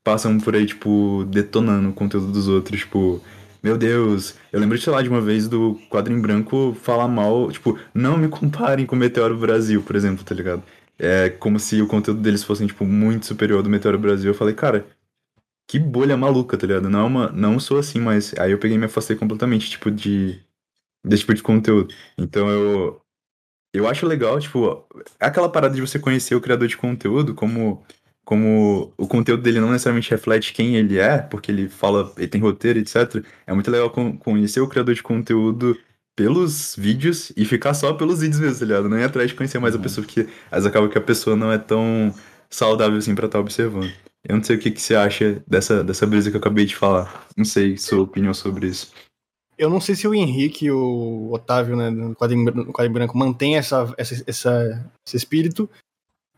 [0.03, 3.21] passam por aí, tipo, detonando o conteúdo dos outros, tipo,
[3.63, 7.51] meu Deus, eu lembro, sei lá, de uma vez do quadro em branco falar mal,
[7.51, 10.61] tipo, não me comparem com o Meteoro Brasil, por exemplo, tá ligado?
[10.99, 14.31] É como se o conteúdo deles fosse, tipo, muito superior ao do Meteoro Brasil.
[14.31, 14.85] Eu falei, cara,
[15.67, 16.89] que bolha maluca, tá ligado?
[16.89, 19.89] Não, é uma, não sou assim, mas aí eu peguei e me afastei completamente, tipo,
[19.91, 20.39] de.
[21.03, 21.93] desse tipo de conteúdo.
[22.17, 23.01] Então eu.
[23.73, 24.87] Eu acho legal, tipo,
[25.19, 27.83] aquela parada de você conhecer o criador de conteúdo, como,
[28.23, 32.39] como o conteúdo dele não necessariamente reflete quem ele é, porque ele fala, ele tem
[32.39, 33.21] roteiro, etc.
[33.45, 35.77] É muito legal conhecer o criador de conteúdo
[36.15, 38.89] pelos vídeos e ficar só pelos vídeos mesmo, tá ligado?
[38.89, 39.81] Não ir atrás de conhecer mais uhum.
[39.81, 42.15] a pessoa, porque às vezes acaba que a pessoa não é tão
[42.49, 43.91] saudável assim pra estar tá observando.
[44.27, 46.75] Eu não sei o que, que você acha dessa, dessa brisa que eu acabei de
[46.75, 47.27] falar.
[47.37, 48.91] Não sei sua opinião sobre isso.
[49.57, 53.17] Eu não sei se o Henrique e o Otávio, né, no quadrinho, no quadrinho branco,
[53.17, 55.69] mantém essa, essa, essa, esse espírito,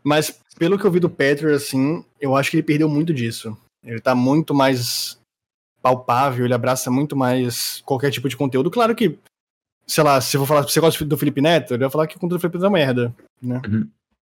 [0.04, 3.58] mas pelo que eu vi do Petro, assim, eu acho que ele perdeu muito disso.
[3.84, 5.20] Ele tá muito mais
[5.82, 8.70] palpável, ele abraça muito mais qualquer tipo de conteúdo.
[8.70, 9.18] Claro que,
[9.88, 12.18] sei lá, se eu vou falar você gosta do Felipe Neto, ele vai falar que
[12.18, 13.62] o conteúdo do Felipe Neto é uma merda, né?
[13.66, 13.90] Uhum.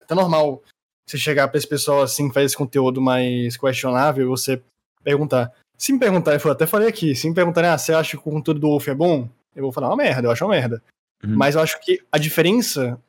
[0.08, 0.62] É normal
[1.06, 4.60] você chegar pra esse pessoal assim, que faz esse conteúdo mais questionável, e você
[5.04, 5.52] perguntar.
[5.78, 8.32] Se me perguntar, eu até falei aqui, se me perguntarem, ah, você acha que o
[8.32, 9.28] conteúdo do Wolf é bom?
[9.54, 10.82] Eu vou falar uma merda, eu acho uma merda.
[11.22, 11.36] Uhum.
[11.36, 13.00] Mas eu acho que a diferença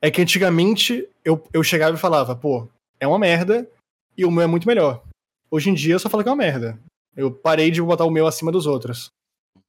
[0.00, 2.68] é que antigamente eu, eu chegava e falava, pô,
[2.98, 3.68] é uma merda
[4.16, 5.02] e o meu é muito melhor.
[5.50, 6.78] Hoje em dia eu só falo que é uma merda.
[7.16, 9.10] Eu parei de botar o meu acima dos outros.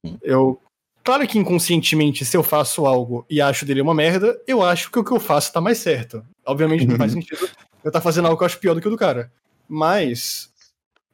[0.04, 0.18] Uhum.
[0.22, 0.60] Eu.
[1.04, 4.98] Claro que inconscientemente, se eu faço algo e acho dele uma merda, eu acho que
[4.98, 6.22] o que eu faço tá mais certo.
[6.44, 7.48] Obviamente não faz sentido
[7.88, 9.32] eu tá fazendo algo que eu acho pior do que o do cara.
[9.68, 10.52] Mas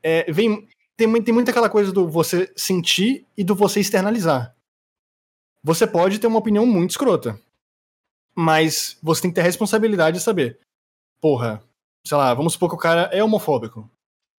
[0.02, 4.54] é, vem tem, tem muito aquela coisa do você sentir e do você externalizar.
[5.62, 7.40] Você pode ter uma opinião muito escrota,
[8.34, 10.60] mas você tem que ter a responsabilidade de saber.
[11.20, 11.62] Porra,
[12.06, 13.90] sei lá, vamos supor que o cara é homofóbico.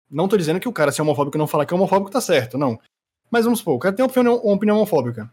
[0.09, 2.21] Não tô dizendo que o cara ser homofóbico e não falar que é homofóbico tá
[2.21, 2.79] certo, não.
[3.29, 5.31] Mas vamos supor, o cara tem uma opinião, uma opinião homofóbica.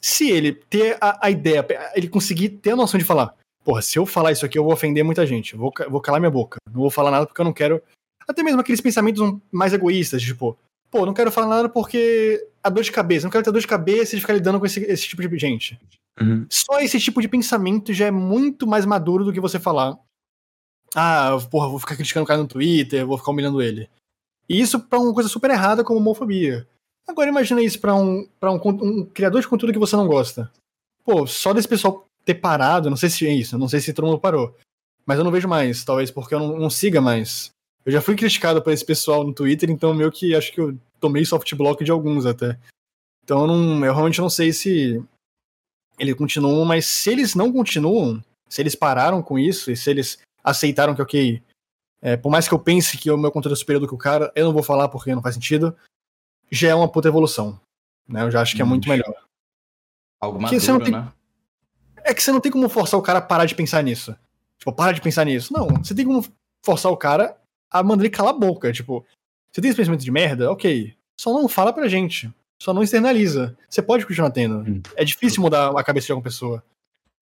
[0.00, 1.64] Se ele ter a, a ideia,
[1.94, 4.72] ele conseguir ter a noção de falar, porra, se eu falar isso aqui, eu vou
[4.72, 5.56] ofender muita gente.
[5.56, 6.58] Vou, vou calar minha boca.
[6.70, 7.82] Não vou falar nada porque eu não quero.
[8.26, 10.56] Até mesmo aqueles pensamentos mais egoístas, tipo,
[10.90, 13.26] pô, não quero falar nada porque a dor de cabeça.
[13.26, 15.80] Não quero ter dor de cabeça de ficar lidando com esse, esse tipo de gente.
[16.20, 16.46] Uhum.
[16.50, 19.98] Só esse tipo de pensamento já é muito mais maduro do que você falar.
[20.94, 23.88] Ah, porra, vou ficar criticando o cara no Twitter, vou ficar humilhando ele.
[24.48, 26.68] E isso pra uma coisa super errada como homofobia.
[27.08, 30.50] Agora imagina isso pra um, pra um, um criador de conteúdo que você não gosta.
[31.04, 34.06] Pô, só desse pessoal ter parado, não sei se é isso, não sei se todo
[34.06, 34.56] mundo parou.
[35.04, 37.50] Mas eu não vejo mais, talvez porque eu não, não siga mais.
[37.84, 40.78] Eu já fui criticado por esse pessoal no Twitter, então meio que acho que eu
[41.00, 42.58] tomei soft block de alguns até.
[43.24, 45.02] Então eu, não, eu realmente não sei se
[45.98, 50.18] eles continuam, mas se eles não continuam, se eles pararam com isso e se eles
[50.42, 51.42] aceitaram que, ok,
[52.00, 53.98] é, por mais que eu pense que o meu conteúdo é superior do que o
[53.98, 55.76] cara, eu não vou falar porque não faz sentido,
[56.50, 57.60] já é uma puta evolução.
[58.08, 58.22] Né?
[58.22, 59.14] Eu já acho que é muito melhor.
[60.20, 60.92] Algo maduro, tem...
[60.92, 61.12] né?
[62.04, 64.14] É que você não tem como forçar o cara a parar de pensar nisso.
[64.58, 65.52] Tipo, para de pensar nisso.
[65.52, 66.24] Não, você tem como
[66.64, 67.36] forçar o cara
[67.70, 68.72] a mandar ele calar a boca.
[68.72, 69.04] Tipo,
[69.50, 70.50] você tem esse pensamento de merda?
[70.50, 70.94] Ok.
[71.16, 72.32] Só não fala pra gente.
[72.60, 73.56] Só não externaliza.
[73.68, 74.58] Você pode continuar tendo.
[74.58, 74.82] Hum.
[74.94, 76.62] É difícil mudar a cabeça de alguma pessoa.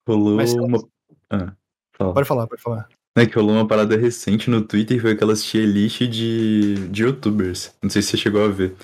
[0.06, 0.82] Rolou Mas, uma...
[1.30, 1.52] Ah,
[1.92, 2.14] fala.
[2.14, 2.88] Pode falar, pode falar.
[3.16, 7.72] É que rolou uma parada recente no Twitter, foi aquelas tier list de, de youtubers.
[7.82, 8.76] Não sei se você chegou a ver.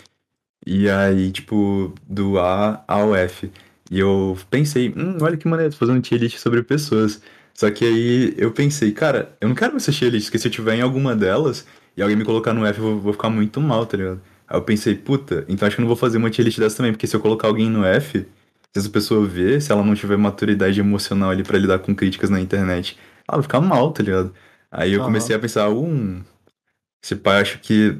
[0.67, 3.51] E aí, tipo, do A ao F.
[3.91, 7.21] E eu pensei, hum, olha que maneiro, tô fazendo tier list sobre pessoas.
[7.55, 10.53] Só que aí eu pensei, cara, eu não quero essa tier list, porque se eu
[10.53, 13.61] tiver em alguma delas e alguém me colocar no F, eu vou, vou ficar muito
[13.61, 14.21] mal, tá ligado?
[14.49, 16.77] Aí eu pensei, puta, então acho que eu não vou fazer uma tier list dessa
[16.77, 19.95] também, porque se eu colocar alguém no F, se essa pessoa ver, se ela não
[19.95, 22.99] tiver maturidade emocional ali para lidar com críticas na internet,
[23.29, 24.35] ela vai ficar mal, tá ligado?
[24.71, 26.23] Aí eu comecei a pensar, um,
[27.03, 27.97] esse pai acho que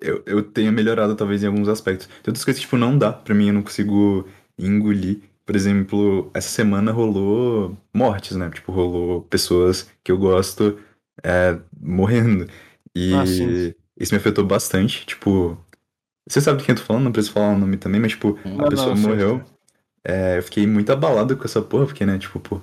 [0.00, 2.06] eu, eu tenho melhorado talvez em alguns aspectos.
[2.06, 4.26] Tem outras coisas que, tipo, não dá pra mim, eu não consigo
[4.58, 5.20] engolir.
[5.44, 8.50] Por exemplo, essa semana rolou mortes, né?
[8.50, 10.78] Tipo, rolou pessoas que eu gosto
[11.22, 12.46] é, morrendo.
[12.94, 13.24] E ah,
[13.98, 15.04] isso me afetou bastante.
[15.04, 15.58] Tipo,
[16.28, 17.04] você sabe de quem eu tô falando?
[17.04, 19.42] Não preciso falar o nome também, mas, tipo, a pessoa não, morreu.
[20.04, 22.60] É, eu fiquei muito abalado com essa porra, porque, né, tipo, pô,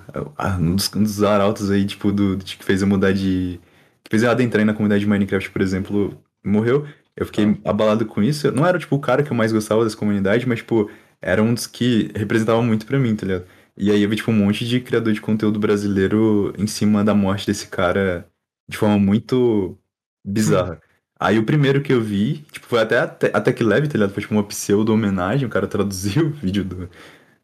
[0.60, 3.60] um dos, um dos arautos aí, tipo, do, de, que fez eu mudar de.
[4.04, 6.86] que fez eu adentrar na comunidade de Minecraft, por exemplo, morreu.
[7.16, 7.70] Eu fiquei ah.
[7.70, 8.48] abalado com isso.
[8.48, 10.90] Eu não era, tipo, o cara que eu mais gostava dessa comunidade, mas, tipo,
[11.22, 13.46] era um dos que representava muito para mim, tá ligado?
[13.78, 17.14] E aí eu vi, tipo, um monte de criador de conteúdo brasileiro em cima da
[17.16, 18.28] morte desse cara
[18.70, 19.78] de forma muito
[20.26, 20.76] bizarra.
[20.76, 20.90] Hum.
[21.20, 24.14] Aí o primeiro que eu vi, tipo, foi até, até, até que leve, tá ligado?
[24.14, 26.90] Foi tipo uma pseudo-homenagem, o cara traduziu o vídeo do,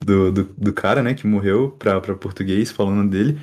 [0.04, 3.40] do, do, do, cara, né, que morreu pra, pra português, falando dele.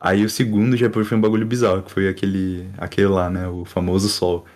[0.00, 3.64] Aí o segundo já foi um bagulho bizarro, que foi aquele, aquele lá, né, o
[3.64, 4.46] famoso sol.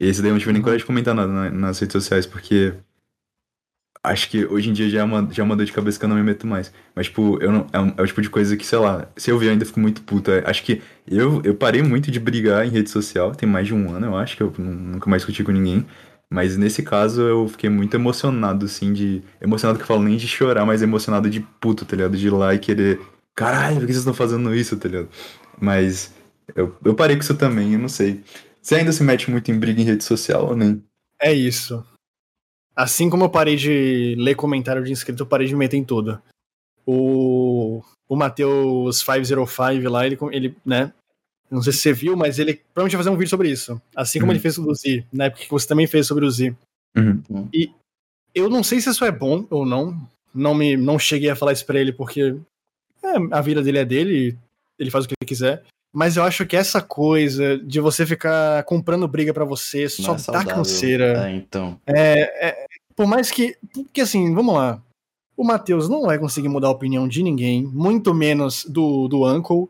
[0.00, 2.74] Esse daí eu não tive nem coragem de comentar nada nas redes sociais, porque
[4.04, 6.04] acho que hoje em dia já é, uma, já é uma dor de cabeça que
[6.04, 6.70] eu não me meto mais.
[6.94, 9.30] Mas, tipo, eu não, é, um, é o tipo de coisa que, sei lá, se
[9.30, 10.30] eu ver eu ainda fico muito puto.
[10.30, 13.74] É, acho que eu, eu parei muito de brigar em rede social, tem mais de
[13.74, 15.86] um ano, eu acho, que eu nunca mais discuti com ninguém.
[16.30, 19.22] Mas nesse caso eu fiquei muito emocionado, assim, de.
[19.40, 22.16] Emocionado que eu falo nem de chorar, mas emocionado de puto, tá ligado?
[22.16, 23.00] De ir lá e querer.
[23.34, 25.08] Caralho, por que vocês estão fazendo isso, tá ligado?
[25.60, 26.12] Mas
[26.54, 28.22] eu, eu parei com isso também, eu não sei.
[28.60, 30.82] Você ainda se mete muito em briga em rede social ou nem?
[31.20, 31.84] É isso.
[32.74, 36.20] Assim como eu parei de ler comentário de inscrito, eu parei de meter em tudo.
[36.84, 40.92] O, o Matheus 505 lá, ele, ele, né?
[41.50, 43.80] Não sei se você viu, mas ele provavelmente vai fazer um vídeo sobre isso.
[43.94, 44.34] Assim como uhum.
[44.34, 46.54] ele fez sobre o Z, na época que você também fez sobre o Z.
[46.96, 47.48] Uhum.
[47.52, 47.70] E
[48.34, 49.96] eu não sei se isso é bom ou não.
[50.34, 52.36] Não me não cheguei a falar isso pra ele porque
[53.02, 54.36] é, a vida dele é dele,
[54.78, 55.62] ele faz o que ele quiser.
[55.94, 60.32] Mas eu acho que essa coisa de você ficar comprando briga para você só é
[60.32, 61.28] dá canseira.
[61.28, 61.80] É, então.
[61.86, 62.66] É, é,
[62.96, 63.56] por mais que.
[63.72, 64.82] Porque assim, vamos lá.
[65.36, 69.68] O Matheus não vai conseguir mudar a opinião de ninguém, muito menos do, do Uncle.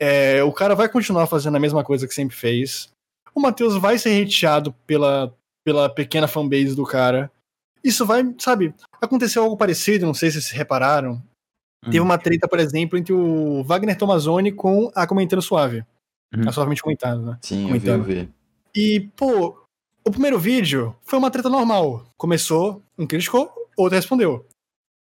[0.00, 2.90] É, o cara vai continuar fazendo a mesma coisa que sempre fez.
[3.32, 5.32] O Matheus vai ser hateado pela,
[5.64, 7.30] pela pequena fanbase do cara.
[7.84, 11.22] Isso vai, sabe, aconteceu algo parecido, não sei se vocês repararam.
[11.84, 15.84] Teve uma treta, por exemplo, entre o Wagner Tomazoni com a Comentando Suave.
[16.34, 16.48] Uhum.
[16.48, 17.38] A Suavemente Comentado, né?
[17.42, 18.00] Sim, comentando.
[18.00, 18.30] eu vi, eu vi.
[18.74, 19.58] E, pô,
[20.04, 22.04] o primeiro vídeo foi uma treta normal.
[22.16, 24.46] Começou, um criticou, outro respondeu.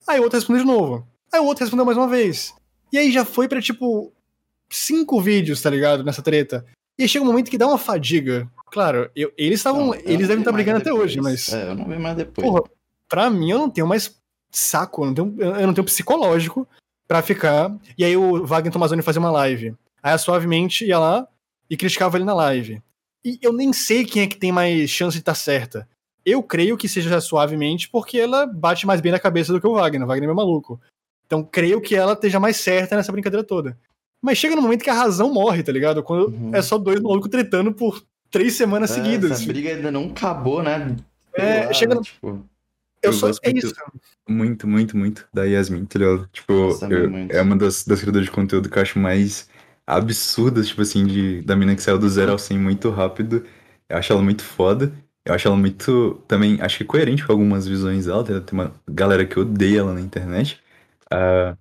[0.07, 1.07] Aí o outro respondeu de novo.
[1.31, 2.53] Aí o outro respondeu mais uma vez.
[2.91, 4.11] E aí já foi pra, tipo,
[4.69, 6.03] cinco vídeos, tá ligado?
[6.03, 6.65] Nessa treta.
[6.97, 8.49] E aí chega um momento que dá uma fadiga.
[8.71, 9.95] Claro, eu, eles estavam.
[9.95, 10.95] Eles devem estar brigando depois.
[10.95, 11.53] até hoje, mas.
[11.53, 12.47] É, eu não vi mais depois.
[12.47, 12.63] Porra,
[13.07, 14.19] pra mim eu não tenho mais
[14.57, 16.67] saco, eu não tenho, eu não tenho psicológico
[17.07, 17.75] para ficar.
[17.97, 19.75] E aí o Wagner Tomazoni fazia uma live.
[20.01, 21.27] Aí a Suavemente ia lá
[21.69, 22.81] e criticava ele na live.
[23.23, 25.87] E eu nem sei quem é que tem mais chance de estar tá certa.
[26.25, 29.73] Eu creio que seja suavemente porque ela bate mais bem na cabeça do que o
[29.73, 30.03] Wagner.
[30.03, 30.79] O Wagner é maluco.
[31.25, 33.77] Então creio que ela esteja mais certa nessa brincadeira toda.
[34.21, 36.01] Mas chega no momento que a razão morre, tá ligado?
[36.01, 36.51] Quando uhum.
[36.53, 38.01] é só dois malucos tretando por
[38.31, 39.31] três semanas é, seguidas.
[39.31, 40.95] Essa briga ainda não acabou, né?
[41.33, 42.01] É, lá, chega no...
[42.01, 42.45] Tipo...
[43.03, 43.75] Eu, eu sou, gosto é muito, isso.
[44.27, 46.29] muito, muito, muito da Yasmin, tá ligado?
[46.31, 46.53] Tipo,
[46.89, 49.49] eu, é uma das, das criadoras de conteúdo que eu acho mais
[49.85, 53.45] absurdas, tipo assim, de, da mina que saiu do zero ao 100 muito rápido.
[53.89, 54.93] Eu acho ela muito foda.
[55.25, 58.23] Eu acho ela muito, também, acho que coerente com algumas visões dela.
[58.23, 60.61] Tem uma galera que odeia ela na internet.
[61.11, 61.57] Uh,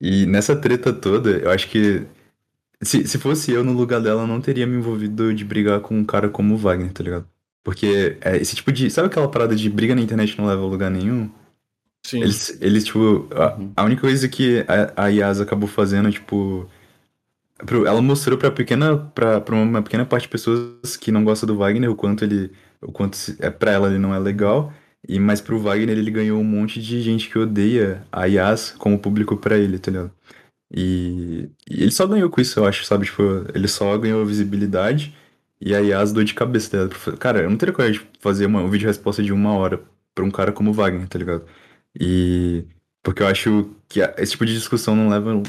[0.00, 2.06] e nessa treta toda, eu acho que
[2.82, 5.96] se, se fosse eu no lugar dela, eu não teria me envolvido de brigar com
[5.98, 7.28] um cara como o Wagner, tá ligado?
[7.66, 8.88] Porque é, esse tipo de.
[8.88, 11.28] Sabe aquela parada de briga na internet não leva a lugar nenhum?
[12.06, 12.22] Sim.
[12.22, 13.28] Eles, eles tipo.
[13.34, 16.70] A, a única coisa que a, a Yas acabou fazendo, tipo.
[17.84, 21.56] Ela mostrou pra, pequena, pra, pra uma pequena parte de pessoas que não gostam do
[21.56, 22.52] Wagner o quanto ele.
[22.80, 24.72] O quanto é, pra ela ele não é legal.
[25.08, 28.96] E, mas pro Wagner ele ganhou um monte de gente que odeia a Yas como
[28.96, 30.08] público pra ele, entendeu?
[30.72, 33.06] E, e ele só ganhou com isso, eu acho, sabe?
[33.06, 35.12] Tipo, ele só ganhou visibilidade.
[35.60, 37.16] E aí as dor de cabeça dela.
[37.18, 39.82] Cara, eu não teria coragem de fazer uma, um vídeo resposta de uma hora
[40.14, 41.44] pra um cara como o Wagner, tá ligado?
[41.98, 42.64] E.
[43.02, 45.42] Porque eu acho que esse tipo de discussão não leva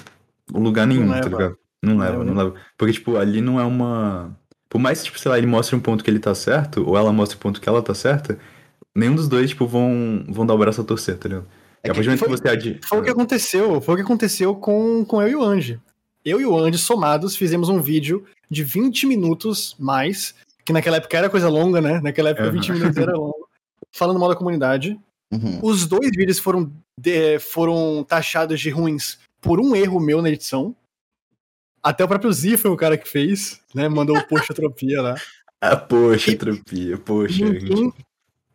[0.54, 1.58] lugar nenhum, tá ligado?
[1.82, 2.56] Não, não leva, leva, não leva.
[2.78, 4.36] Porque, tipo, ali não é uma.
[4.70, 6.98] Por mais que, tipo, sei lá, ele mostre um ponto que ele tá certo, ou
[6.98, 8.38] ela mostre um ponto que ela tá certa,
[8.94, 11.48] nenhum dos dois, tipo, vão, vão dar o braço a torcer, tá ligado?
[11.84, 12.80] É que, foi, que você adi...
[12.84, 15.80] foi o que aconteceu, foi o que aconteceu com, com eu e o Andy.
[16.28, 20.36] Eu e o Andy somados fizemos um vídeo de 20 minutos mais,
[20.66, 22.02] que naquela época era coisa longa, né?
[22.02, 22.52] Naquela época uhum.
[22.52, 23.48] 20 minutos era longo,
[23.94, 25.00] falando mal da comunidade.
[25.32, 25.62] Uhum.
[25.64, 30.76] Os dois vídeos foram, de, foram taxados de ruins por um erro meu na edição.
[31.82, 33.88] Até o próprio Z foi o cara que fez, né?
[33.88, 35.16] Mandou o Poxa Tropia lá.
[35.62, 37.46] Ah, poxa, e, tropia, poxa.
[37.46, 37.94] Ninguém,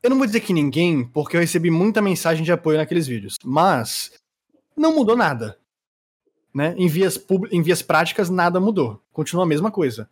[0.03, 3.37] eu não vou dizer que ninguém, porque eu recebi muita mensagem de apoio naqueles vídeos.
[3.43, 4.13] Mas
[4.77, 5.57] não mudou nada.
[6.55, 6.75] Né?
[6.77, 7.19] Em, vias
[7.51, 9.01] em vias práticas, nada mudou.
[9.13, 10.09] Continua a mesma coisa.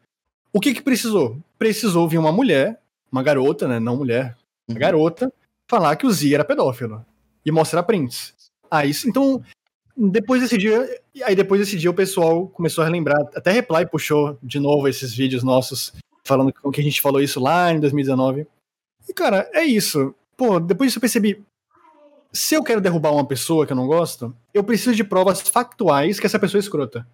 [0.52, 1.36] O que que precisou?
[1.58, 2.80] Precisou vir uma mulher,
[3.12, 3.78] uma garota, né?
[3.78, 4.36] Não mulher,
[4.68, 4.80] uma uhum.
[4.80, 5.32] garota,
[5.68, 7.04] falar que o Z era pedófilo.
[7.44, 8.34] E mostrar prints.
[8.70, 9.08] Ah, isso.
[9.08, 9.42] Então,
[9.96, 10.88] depois desse dia.
[11.22, 13.20] Aí depois desse dia o pessoal começou a relembrar.
[13.34, 15.92] Até Reply puxou de novo esses vídeos nossos,
[16.24, 18.46] falando que a gente falou isso lá em 2019.
[19.08, 20.14] E, cara, é isso.
[20.36, 21.42] Pô, depois disso eu percebi
[22.32, 26.20] se eu quero derrubar uma pessoa que eu não gosto, eu preciso de provas factuais
[26.20, 27.06] que essa pessoa é escrota.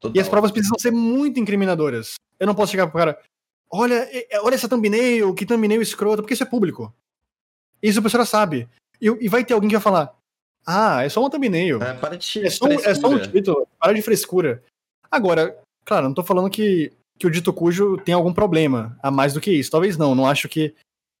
[0.00, 0.16] Total.
[0.16, 2.14] E as provas precisam ser muito incriminadoras.
[2.38, 3.20] Eu não posso chegar pro cara.
[3.70, 4.08] olha,
[4.42, 6.94] olha essa thumbnail, que thumbnail escrota, porque isso é público.
[7.82, 8.68] Isso a pessoa sabe.
[9.00, 10.16] E, e vai ter alguém que vai falar,
[10.66, 11.82] ah, é só uma thumbnail.
[11.82, 14.62] É, para de é, só, é só um título, para de frescura.
[15.10, 19.32] Agora, claro, não tô falando que, que o dito cujo tem algum problema a mais
[19.32, 19.70] do que isso.
[19.70, 20.74] Talvez não, não acho que.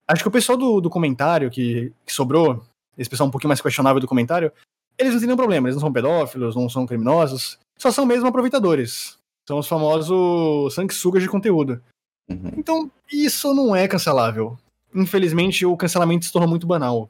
[0.06, 2.64] Acho que o pessoal do, do comentário que, que sobrou,
[2.98, 4.52] esse pessoal um pouquinho mais questionável do comentário,
[4.98, 8.26] eles não têm nenhum problema, eles não são pedófilos, não são criminosos, só são mesmo
[8.26, 9.16] aproveitadores.
[9.46, 11.80] São os famosos sanguessugas de conteúdo.
[12.28, 12.52] Uhum.
[12.58, 14.58] Então, isso não é cancelável.
[14.94, 17.08] Infelizmente, o cancelamento se tornou muito banal.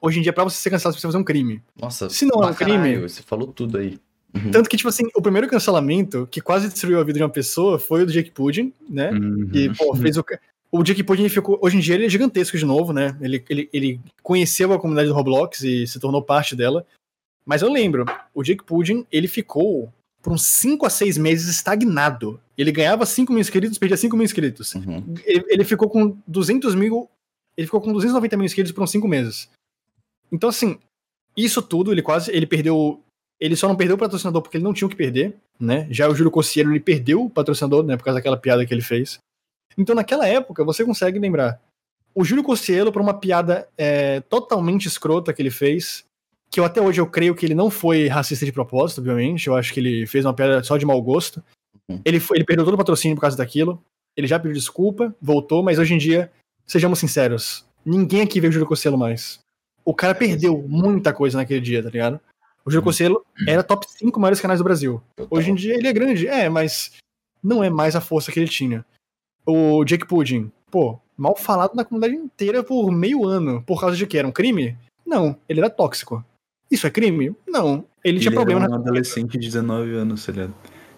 [0.00, 1.62] Hoje em dia, pra você ser cancelado, você precisa fazer um crime.
[1.80, 2.98] Nossa, se não é um crime.
[2.98, 3.98] Você falou tudo aí.
[4.34, 4.50] Uhum.
[4.50, 7.78] Tanto que, tipo assim, o primeiro cancelamento que quase destruiu a vida de uma pessoa
[7.78, 9.10] foi o do Jake Pudding, né?
[9.10, 9.50] Uhum.
[9.52, 10.24] E, pô, fez o.
[10.72, 11.58] O Jake Pudding ficou.
[11.60, 13.16] Hoje em dia ele é gigantesco de novo, né?
[13.20, 16.86] Ele, ele, ele conheceu a comunidade do Roblox e se tornou parte dela.
[17.44, 19.92] Mas eu lembro, o Jake Pudding, ele ficou
[20.22, 22.40] por uns 5 a 6 meses estagnado.
[22.56, 24.74] Ele ganhava 5 mil inscritos, perdia 5 mil inscritos.
[24.74, 25.14] Uhum.
[25.26, 27.10] Ele, ele, ficou com 200 mil.
[27.56, 29.50] Ele ficou com 290 mil inscritos por uns 5 meses.
[30.30, 30.78] Então, assim,
[31.36, 32.30] isso tudo, ele quase.
[32.30, 33.02] Ele perdeu
[33.42, 35.88] ele só não perdeu o patrocinador porque ele não tinha o que perder, né?
[35.90, 37.96] Já o Júlio Cossiero, ele perdeu o patrocinador, né?
[37.96, 39.18] Por causa daquela piada que ele fez.
[39.76, 41.60] Então, naquela época, você consegue lembrar.
[42.14, 46.04] O Júlio Cossielo, por uma piada é, totalmente escrota que ele fez,
[46.50, 49.46] que eu até hoje eu creio que ele não foi racista de propósito, obviamente.
[49.46, 51.42] Eu acho que ele fez uma piada só de mau gosto.
[51.88, 52.00] Uhum.
[52.04, 53.82] Ele, foi, ele perdeu todo o patrocínio por causa daquilo.
[54.14, 56.30] Ele já pediu desculpa, voltou, mas hoje em dia,
[56.66, 59.40] sejamos sinceros, ninguém aqui vê o Júlio Cossielo mais.
[59.84, 62.20] O cara perdeu muita coisa naquele dia, tá ligado?
[62.64, 65.02] O Júlio Conselho era top 5 maiores canais do Brasil.
[65.30, 66.92] Hoje em dia ele é grande, é, mas
[67.42, 68.84] não é mais a força que ele tinha.
[69.46, 73.62] O Jake Pudding, pô, mal falado na comunidade inteira por meio ano.
[73.66, 74.18] Por causa de que?
[74.18, 74.76] Era um crime?
[75.06, 76.24] Não, ele era tóxico.
[76.70, 77.34] Isso é crime?
[77.46, 77.84] Não.
[78.02, 80.54] Ele, ele tinha problema era um na adolescente de 19 anos, tá ligado?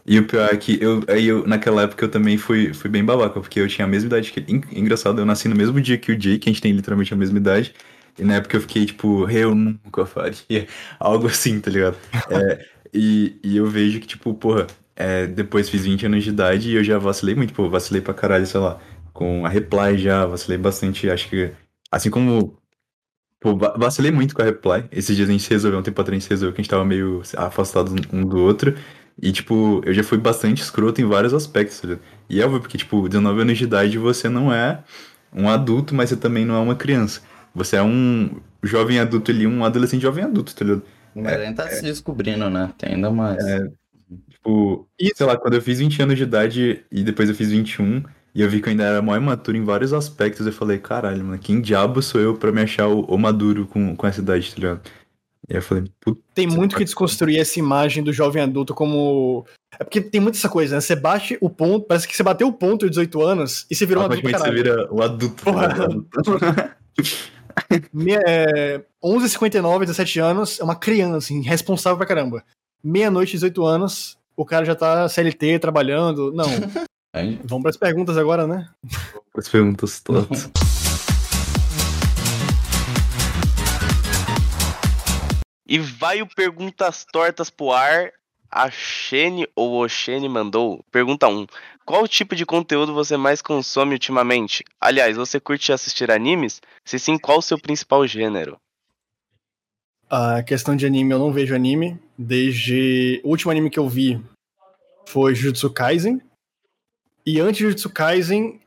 [0.06, 3.02] E o pior é que eu, aí eu, naquela época eu também fui, fui bem
[3.02, 4.62] babaca, porque eu tinha a mesma idade que ele.
[4.72, 7.38] Engraçado, eu nasci no mesmo dia que o Jake, a gente tem literalmente a mesma
[7.38, 7.74] idade.
[8.18, 10.66] E na época eu fiquei, tipo, eu nunca faria
[11.00, 11.96] algo assim, tá ligado?
[12.30, 14.66] É, e, e eu vejo que, tipo, porra,
[14.96, 18.14] é, depois fiz 20 anos de idade e eu já vacilei muito, pô, vacilei pra
[18.14, 18.78] caralho, sei lá,
[19.12, 21.52] com a Reply já, vacilei bastante, acho que,
[21.90, 22.58] assim como,
[23.40, 26.20] pô, vacilei muito com a Reply, esses dias a gente resolveu, um tempo atrás a
[26.20, 28.74] gente resolveu que a gente tava meio afastado um do outro,
[29.20, 32.02] e, tipo, eu já fui bastante escroto em vários aspectos, tá ligado?
[32.28, 34.82] E é óbvio, porque, tipo, 19 anos de idade você não é
[35.32, 37.20] um adulto, mas você também não é uma criança.
[37.54, 40.82] Você é um jovem adulto ali, um adolescente jovem adulto, tá ligado?
[41.14, 42.72] Mas é, ainda tá é, se descobrindo, né?
[42.76, 43.38] Tem ainda mais.
[43.44, 43.68] É,
[44.44, 47.50] tipo, e, sei lá, quando eu fiz 20 anos de idade e depois eu fiz
[47.50, 48.02] 21,
[48.34, 51.24] e eu vi que eu ainda era mais imaturo em vários aspectos, eu falei, caralho,
[51.24, 54.50] mano, quem diabo sou eu pra me achar o, o maduro com, com essa idade,
[54.50, 54.80] tá ligado?
[55.48, 56.20] E aí eu falei, puta.
[56.34, 59.46] Tem muito que desconstruir essa imagem do jovem adulto como.
[59.78, 60.80] É porque tem muita essa coisa, né?
[60.80, 63.84] Você bate o ponto, parece que você bateu o ponto de 18 anos e você
[63.84, 64.30] virou um adulto.
[64.30, 65.44] Você vira o adulto.
[65.44, 66.76] Tá
[68.26, 72.42] é, 11h59, 17 anos, é uma criança, assim, responsável pra caramba.
[72.82, 76.32] Meia-noite, 18 anos, o cara já tá CLT, trabalhando.
[76.32, 76.46] Não.
[77.44, 78.68] Vamos pras perguntas agora, né?
[78.82, 80.50] Vamos pras perguntas todas.
[85.66, 88.12] E vai o Perguntas Tortas pro ar.
[88.50, 90.84] A Shene ou o Shene mandou.
[90.92, 91.46] Pergunta 1.
[91.84, 94.62] Qual tipo de conteúdo você mais consome ultimamente?
[94.80, 96.62] Aliás, você curte assistir animes?
[96.84, 98.56] Se sim, qual o seu principal gênero?
[100.16, 101.98] A questão de anime, eu não vejo anime.
[102.16, 103.20] Desde.
[103.24, 104.24] O último anime que eu vi
[105.08, 106.22] foi Jujutsu Kaisen.
[107.26, 108.60] E antes de Jujutsu Kaisen,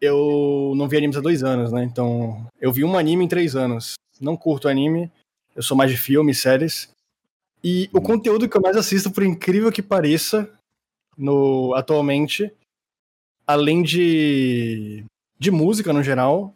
[0.00, 1.84] eu não vi animes há dois anos, né?
[1.84, 3.96] Então, eu vi um anime em três anos.
[4.18, 5.12] Não curto anime,
[5.54, 6.88] eu sou mais de filmes, séries.
[7.62, 10.50] E o conteúdo que eu mais assisto, por incrível que pareça,
[11.14, 12.50] no atualmente,
[13.46, 15.04] além de,
[15.38, 16.54] de música no geral,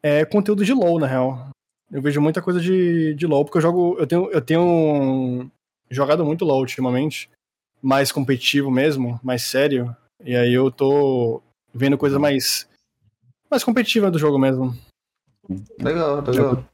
[0.00, 1.53] é conteúdo de LoL, na real.
[1.90, 3.96] Eu vejo muita coisa de, de LoL, porque eu jogo.
[3.98, 5.50] Eu tenho, eu tenho
[5.90, 7.30] jogado muito LoL ultimamente.
[7.82, 9.94] Mais competitivo mesmo, mais sério.
[10.24, 11.42] E aí eu tô
[11.72, 12.68] vendo coisa mais.
[13.50, 14.74] mais competitiva do jogo mesmo.
[15.78, 16.64] Legal, legal.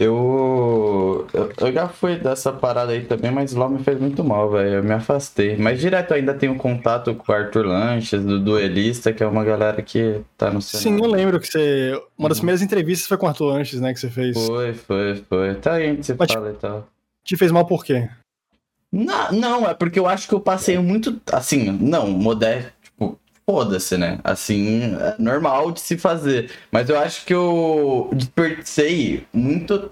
[0.00, 4.50] Eu, eu, eu, já fui dessa parada aí também, mas LOL me fez muito mal,
[4.50, 4.76] velho.
[4.76, 5.58] Eu me afastei.
[5.58, 9.82] Mas direto ainda tenho contato com o Arthur Lanches, do Duelista, que é uma galera
[9.82, 10.98] que tá no cenário.
[10.98, 11.92] Sim, eu lembro que você.
[12.16, 12.40] Uma das uhum.
[12.40, 13.92] primeiras entrevistas foi com o Arthur Lanches, né?
[13.92, 14.46] Que você fez.
[14.46, 15.54] Foi, foi, foi.
[15.56, 16.88] Tá aí que você mas fala te, e tal.
[17.22, 18.08] Te fez mal por quê?
[18.90, 21.20] Não, não, é porque eu acho que eu passei muito.
[21.30, 22.72] Assim, não, modesto.
[23.46, 24.18] Foda-se, né?
[24.22, 26.50] Assim, é normal de se fazer.
[26.70, 29.90] Mas eu acho que eu desperdicei muito,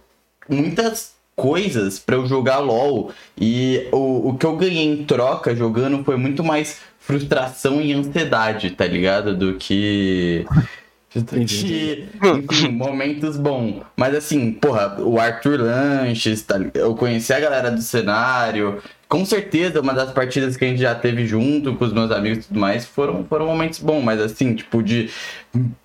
[0.49, 3.13] muitas coisas para eu jogar LOL.
[3.41, 8.71] E o, o que eu ganhei em troca jogando foi muito mais frustração e ansiedade,
[8.71, 9.35] tá ligado?
[9.35, 10.45] Do que.
[11.15, 13.83] De, enfim, momentos bons.
[13.97, 18.83] Mas assim, porra, o Arthur Lanches, tá, eu conheci a galera do cenário.
[19.09, 22.45] Com certeza, uma das partidas que a gente já teve junto com os meus amigos
[22.45, 25.11] e tudo mais foram, foram momentos bons, mas assim, tipo, de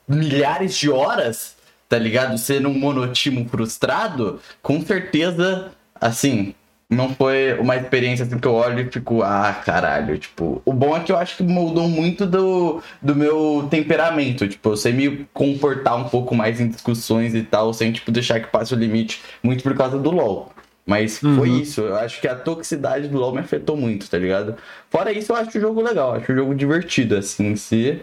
[0.05, 1.55] milhares de horas,
[1.87, 2.37] tá ligado?
[2.37, 5.71] Sendo um monotimo frustrado, com certeza,
[6.01, 6.53] assim,
[6.89, 10.95] não foi uma experiência assim que eu olho e fico, ah, caralho, tipo, o bom
[10.95, 15.27] é que eu acho que moldou muito do, do meu temperamento, tipo, eu sei me
[15.33, 19.21] comportar um pouco mais em discussões e tal, sem, tipo, deixar que passe o limite,
[19.41, 20.52] muito por causa do LoL.
[20.85, 21.38] Mas uhum.
[21.38, 24.57] foi isso, eu acho que a toxicidade do LoL me afetou muito, tá ligado?
[24.89, 28.01] Fora isso, eu acho o jogo legal, acho o jogo divertido, assim, em si,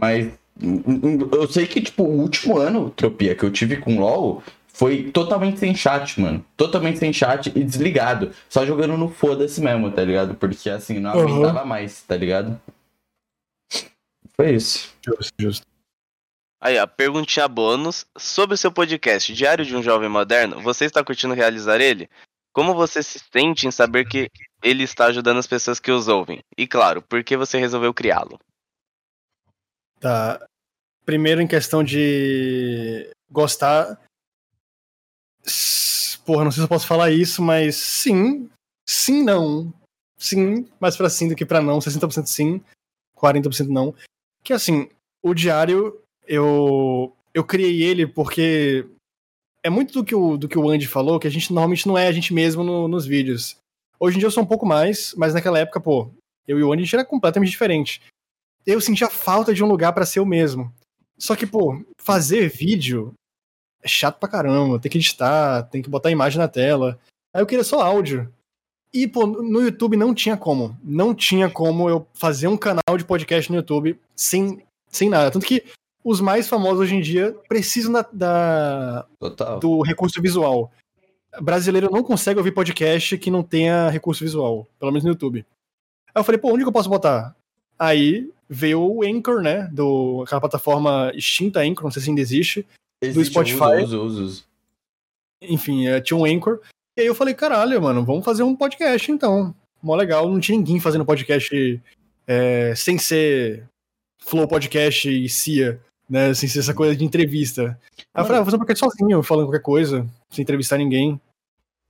[0.00, 0.30] mas
[1.32, 4.42] eu sei que, tipo, o último ano, Tropia, que eu tive com LoL,
[4.78, 6.44] foi totalmente sem chat, mano.
[6.56, 8.30] Totalmente sem chat e desligado.
[8.48, 10.34] Só jogando no foda-se mesmo, tá ligado?
[10.36, 11.66] Porque assim, não aguentava uhum.
[11.66, 12.60] mais, tá ligado?
[14.36, 14.94] Foi isso.
[15.04, 15.66] Justo, justo.
[16.60, 18.06] Aí, a perguntinha bônus.
[18.16, 22.08] Sobre o seu podcast Diário de um Jovem Moderno, você está curtindo realizar ele?
[22.52, 24.30] Como você se sente em saber que
[24.62, 26.40] ele está ajudando as pessoas que os ouvem?
[26.56, 28.38] E claro, por que você resolveu criá-lo?
[30.00, 30.44] Tá.
[31.04, 33.98] Primeiro, em questão de gostar,
[36.28, 38.50] Porra, não sei se eu posso falar isso, mas sim.
[38.86, 39.72] Sim, não.
[40.18, 41.78] Sim, mais pra sim do que pra não.
[41.78, 42.60] 60% sim,
[43.16, 43.94] 40% não.
[44.44, 44.90] Que assim,
[45.22, 47.14] o diário, eu.
[47.34, 48.86] Eu criei ele porque
[49.62, 51.96] é muito do que o, do que o Andy falou, que a gente normalmente não
[51.96, 53.56] é a gente mesmo no, nos vídeos.
[54.00, 56.10] Hoje em dia eu sou um pouco mais, mas naquela época, pô,
[56.46, 58.00] eu e o Andy a gente era completamente diferente.
[58.66, 60.72] Eu sentia falta de um lugar para ser o mesmo.
[61.18, 63.12] Só que, pô, fazer vídeo
[63.82, 66.98] é chato pra caramba, tem que editar, tem que botar imagem na tela.
[67.34, 68.32] Aí eu queria só áudio.
[68.92, 70.78] E, pô, no YouTube não tinha como.
[70.82, 75.30] Não tinha como eu fazer um canal de podcast no YouTube sem, sem nada.
[75.30, 75.64] Tanto que
[76.08, 79.06] os mais famosos hoje em dia precisam da, da
[79.60, 80.72] do recurso visual.
[81.38, 85.44] Brasileiro não consegue ouvir podcast que não tenha recurso visual, pelo menos no YouTube.
[86.14, 87.36] Aí eu falei, pô, onde que eu posso botar?
[87.78, 89.68] Aí veio o Anchor, né?
[89.70, 92.66] Do, aquela plataforma extinta Anchor, não sei se ainda existe,
[93.02, 93.84] Existe, do Spotify.
[93.84, 94.44] Uso, uso, uso.
[95.42, 96.60] Enfim, é, tinha um Anchor.
[96.96, 99.54] E aí eu falei, caralho, mano, vamos fazer um podcast então.
[99.82, 101.80] Mó legal, não tinha ninguém fazendo podcast
[102.26, 103.68] é, sem ser
[104.18, 105.78] Flow Podcast e CIA,
[106.08, 106.32] né?
[106.34, 107.78] Sem ser essa coisa de entrevista.
[108.14, 111.20] Aí eu falei, ah, vou fazer um podcast sozinho, falando qualquer coisa, sem entrevistar ninguém.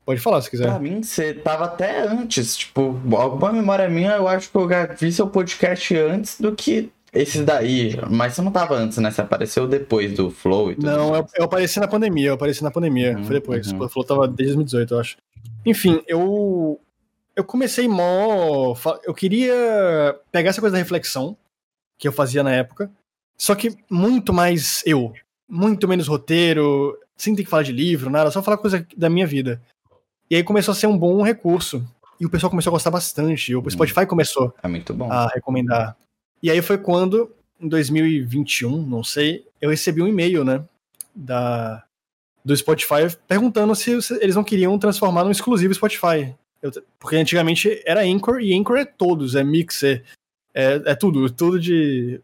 [0.04, 0.68] Pode falar se quiser.
[0.68, 2.56] Pra mim, você tava até antes.
[2.56, 4.68] Tipo, alguma memória minha, eu acho que eu
[4.98, 9.10] vi seu podcast antes do que esses daí, mas você não tava antes, né?
[9.10, 12.62] Você apareceu depois do Flow e tudo Não, eu, eu, apareci na pandemia, eu apareci
[12.62, 13.16] na pandemia.
[13.16, 13.72] Uhum, foi depois.
[13.72, 13.82] Uhum.
[13.82, 15.16] O Flow tava desde 2018, eu acho.
[15.64, 16.80] Enfim, eu.
[17.34, 18.74] Eu comecei mó.
[19.04, 19.54] Eu queria
[20.32, 21.36] pegar essa coisa da reflexão
[21.96, 22.90] que eu fazia na época.
[23.38, 25.12] Só que muito mais eu.
[25.48, 29.26] Muito menos roteiro, sem ter que falar de livro, nada, só falar coisa da minha
[29.26, 29.62] vida.
[30.30, 31.86] E aí começou a ser um bom recurso.
[32.20, 33.54] E o pessoal começou a gostar bastante.
[33.54, 35.10] O Spotify começou é muito bom.
[35.10, 35.96] a recomendar.
[36.42, 40.64] E aí foi quando, em 2021, não sei, eu recebi um e-mail, né,
[41.14, 41.84] da,
[42.44, 46.34] do Spotify perguntando se, se eles não queriam transformar num exclusivo Spotify.
[46.60, 50.04] Eu, porque antigamente era Anchor, e Anchor é todos, é Mixer,
[50.54, 52.20] é, é tudo, tudo de...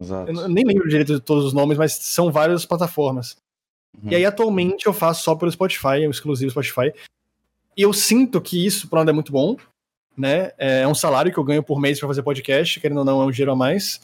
[0.00, 0.30] Exato.
[0.30, 3.36] Eu nem lembro direito de todos os nomes, mas são várias plataformas.
[4.02, 4.10] Uhum.
[4.10, 6.92] E aí atualmente eu faço só pelo Spotify, é um exclusivo Spotify.
[7.76, 9.56] E eu sinto que isso, por um lado, é muito bom,
[10.16, 10.52] né?
[10.58, 13.24] É um salário que eu ganho por mês para fazer podcast, querendo ou não, é
[13.24, 14.00] um dinheiro a mais.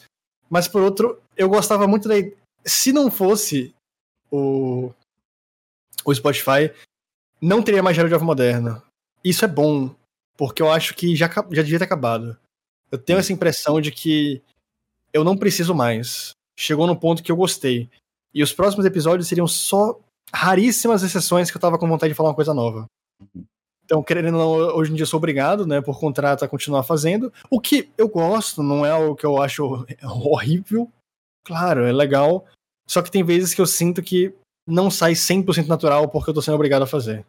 [0.48, 2.14] Mas por outro, eu gostava muito da.
[2.64, 3.74] Se não fosse
[4.30, 4.92] o,
[6.04, 6.70] o Spotify,
[7.40, 8.82] não teria mais Gero de Moderno.
[9.24, 9.94] Isso é bom,
[10.36, 12.36] porque eu acho que já, já devia ter acabado.
[12.90, 14.42] Eu tenho essa impressão de que
[15.12, 16.32] eu não preciso mais.
[16.58, 17.88] Chegou no ponto que eu gostei.
[18.34, 19.98] E os próximos episódios seriam só
[20.32, 22.86] raríssimas exceções que eu tava com vontade de falar uma coisa nova.
[23.84, 27.32] Então, querendo ou não, hoje em dia sou obrigado, né, por contrato a continuar fazendo.
[27.50, 30.90] O que eu gosto, não é o que eu acho horrível.
[31.44, 32.46] Claro, é legal.
[32.86, 34.34] Só que tem vezes que eu sinto que
[34.66, 37.26] não sai 100% natural porque eu tô sendo obrigado a fazer.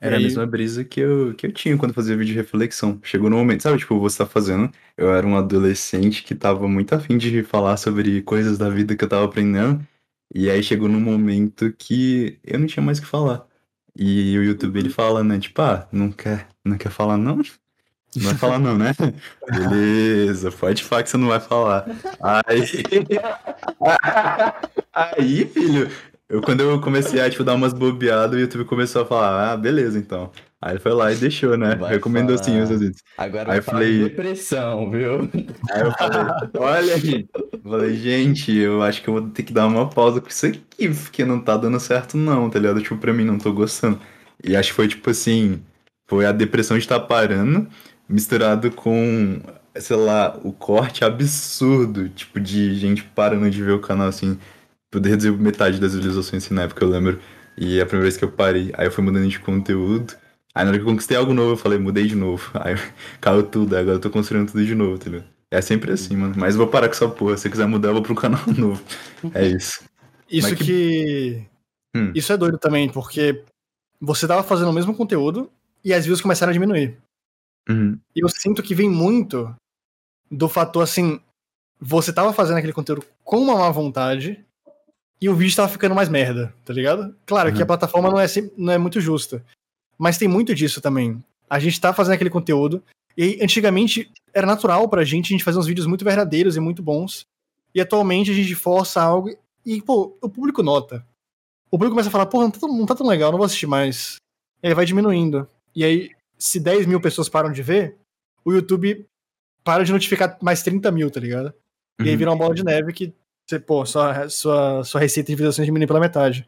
[0.00, 3.00] Era a mesma brisa que eu, que eu tinha quando fazia vídeo de reflexão.
[3.02, 4.70] Chegou no momento, sabe, tipo, você tá fazendo.
[4.96, 9.04] Eu era um adolescente que tava muito afim de falar sobre coisas da vida que
[9.04, 9.84] eu tava aprendendo.
[10.32, 13.44] E aí chegou num momento que eu não tinha mais o que falar.
[13.96, 15.40] E o YouTube ele fala, né?
[15.40, 17.42] Tipo, ah, não quer, não quer falar não?
[18.16, 18.92] Não vai falar não, né?
[19.50, 21.86] Beleza, pode falar que você não vai falar.
[22.46, 22.62] Aí,
[24.92, 25.90] aí filho,
[26.28, 29.56] eu, quando eu comecei a tipo, dar umas bobeadas, o YouTube começou a falar, ah,
[29.56, 30.30] beleza, então.
[30.60, 31.76] Aí ele foi lá e deixou, né?
[31.76, 32.44] Vai Recomendou falar.
[32.44, 33.02] sim os vídeos.
[33.16, 35.20] Agora aí eu falei depressão, viu?
[35.70, 37.28] Aí eu falei, olha aí.
[37.62, 40.88] falei, gente, eu acho que eu vou ter que dar uma pausa com isso aqui,
[40.88, 42.82] porque não tá dando certo, não, tá ligado?
[42.82, 44.00] Tipo, pra mim, não tô gostando.
[44.42, 45.62] E acho que foi tipo assim.
[46.08, 47.68] Foi a depressão de estar parando,
[48.08, 49.40] misturado com,
[49.76, 54.38] sei lá, o corte absurdo, tipo, de gente parando de ver o canal assim.
[54.90, 57.20] Poder reduzir metade das visualizações assim, na época, eu lembro.
[57.56, 58.72] E a primeira vez que eu parei.
[58.74, 60.14] Aí eu fui mudando de conteúdo.
[60.54, 62.50] Aí na hora que eu conquistei algo novo, eu falei, mudei de novo.
[62.60, 62.74] Aí
[63.20, 65.22] caiu tudo, agora eu tô construindo tudo de novo, entendeu?
[65.50, 66.34] É sempre assim, mano.
[66.36, 67.36] Mas vou parar com essa porra.
[67.36, 68.82] Se você quiser mudar, eu vou pro canal novo.
[69.34, 69.84] É isso.
[70.30, 70.64] Isso que...
[70.64, 71.46] que...
[71.96, 72.12] Hum.
[72.14, 73.42] Isso é doido também, porque
[74.00, 75.50] você tava fazendo o mesmo conteúdo
[75.84, 76.98] e as views começaram a diminuir.
[77.68, 77.98] Uhum.
[78.14, 79.54] E eu sinto que vem muito
[80.30, 81.20] do fator assim,
[81.80, 84.44] você tava fazendo aquele conteúdo com uma má vontade
[85.20, 87.14] e o vídeo tava ficando mais merda, tá ligado?
[87.26, 87.56] Claro uhum.
[87.56, 88.26] que a plataforma não é,
[88.56, 89.44] não é muito justa.
[89.98, 91.22] Mas tem muito disso também.
[91.50, 92.82] A gente tá fazendo aquele conteúdo
[93.16, 96.82] e antigamente era natural pra gente a gente fazer uns vídeos muito verdadeiros e muito
[96.82, 97.26] bons.
[97.74, 99.30] E atualmente a gente força algo
[99.66, 101.04] e, pô, o público nota.
[101.70, 103.66] O público começa a falar, pô, não tá, não tá tão legal, não vou assistir
[103.66, 104.16] mais.
[104.62, 105.48] E aí vai diminuindo.
[105.74, 107.96] E aí, se 10 mil pessoas param de ver,
[108.44, 109.04] o YouTube
[109.64, 111.52] para de notificar mais 30 mil, tá ligado?
[111.98, 112.08] E uhum.
[112.08, 113.12] aí vira uma bola de neve que,
[113.48, 116.46] você, pô, sua, sua, sua receita de visualizações diminui pela metade.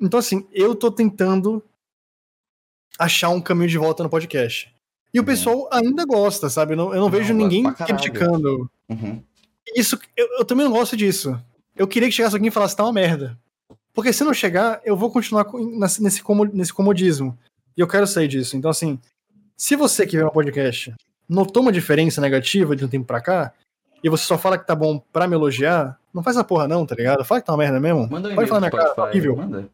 [0.00, 1.62] Então, assim, eu tô tentando
[2.98, 4.72] achar um caminho de volta no podcast.
[5.12, 5.26] E o uhum.
[5.26, 6.74] pessoal ainda gosta, sabe?
[6.74, 8.70] Eu não, eu não, não vejo ninguém criticando.
[8.88, 9.22] Uhum.
[9.74, 11.38] Isso, eu, eu, também não gosto disso.
[11.76, 13.36] Eu queria que chegasse alguém e falasse, tá uma merda.
[13.92, 17.36] Porque se não chegar, eu vou continuar nesse, nesse comodismo.
[17.76, 18.56] E eu quero sair disso.
[18.56, 19.00] Então, assim,
[19.56, 20.94] se você que vê meu podcast
[21.28, 23.52] notou uma diferença negativa de um tempo pra cá,
[24.02, 26.84] e você só fala que tá bom pra me elogiar, não faz essa porra não,
[26.84, 27.24] tá ligado?
[27.24, 28.08] Fala que tá uma merda mesmo.
[28.10, 29.36] Manda um Pode falar na minha cara, tá horrível.
[29.36, 29.68] Manda.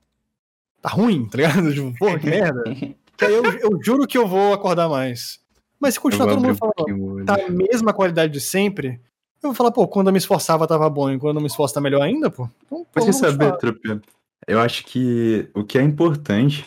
[0.81, 1.73] Tá ruim, tá ligado?
[1.75, 2.63] Tipo, porra, que merda.
[2.67, 5.41] aí eu, eu juro que eu vou acordar mais.
[5.81, 9.01] Mas se continuar todo mundo falando, tá a mesma qualidade de sempre,
[9.43, 11.75] eu vou falar, pô, quando eu me esforçava tava bom, e quando eu me esforço
[11.75, 12.49] tá melhor ainda, pô.
[12.65, 14.01] Então, Mas você saber, Trupe,
[14.47, 16.65] eu acho que o que é importante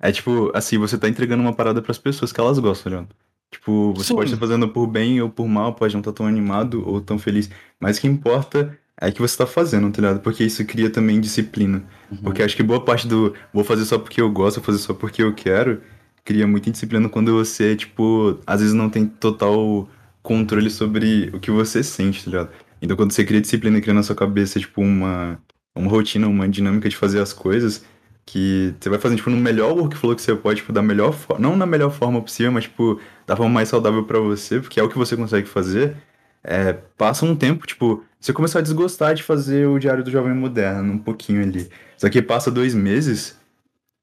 [0.00, 3.16] é, tipo, assim, você tá entregando uma parada pras pessoas que elas gostam, Leandro.
[3.52, 4.14] Tipo, você Sim.
[4.16, 7.00] pode estar fazendo por bem ou por mal, pode não estar tá tão animado ou
[7.00, 8.76] tão feliz, mas o que importa
[9.08, 10.20] é que você tá fazendo, tá ligado?
[10.20, 11.82] Porque isso cria também disciplina.
[12.10, 12.18] Uhum.
[12.18, 14.94] Porque acho que boa parte do vou fazer só porque eu gosto, vou fazer só
[14.94, 15.82] porque eu quero,
[16.24, 19.88] cria muita disciplina quando você, tipo, às vezes não tem total
[20.22, 22.50] controle sobre o que você sente, tá ligado?
[22.80, 25.36] Então quando você cria disciplina e cria na sua cabeça, tipo, uma,
[25.74, 27.84] uma rotina, uma dinâmica de fazer as coisas,
[28.24, 31.42] que você vai fazendo, tipo, no melhor workflow que você pode, tipo, da melhor forma,
[31.42, 34.82] não na melhor forma possível, mas, tipo, da forma mais saudável para você, porque é
[34.82, 35.96] o que você consegue fazer,
[36.44, 40.34] é, passa um tempo, tipo, você começou a desgostar de fazer o Diário do Jovem
[40.34, 41.68] Moderno, um pouquinho ali.
[41.96, 43.38] Só que passa dois meses,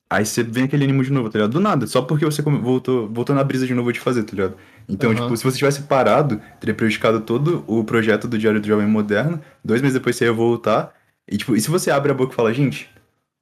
[0.10, 1.52] aí você vem aquele ânimo de novo, tá ligado?
[1.52, 4.56] Do nada, só porque você voltou, voltou na brisa de novo de fazer, tá ligado?
[4.88, 5.16] Então, uhum.
[5.16, 9.40] tipo, se você tivesse parado, teria prejudicado todo o projeto do Diário do Jovem Moderno.
[9.64, 10.94] Dois meses depois você ia voltar.
[11.30, 12.90] E, tipo, e se você abre a boca e fala, gente,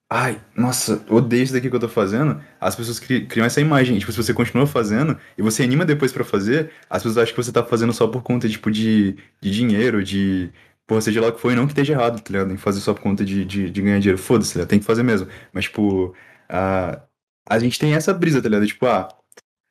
[0.10, 4.00] ai, nossa, odeio isso daqui que eu tô fazendo, as pessoas criam essa imagem.
[4.00, 7.44] Tipo, se você continua fazendo e você anima depois para fazer, as pessoas acham que
[7.44, 10.52] você tá fazendo só por conta, tipo, de, de dinheiro, de.
[10.88, 12.54] Porra, seja lá o que foi, não que esteja errado, tá ligado?
[12.54, 14.18] Em fazer só por conta de, de, de ganhar dinheiro.
[14.18, 15.28] Foda-se, tem que fazer mesmo.
[15.52, 16.16] Mas, tipo,
[16.50, 17.02] a,
[17.50, 18.68] a gente tem essa brisa, tá ligado?
[18.68, 19.10] Tipo, ah,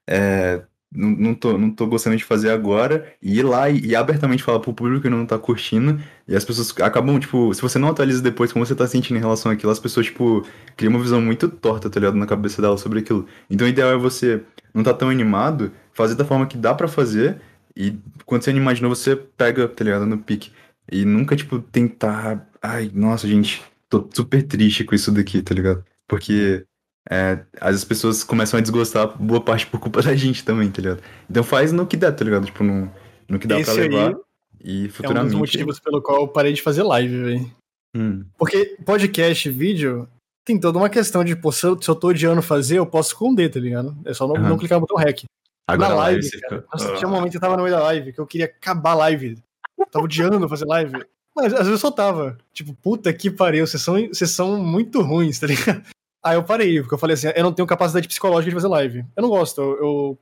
[0.09, 0.63] é,
[0.97, 4.61] não, tô, não tô gostando de fazer agora, e ir lá e, e, abertamente falar
[4.61, 8.23] pro público que não tá curtindo, e as pessoas acabam, tipo, se você não atualiza
[8.23, 10.45] depois como você tá sentindo em relação àquilo, as pessoas, tipo,
[10.77, 13.27] criam uma visão muito torta, tá ligado, na cabeça dela sobre aquilo.
[13.51, 14.43] Então o ideal é você
[14.75, 17.41] não tá tão animado, fazer da forma que dá para fazer,
[17.77, 20.51] e quando você animar de novo, você pega, tá ligado, no pique.
[20.91, 25.85] E nunca, tipo, tentar, ai, nossa, gente, tô super triste com isso daqui, tá ligado?
[26.09, 26.65] Porque
[27.11, 31.03] é, as pessoas começam a desgostar boa parte por culpa da gente também, tá ligado?
[31.31, 32.47] Então faz no que dá, tá ligado?
[32.47, 32.91] Tipo, no,
[33.29, 34.17] no que dá Esse pra levar.
[34.63, 35.35] E futuramente.
[35.35, 37.51] É um dos motivos pelo qual eu parei de fazer live, velho.
[37.97, 38.25] Hum.
[38.37, 40.09] Porque podcast, vídeo,
[40.45, 43.11] tem toda uma questão de, pô, se eu, se eu tô odiando fazer, eu posso
[43.11, 43.97] esconder, tá ligado?
[44.05, 44.49] É só não, uhum.
[44.49, 45.25] não clicar no botão REC.
[45.69, 46.69] Agora na live, live cara, fica...
[46.73, 48.93] nossa, tinha um momento que eu tava no meio da live, que eu queria acabar
[48.93, 49.39] a live.
[49.79, 51.05] Eu tava odiando fazer live.
[51.35, 52.39] Mas às vezes eu só tava.
[52.53, 55.83] Tipo, puta que pariu, vocês são, vocês são muito ruins, tá ligado?
[56.23, 59.05] Aí eu parei, porque eu falei assim, eu não tenho capacidade psicológica de fazer live.
[59.15, 60.19] Eu não gosto, eu, eu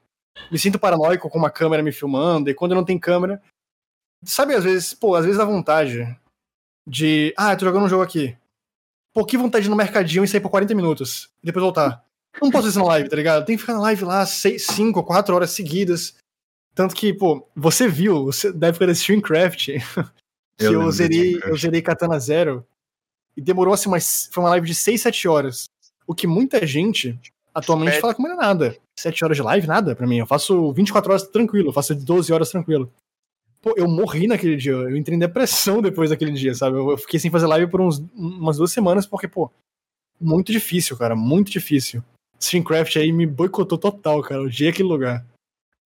[0.51, 3.43] me sinto paranoico com uma câmera me filmando, e quando não tem câmera.
[4.25, 6.19] Sabe, às vezes, pô, às vezes dá vontade
[6.87, 7.35] de.
[7.37, 8.37] Ah, eu tô jogando um jogo aqui.
[9.13, 11.31] Pô, que vontade de ir no mercadinho e sair por 40 minutos.
[11.43, 12.05] E depois voltar.
[12.35, 13.45] Eu não posso fazer isso na live, tá ligado?
[13.45, 16.17] Tem que ficar na live lá 5, 4 horas seguidas.
[16.75, 19.67] Tanto que, pô, você viu, você, da época da Streamcraft,
[20.59, 22.67] que eu, eu zerei, eu zerei Katana Zero.
[23.37, 25.65] E demorou assim, mas foi uma live de 6, 7 horas.
[26.07, 27.19] O que muita gente
[27.55, 28.77] atualmente fala não é nada.
[28.99, 30.19] 7 horas de live, nada pra mim.
[30.19, 32.93] Eu faço 24 horas tranquilo, eu faço 12 horas tranquilo.
[33.63, 36.77] Pô, eu morri naquele dia, eu entrei em depressão depois daquele dia, sabe?
[36.77, 39.51] Eu fiquei sem fazer live por uns, umas duas semanas, porque, pô,
[40.21, 42.03] muito difícil, cara, muito difícil.
[42.39, 45.25] Streamcraft aí me boicotou total, cara, o dia aquele lugar.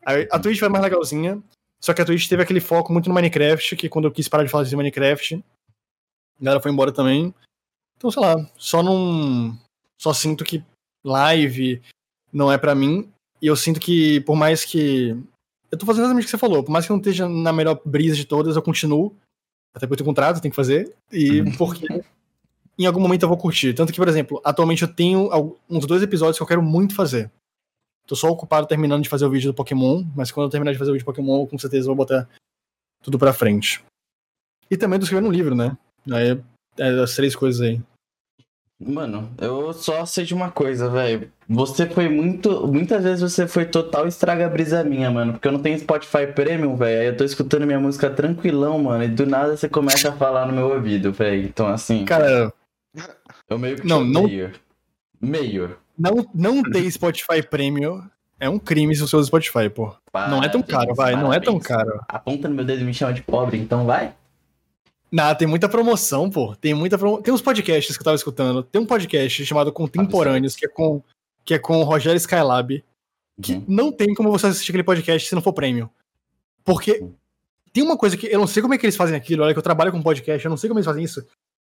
[0.04, 1.42] A, a Twitch foi mais legalzinha,
[1.80, 4.44] só que a Twitch teve aquele foco muito no Minecraft, que quando eu quis parar
[4.44, 5.36] de falar de Minecraft,
[6.40, 7.34] a galera foi embora também.
[7.96, 9.58] Então, sei lá, só não.
[10.00, 10.64] Só sinto que
[11.04, 11.82] live
[12.32, 13.12] não é para mim.
[13.42, 15.10] E eu sinto que, por mais que.
[15.70, 17.52] Eu tô fazendo exatamente o que você falou, por mais que eu não esteja na
[17.52, 19.16] melhor brisa de todas, eu continuo.
[19.76, 20.96] Até porque eu tenho contrato, tem que fazer.
[21.12, 21.52] E uhum.
[21.58, 21.86] porque
[22.78, 23.74] em algum momento eu vou curtir.
[23.74, 25.30] Tanto que, por exemplo, atualmente eu tenho
[25.70, 27.32] uns dois episódios que eu quero muito fazer.
[28.06, 30.78] Tô só ocupado terminando de fazer o vídeo do Pokémon, mas quando eu terminar de
[30.78, 32.30] fazer o vídeo do Pokémon, com certeza vou botar
[33.04, 33.84] tudo pra frente.
[34.72, 35.78] E também tô escrevendo um livro, né?
[36.10, 36.42] Aí
[36.78, 37.82] é as três coisas aí.
[38.80, 41.32] Mano, eu só sei de uma coisa, velho.
[41.50, 42.68] Você foi muito.
[42.68, 45.34] Muitas vezes você foi total estraga brisa minha, mano.
[45.34, 47.02] Porque eu não tenho Spotify Premium, velho.
[47.02, 49.04] Aí eu tô escutando minha música tranquilão, mano.
[49.04, 51.44] E do nada você começa a falar no meu ouvido, velho.
[51.44, 52.06] Então, assim.
[52.06, 52.54] Cara.
[53.50, 53.88] Eu meio que.
[53.88, 54.30] Não, não.
[55.20, 55.76] Meio.
[55.98, 58.04] Não, não ter Spotify Premium
[58.40, 59.96] é um crime se você usa Spotify, pô.
[60.14, 61.14] não é tão caro, vai.
[61.14, 61.24] Parabéns.
[61.24, 62.00] Não é tão caro.
[62.08, 64.14] Aponta no meu dedo e me chama de pobre, então vai.
[65.12, 66.56] Não, tem muita promoção, pô.
[66.56, 67.22] Tem muita promo...
[67.22, 68.64] Tem uns podcasts que eu tava escutando.
[68.64, 71.02] Tem um podcast chamado Contemporâneos, que é com,
[71.46, 72.84] que é com o Rogério Skylab.
[73.42, 73.66] Que uhum.
[73.68, 75.90] não tem como você assistir aquele podcast se não for prêmio.
[76.64, 77.14] Porque uhum.
[77.72, 79.44] tem uma coisa que eu não sei como é que eles fazem aquilo.
[79.44, 81.26] Olha, que eu trabalho com podcast, eu não sei como eles fazem isso.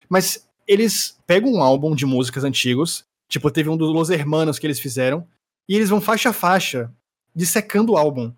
[0.08, 4.66] Mas eles pegam um álbum de músicas antigos Tipo, teve um dos Los Hermanos que
[4.66, 5.26] eles fizeram.
[5.68, 6.92] E eles vão faixa a faixa,
[7.32, 8.34] dissecando o álbum.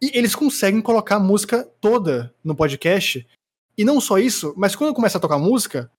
[0.00, 3.26] E eles conseguem colocar a música toda no podcast.
[3.80, 5.90] E não só isso, mas quando começa a tocar música,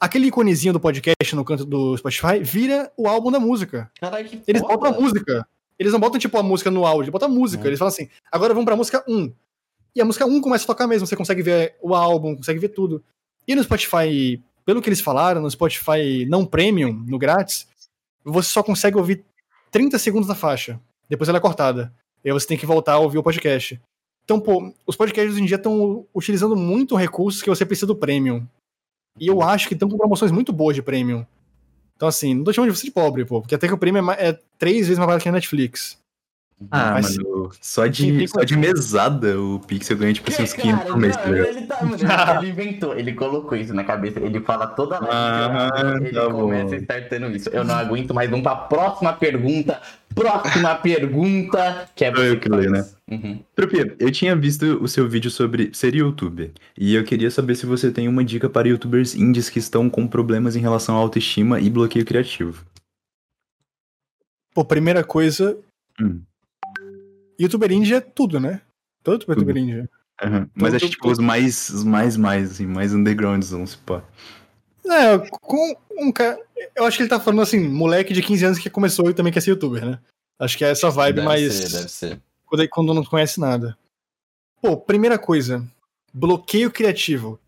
[0.00, 3.92] aquele iconezinho do podcast no canto do Spotify vira o álbum da música.
[4.00, 5.46] Caralho, que Eles botam a música.
[5.78, 7.64] Eles não botam, tipo, a música no áudio, eles botam a música.
[7.64, 7.66] É.
[7.66, 9.30] Eles falam assim, agora vamos pra música 1.
[9.94, 12.70] E a música 1 começa a tocar mesmo, você consegue ver o álbum, consegue ver
[12.70, 13.04] tudo.
[13.46, 17.68] E no Spotify pelo que eles falaram, no Spotify não premium, no grátis,
[18.24, 19.22] você só consegue ouvir
[19.70, 20.80] 30 segundos da faixa.
[21.10, 21.92] Depois ela é cortada.
[22.24, 23.78] E aí você tem que voltar a ouvir o podcast.
[24.24, 27.96] Então, pô, os podcasts hoje em dia estão utilizando muito recursos que você precisa do
[27.96, 28.46] premium.
[29.18, 31.26] E eu acho que estão com promoções muito boas de premium.
[31.96, 34.10] Então, assim, não tô chamando de você de pobre, pô, porque até que o premium
[34.10, 36.00] é, é três vezes mais barato que a Netflix.
[36.70, 40.84] Ah, Mas, mano, só de, só de mesada o Pixel ganha tipo assim, uns 500
[40.84, 44.98] por mês, tá Ele, tá, ele, inventou, ele colocou isso na cabeça, ele fala toda
[44.98, 47.48] a ah, ele tá começa startando isso.
[47.50, 49.80] Eu não aguento mais, vamos pra próxima pergunta.
[50.14, 52.88] Próxima pergunta, que é você eu que leio, né?
[53.10, 53.40] Uhum.
[53.54, 57.66] Tropia, eu tinha visto o seu vídeo sobre ser youtuber, e eu queria saber se
[57.66, 61.60] você tem uma dica para youtubers indies que estão com problemas em relação à autoestima
[61.60, 62.64] e bloqueio criativo.
[64.54, 65.58] Pô, primeira coisa,
[66.00, 66.20] hum
[67.42, 68.60] youtuber indie é tudo, né?
[69.02, 69.88] Todo youtuber indie.
[70.22, 70.48] Uhum.
[70.54, 74.04] Mas acho que tipo, os mais, os mais, mais, assim, mais undergrounds, vamos supor.
[74.84, 76.38] É, com um cara.
[76.74, 79.32] Eu acho que ele tá falando assim, moleque de 15 anos que começou e também
[79.32, 79.98] quer ser youtuber, né?
[80.38, 81.54] Acho que é essa vibe deve mais.
[81.54, 82.22] Ser, deve ser.
[82.44, 83.78] Quando, quando não conhece nada.
[84.60, 85.64] Pô, primeira coisa,
[86.12, 87.38] bloqueio criativo.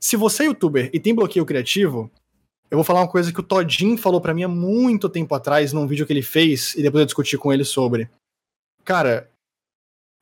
[0.00, 2.10] Se você é youtuber e tem bloqueio criativo,
[2.70, 5.72] eu vou falar uma coisa que o Todinho falou para mim há muito tempo atrás,
[5.72, 8.08] num vídeo que ele fez, e depois eu discuti com ele sobre.
[8.84, 9.30] Cara,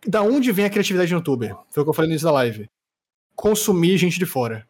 [0.07, 1.57] da onde vem a criatividade no youtuber?
[1.71, 2.69] Foi o que eu falei no início da live.
[3.35, 4.67] Consumir gente de fora.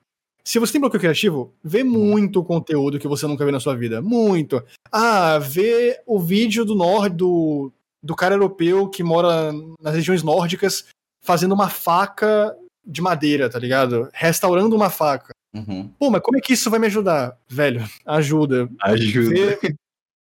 [0.46, 4.02] Se você tem bloqueio criativo, vê muito conteúdo que você nunca viu na sua vida.
[4.02, 4.62] Muito.
[4.92, 7.72] Ah, vê o vídeo do norte do,
[8.02, 10.84] do cara europeu que mora nas regiões nórdicas
[11.22, 12.54] fazendo uma faca
[12.84, 14.08] de madeira, tá ligado?
[14.12, 15.32] Restaurando uma faca.
[15.54, 15.88] Uhum.
[15.98, 17.38] Pô, mas como é que isso vai me ajudar?
[17.48, 18.68] Velho, ajuda.
[18.82, 19.30] Ajuda.
[19.30, 19.74] Vê,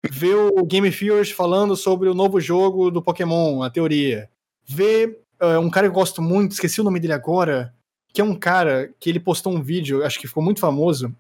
[0.10, 4.30] vê o Game Fears falando sobre o novo jogo do Pokémon, a teoria
[4.68, 7.74] ver uh, um cara que eu gosto muito, esqueci o nome dele agora,
[8.14, 11.16] que é um cara que ele postou um vídeo, acho que ficou muito famoso,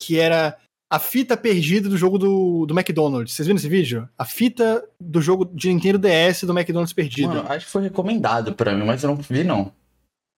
[0.00, 0.56] que era
[0.90, 3.32] a fita perdida do jogo do, do McDonald's.
[3.32, 4.08] Vocês viram esse vídeo?
[4.18, 7.28] A fita do jogo de Nintendo DS do McDonald's perdido.
[7.28, 9.72] Mano, acho que foi recomendado para mim, mas eu não vi não.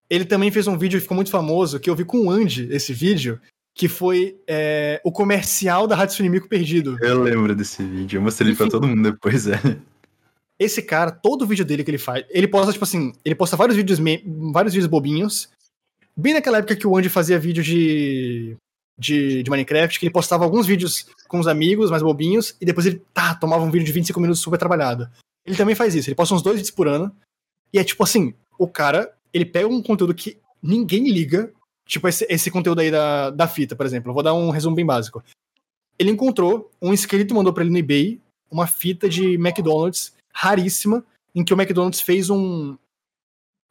[0.09, 2.69] Ele também fez um vídeo que ficou muito famoso, que eu vi com o Andy,
[2.71, 3.41] esse vídeo,
[3.75, 6.97] que foi é, o comercial da Hatsune Miku perdido.
[7.01, 9.59] Eu lembro desse vídeo, eu mostrei ele pra todo mundo depois, é.
[10.59, 13.77] Esse cara, todo vídeo dele que ele faz, ele posta, tipo assim, ele posta vários
[13.77, 13.99] vídeos,
[14.53, 15.51] vários vídeos bobinhos.
[16.17, 18.57] Bem naquela época que o Andy fazia vídeo de,
[18.97, 22.87] de, de, Minecraft, que ele postava alguns vídeos com os amigos, mais bobinhos, e depois
[22.87, 25.09] ele, tá, tomava um vídeo de 25 minutos super trabalhado.
[25.45, 27.15] Ele também faz isso, ele posta uns dois vídeos por ano,
[27.73, 31.53] e é tipo assim, o cara, ele pega um conteúdo que ninguém liga,
[31.85, 34.11] tipo esse, esse conteúdo aí da, da fita, por exemplo.
[34.11, 35.23] Eu vou dar um resumo bem básico.
[35.99, 38.21] Ele encontrou, um inscrito mandou para ele no eBay
[38.51, 41.05] uma fita de McDonald's raríssima,
[41.35, 42.77] em que o McDonald's fez um.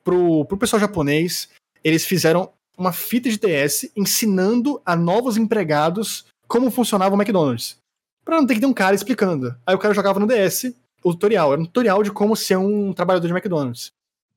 [0.03, 1.49] Pro, pro pessoal japonês,
[1.83, 7.77] eles fizeram uma fita de TS ensinando a novos empregados como funcionava o McDonald's.
[8.25, 9.55] Pra não ter que ter um cara explicando.
[9.65, 10.73] Aí o cara jogava no DS
[11.03, 11.53] o tutorial.
[11.53, 13.91] Era um tutorial de como ser um trabalhador de McDonald's.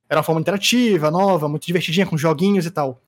[0.08, 3.00] Era uma forma interativa, nova, muito divertidinha, com joguinhos e tal.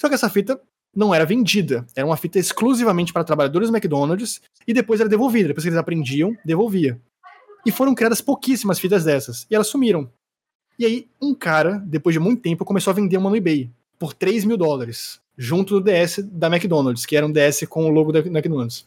[0.00, 0.60] Só que essa fita
[0.94, 1.86] não era vendida.
[1.94, 5.48] Era uma fita exclusivamente para trabalhadores do McDonald's e depois era devolvida.
[5.48, 7.00] Depois que eles aprendiam, devolvia.
[7.66, 9.44] E foram criadas pouquíssimas fitas dessas.
[9.50, 10.08] E elas sumiram.
[10.78, 13.68] E aí, um cara, depois de muito tempo, começou a vender uma no eBay
[13.98, 17.90] por 3 mil dólares, junto do DS da McDonald's, que era um DS com o
[17.90, 18.86] logo da McDonald's.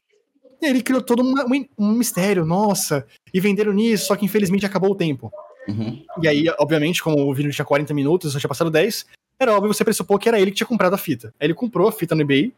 [0.61, 1.33] E aí ele criou todo um,
[1.77, 5.31] um mistério, nossa, e venderam nisso, só que infelizmente acabou o tempo.
[5.67, 6.01] Uhum.
[6.21, 9.05] E aí, obviamente, como o vídeo tinha 40 minutos, só tinha passado 10,
[9.39, 11.33] era óbvio você pressupor que era ele que tinha comprado a fita.
[11.39, 12.53] Aí ele comprou a fita no eBay,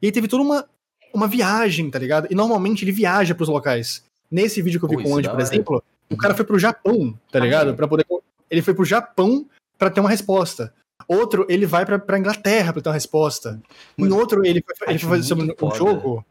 [0.00, 0.68] e aí teve toda uma,
[1.14, 2.26] uma viagem, tá ligado?
[2.30, 4.04] E normalmente ele viaja pros locais.
[4.32, 6.58] Nesse vídeo que eu vi Pô, com o Andy, por exemplo, o cara foi pro
[6.58, 7.74] Japão, tá ligado?
[7.74, 8.06] Para poder
[8.50, 9.46] ele foi pro Japão
[9.78, 10.74] para ter uma resposta.
[11.08, 13.60] Outro, ele vai pra, pra Inglaterra pra ter uma resposta.
[13.96, 16.24] Mas, em outro, ele foi, ele foi fazer sobre um jogo.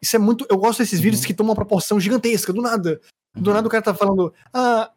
[0.00, 0.46] Isso é muito.
[0.48, 1.04] Eu gosto desses uhum.
[1.04, 3.00] vídeos que tomam uma proporção gigantesca, do nada.
[3.34, 3.54] Do uhum.
[3.54, 4.32] nada o cara tá falando.
[4.52, 4.90] Ah,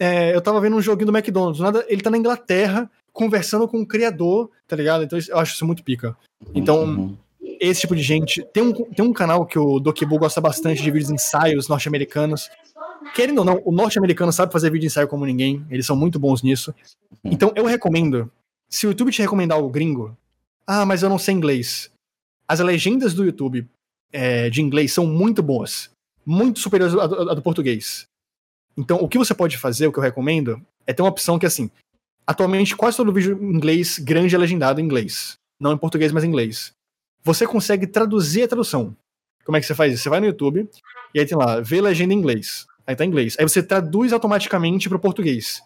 [0.00, 1.58] é, eu tava vendo um joguinho do McDonald's.
[1.58, 5.04] Do nada ele tá na Inglaterra conversando com o criador, tá ligado?
[5.04, 6.16] Então eu acho isso muito pica.
[6.54, 7.16] Então, uhum.
[7.62, 8.44] Esse tipo de gente.
[8.52, 12.50] Tem um, tem um canal que o Dokibu gosta bastante de vídeos ensaios norte-americanos.
[13.14, 15.64] Querendo ou não, o norte-americano sabe fazer vídeo ensaio como ninguém.
[15.70, 16.74] Eles são muito bons nisso.
[17.24, 18.30] Então eu recomendo.
[18.68, 20.16] Se o YouTube te recomendar algo gringo,
[20.66, 21.90] ah, mas eu não sei inglês.
[22.48, 23.68] As legendas do YouTube
[24.12, 25.90] é, de inglês são muito boas.
[26.24, 28.06] Muito superiores do, à do português.
[28.76, 31.46] Então, o que você pode fazer, o que eu recomendo, é ter uma opção que,
[31.46, 31.70] assim,
[32.26, 35.34] atualmente quase todo vídeo em inglês grande é legendado em inglês.
[35.60, 36.72] Não em português, mas em inglês.
[37.24, 38.96] Você consegue traduzir a tradução.
[39.44, 40.02] Como é que você faz isso?
[40.02, 40.68] Você vai no YouTube
[41.14, 42.66] e aí tem lá, vê legenda em inglês.
[42.86, 43.36] Aí tá em inglês.
[43.38, 45.62] Aí você traduz automaticamente pro português.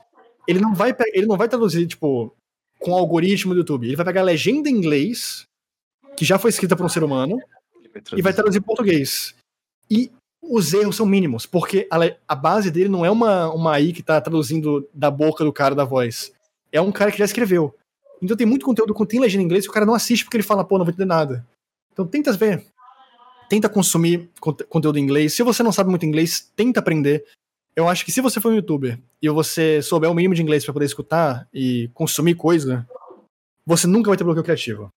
[0.46, 2.34] Ele não vai, ele não vai traduzir, tipo,
[2.78, 3.86] com o algoritmo do YouTube.
[3.86, 5.44] Ele vai pegar a legenda em inglês,
[6.16, 7.38] que já foi escrita por um ser humano,
[8.14, 9.34] e vai traduzir para português.
[9.90, 10.10] E
[10.42, 11.96] os erros são mínimos, porque a,
[12.28, 15.74] a, base dele não é uma, uma AI que tá traduzindo da boca do cara
[15.74, 16.32] da voz.
[16.70, 17.74] É um cara que já escreveu.
[18.22, 20.36] Então tem muito conteúdo com tem legenda em inglês que o cara não assiste porque
[20.36, 21.46] ele fala, pô, não vou entender nada.
[21.92, 22.64] Então tenta ver.
[23.48, 24.30] Tenta consumir
[24.68, 25.34] conteúdo em inglês.
[25.34, 27.24] Se você não sabe muito inglês, tenta aprender.
[27.76, 30.64] Eu acho que se você for um youtuber e você souber o mínimo de inglês
[30.64, 32.88] para poder escutar e consumir coisa,
[33.64, 34.88] você nunca vai ter bloqueio criativo.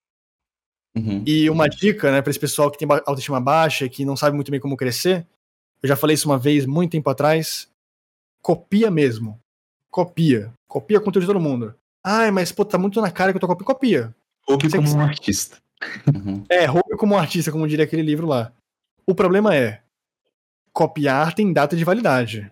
[0.96, 1.24] Uhum.
[1.26, 4.50] E uma dica, né, para esse pessoal que tem autoestima baixa, que não sabe muito
[4.50, 5.28] bem como crescer,
[5.82, 7.70] eu já falei isso uma vez, muito tempo atrás,
[8.42, 9.40] copia mesmo.
[9.90, 10.54] Copia.
[10.68, 11.76] Copia conteúdo de todo mundo.
[12.12, 13.66] Ai, mas pô, tá muito na cara que eu tô copiando.
[13.66, 14.16] Copia.
[14.48, 15.58] Roube como um artista.
[16.08, 16.44] Uhum.
[16.50, 18.52] É, roube como um artista, como diria aquele livro lá.
[19.06, 19.82] O problema é,
[20.74, 22.52] copiar tem data de validade.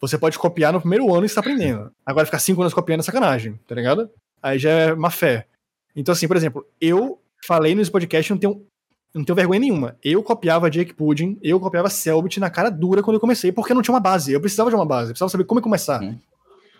[0.00, 1.92] Você pode copiar no primeiro ano e está aprendendo.
[2.04, 4.10] Agora ficar cinco anos copiando é sacanagem, tá ligado?
[4.42, 5.46] Aí já é má fé.
[5.94, 8.66] Então, assim, por exemplo, eu falei nesse podcast, não tenho,
[9.14, 9.96] não tenho vergonha nenhuma.
[10.02, 13.80] Eu copiava Jake Pudding, eu copiava Selbit na cara dura quando eu comecei, porque não
[13.80, 14.32] tinha uma base.
[14.32, 16.02] Eu precisava de uma base, eu precisava saber como começar.
[16.02, 16.18] Uhum.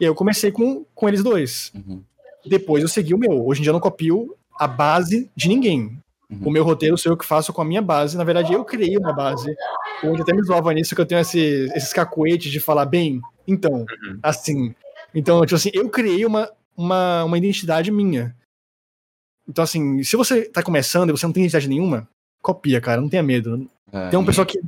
[0.01, 1.73] E aí eu comecei com, com eles dois.
[1.75, 2.03] Uhum.
[2.45, 3.47] Depois eu segui o meu.
[3.47, 5.99] Hoje em dia eu não copio a base de ninguém.
[6.31, 6.41] Uhum.
[6.45, 8.17] O meu roteiro sou eu que faço com a minha base.
[8.17, 9.55] Na verdade, eu criei uma base.
[10.03, 13.21] Onde até me zoava nisso que eu tenho esse, esses cacuetes de falar bem.
[13.47, 14.19] Então, uhum.
[14.23, 14.75] assim.
[15.15, 18.35] Então, tipo assim, eu criei uma, uma, uma identidade minha.
[19.49, 22.09] Então, assim, se você tá começando e você não tem identidade nenhuma,
[22.43, 23.69] copia, cara, não tenha medo.
[23.93, 24.09] É.
[24.09, 24.61] Tem um pessoal que.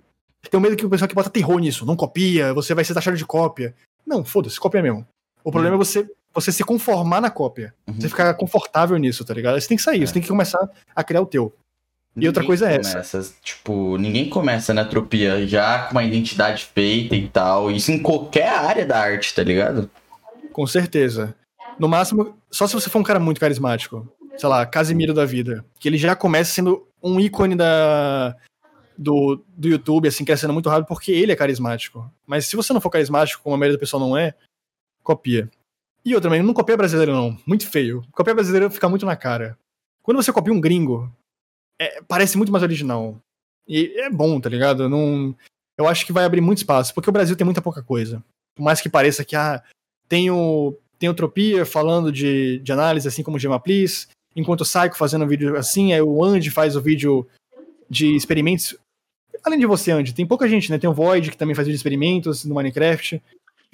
[0.49, 1.85] Tem um medo que o pessoal que bota terror nisso.
[1.85, 3.75] Não copia, você vai ser taxado de cópia.
[4.07, 5.07] Não, foda-se, copia mesmo.
[5.49, 5.83] O problema uhum.
[5.83, 7.75] é você, você se conformar na cópia.
[7.87, 7.95] Uhum.
[7.95, 9.61] Você ficar confortável nisso, tá ligado?
[9.61, 10.07] Você tem que sair, é.
[10.07, 10.61] você tem que começar
[10.95, 11.55] a criar o teu.
[12.15, 13.35] E ninguém outra coisa é começa, essa.
[13.43, 17.71] Tipo, ninguém começa na tropia já com uma identidade feita e tal.
[17.71, 19.91] Isso em qualquer área da arte, tá ligado?
[20.53, 21.35] Com certeza.
[21.79, 24.07] No máximo, só se você for um cara muito carismático
[24.39, 25.65] sei lá, Casimiro da vida.
[25.79, 28.37] Que ele já começa sendo um ícone da,
[28.97, 32.11] do, do YouTube, assim, crescendo muito rápido, porque ele é carismático.
[32.27, 34.35] Mas se você não for carismático, como a maioria da pessoa não é,
[35.09, 35.51] copia.
[36.05, 37.39] E outra, não copia brasileiro, não.
[37.47, 38.05] Muito feio.
[38.13, 39.59] Copia brasileiro fica muito na cara.
[40.03, 41.11] Quando você copia um gringo,
[41.81, 43.19] é, parece muito mais original.
[43.67, 44.87] E é bom, tá ligado?
[44.87, 45.35] Não,
[45.79, 48.23] eu acho que vai abrir muito espaço, porque o Brasil tem muita pouca coisa.
[48.55, 49.63] Por mais que pareça que, ah,
[50.09, 54.61] tem o, tem o Tropia falando de, de análise, assim como o Gemma Please, enquanto
[54.61, 57.27] o Psycho fazendo um vídeo assim, aí o Andy faz o vídeo
[57.89, 58.77] de experimentos.
[59.43, 60.79] Além de você, Andy, tem pouca gente, né?
[60.79, 63.23] Tem o Void, que também faz vídeos de experimentos no Minecraft,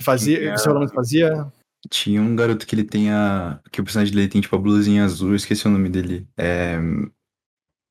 [0.01, 0.53] fazia, é.
[0.53, 1.53] que você pelo fazia.
[1.91, 3.61] Tinha um garoto que ele tem a.
[3.71, 6.27] que o personagem dele tem tipo a blusinha azul, esqueci o nome dele.
[6.37, 6.79] É.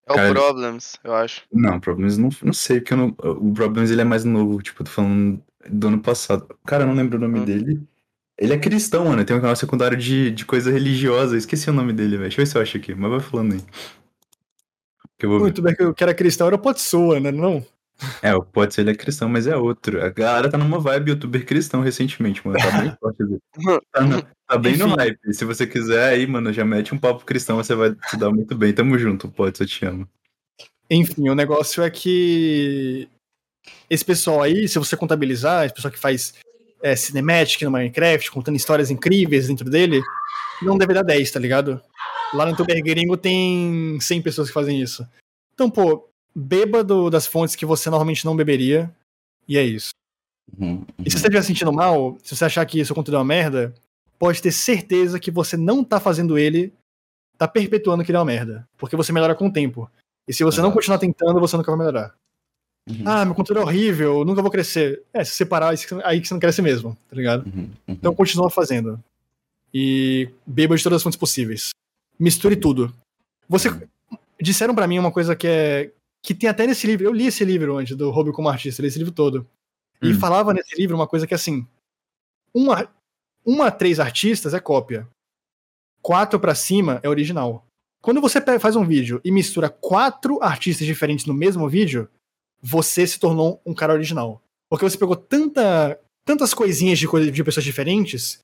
[0.06, 1.44] É Cara, o Problems, eu acho.
[1.52, 4.92] Não, Problems não, não sei, porque não, o Problems ele é mais novo, tipo, tô
[4.92, 6.48] falando do ano passado.
[6.66, 7.46] Cara, eu não lembro o nome hum.
[7.46, 7.82] dele.
[8.38, 9.24] Ele é cristão, mano.
[9.24, 11.38] Tem um canal secundário de, de coisa religiosa.
[11.38, 12.24] Esqueci o nome dele, velho.
[12.24, 12.96] Deixa eu ver se eu acho aqui.
[12.96, 13.62] Mas vai falando aí.
[15.18, 15.40] Que eu vou...
[15.40, 17.32] Muito bem, que eu era cristão era o Potsua, né?
[17.32, 17.66] Não?
[18.22, 20.04] É, o Potts ele é cristão, mas é outro.
[20.04, 22.60] A galera tá numa vibe youtuber cristão recentemente, mano.
[22.60, 23.24] Tá bem forte.
[23.92, 25.34] Tá, no, tá bem no hype.
[25.34, 28.56] Se você quiser aí, mano, já mete um papo cristão, você vai se dar muito
[28.56, 28.74] bem.
[28.74, 30.08] Tamo junto, Potts, eu te amo.
[30.90, 33.08] Enfim, o negócio é que
[33.90, 36.34] esse pessoal aí, se você contabilizar, esse pessoal que faz
[36.82, 40.02] é, cinematic no Minecraft, contando histórias incríveis dentro dele,
[40.62, 41.82] não deve dar 10, tá ligado?
[42.34, 45.08] Lá no youtuber gringo tem 100 pessoas que fazem isso.
[45.54, 48.94] Então, pô, beba do, das fontes que você normalmente não beberia,
[49.48, 49.92] e é isso.
[50.58, 50.86] Uhum, uhum.
[51.00, 53.74] E se você estiver sentindo mal, se você achar que isso conteúdo é uma merda,
[54.20, 56.74] pode ter certeza que você não tá fazendo ele,
[57.38, 58.68] tá perpetuando que ele é uma merda.
[58.78, 59.90] Porque você melhora com o tempo.
[60.28, 60.68] E se você uhum.
[60.68, 62.16] não continuar tentando, você nunca vai melhorar.
[62.90, 63.04] Uhum.
[63.06, 65.04] Ah, meu conteúdo é horrível, nunca vou crescer.
[65.14, 65.74] É, se separar,
[66.04, 67.46] aí que você não cresce mesmo, tá ligado?
[67.46, 67.70] Uhum.
[67.88, 69.02] Então continua fazendo.
[69.74, 71.70] E beba de todas as fontes possíveis.
[72.20, 72.94] Misture tudo.
[73.50, 73.70] Você.
[74.42, 75.92] Disseram para mim uma coisa que é,
[76.24, 77.06] que tem até nesse livro.
[77.06, 79.46] Eu li esse livro antes, do Hobby como Artista, li esse livro todo.
[80.02, 80.10] Hum.
[80.10, 81.68] E falava nesse livro uma coisa que assim:
[82.54, 82.90] uma,
[83.46, 85.08] uma a três artistas é cópia,
[86.02, 87.66] quatro para cima é original.
[88.02, 92.10] Quando você faz um vídeo e mistura quatro artistas diferentes no mesmo vídeo,
[92.62, 94.42] você se tornou um cara original.
[94.70, 98.40] Porque você pegou tanta, tantas coisinhas de, de pessoas diferentes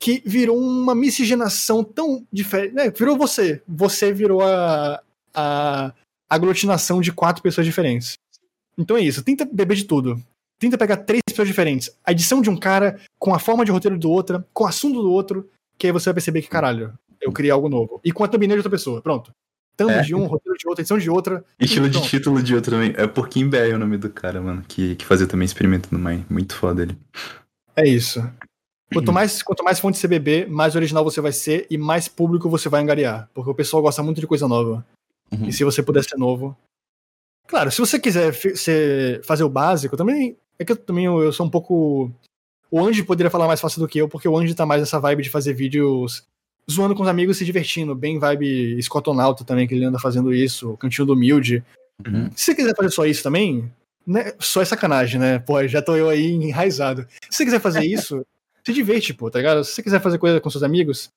[0.00, 2.74] que virou uma miscigenação tão diferente.
[2.74, 2.90] Né?
[2.90, 3.62] Virou você.
[3.68, 5.00] Você virou a,
[5.32, 5.94] a,
[6.28, 8.14] aglutinação de quatro pessoas diferentes.
[8.76, 10.20] Então é isso, tenta beber de tudo.
[10.58, 11.90] Tenta pegar três pessoas diferentes.
[12.04, 15.02] A edição de um cara, com a forma de roteiro do outro, com o assunto
[15.02, 15.48] do outro,
[15.78, 18.00] que aí você vai perceber que, caralho, eu criei algo novo.
[18.04, 19.32] E com a thumbnail de outra pessoa, pronto.
[19.76, 20.00] Thumb é.
[20.00, 21.44] de um, roteiro de outra, edição de outra.
[21.60, 22.94] Estilo de título de outro também.
[22.96, 26.24] É Porquinho BR o nome do cara, mano, que, que fazia também experimento no Mine.
[26.30, 26.96] Muito foda ele.
[27.74, 28.26] É isso.
[28.90, 32.48] Quanto mais, quanto mais fonte você beber, mais original você vai ser e mais público
[32.48, 33.28] você vai angariar.
[33.34, 34.86] Porque o pessoal gosta muito de coisa nova.
[35.32, 35.48] Uhum.
[35.48, 36.56] E se você puder ser novo.
[37.46, 40.36] Claro, se você quiser ser, fazer o básico, também.
[40.58, 42.10] É que eu também eu sou um pouco.
[42.70, 44.98] O Andy poderia falar mais fácil do que eu, porque o Andy tá mais nessa
[44.98, 46.26] vibe de fazer vídeos
[46.70, 47.94] zoando com os amigos se divertindo.
[47.94, 51.62] Bem vibe Scottonauta também, que ele anda fazendo isso, Cantinho do Humilde.
[52.04, 52.30] Uhum.
[52.34, 53.70] Se você quiser fazer só isso também,
[54.06, 55.38] né, só é sacanagem, né?
[55.38, 57.06] Pô, já tô eu aí enraizado.
[57.30, 58.24] Se você quiser fazer isso,
[58.64, 59.64] se diverte, pô, tá ligado?
[59.64, 61.08] Se você quiser fazer coisa com seus amigos.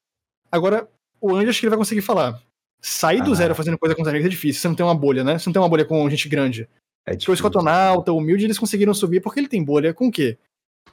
[0.51, 0.87] Agora,
[1.21, 2.41] o Andy acho que ele vai conseguir falar.
[2.81, 3.35] Sair do ah.
[3.35, 4.61] zero fazendo coisa com os amigos é difícil.
[4.61, 5.37] Você não tem uma bolha, né?
[5.37, 6.67] Você não tem uma bolha com gente grande.
[7.05, 7.31] É difícil.
[7.31, 10.37] o Escotonauta, o Humilde, eles conseguiram subir porque ele tem bolha com o quê?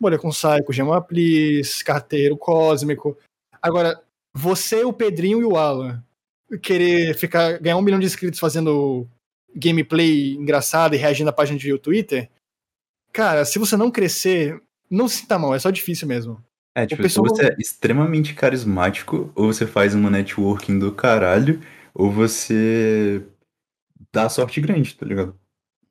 [0.00, 3.16] Bolha com Psycho, Gemma Please, Carteiro, Cósmico.
[3.62, 4.00] Agora,
[4.34, 6.02] você, o Pedrinho e o Alan
[6.62, 9.08] querer ficar ganhar um milhão de inscritos fazendo
[9.54, 12.28] gameplay engraçado e reagindo à página de Twitter,
[13.12, 14.60] cara, se você não crescer,
[14.90, 16.42] não se sinta mal, é só difícil mesmo.
[16.74, 17.26] É, tipo, pessoal...
[17.26, 21.60] você é extremamente carismático, ou você faz uma networking do caralho,
[21.98, 23.22] ou você
[24.12, 25.34] dá sorte grande, tá ligado?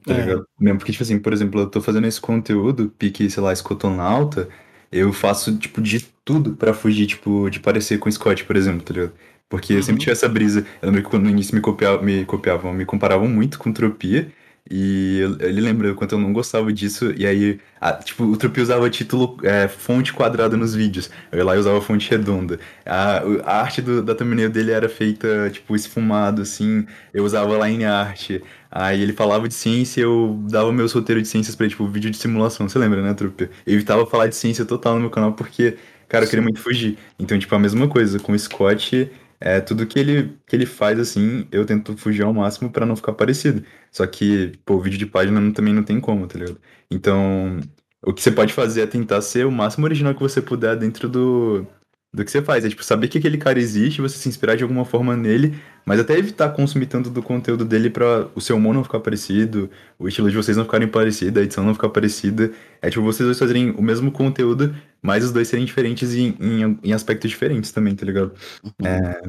[0.05, 0.21] Tá é.
[0.21, 0.47] ligado?
[0.59, 4.47] Mesmo porque, tipo assim, por exemplo, eu tô fazendo esse conteúdo, pique, sei lá, escotonauta,
[4.91, 8.83] eu faço, tipo, de tudo pra fugir, tipo, de parecer com o Scott, por exemplo,
[8.83, 9.13] tá ligado?
[9.49, 9.99] Porque eu sempre uhum.
[9.99, 10.65] tive essa brisa.
[10.81, 14.31] Eu lembro que quando no início me copiavam, me copiavam, me comparavam muito com Tropia.
[14.69, 17.13] E ele lembra o quanto eu não gostava disso.
[17.15, 21.09] E aí, a, tipo, o Trupi usava título é, fonte quadrada nos vídeos.
[21.31, 22.59] Eu lá usava fonte redonda.
[22.83, 26.85] A, a arte do, da thumbnail dele era feita, tipo, esfumado, assim.
[27.13, 28.31] Eu usava line art.
[28.71, 32.09] Aí ele falava de ciência eu dava meus roteiros de ciências pra ele, tipo, vídeo
[32.09, 32.67] de simulação.
[32.67, 33.49] Você lembra, né, Trupi?
[33.65, 35.77] Eu evitava falar de ciência total no meu canal porque,
[36.09, 36.97] cara, eu queria muito fugir.
[37.19, 38.19] Então, tipo, a mesma coisa.
[38.19, 42.33] Com o Scott é, tudo que ele, que ele faz, assim, eu tento fugir ao
[42.33, 43.63] máximo para não ficar parecido.
[43.91, 46.59] Só que, pô, vídeo de página não, também não tem como, tá ligado?
[46.89, 47.59] Então,
[48.03, 51.09] o que você pode fazer é tentar ser o máximo original que você puder dentro
[51.09, 51.67] do,
[52.15, 52.63] do que você faz.
[52.63, 55.55] É tipo, saber que aquele cara existe, você se inspirar de alguma forma nele,
[55.85, 59.69] mas até evitar consumir tanto do conteúdo dele para o seu humor não ficar parecido,
[59.99, 62.51] o estilo de vocês não ficarem parecido, a edição não ficar parecida.
[62.81, 66.79] É tipo, vocês dois fazerem o mesmo conteúdo, mas os dois serem diferentes em, em,
[66.83, 68.31] em aspectos diferentes também, tá ligado?
[68.63, 68.87] Uhum.
[68.87, 69.21] É,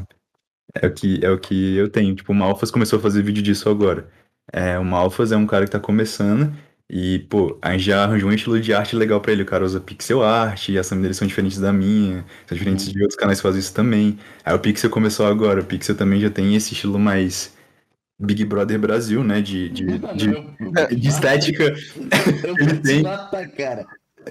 [0.82, 2.14] é, o que, é o que eu tenho.
[2.14, 4.08] Tipo, o Malfas começou a fazer vídeo disso agora.
[4.52, 6.52] É, o Malfas é um cara que tá começando
[6.88, 9.42] e, pô, a gente já arranjou um estilo de arte legal pra ele.
[9.42, 12.92] O cara usa pixel art, e as thumbnails são diferentes da minha, são diferentes uhum.
[12.92, 14.18] de outros canais que fazem isso também.
[14.44, 17.52] Aí o Pixel começou agora, o Pixel também já tem esse estilo mais
[18.20, 19.40] Big Brother Brasil, né?
[19.40, 19.84] De, de,
[20.14, 21.74] de, de estética.
[22.58, 23.04] ele tem.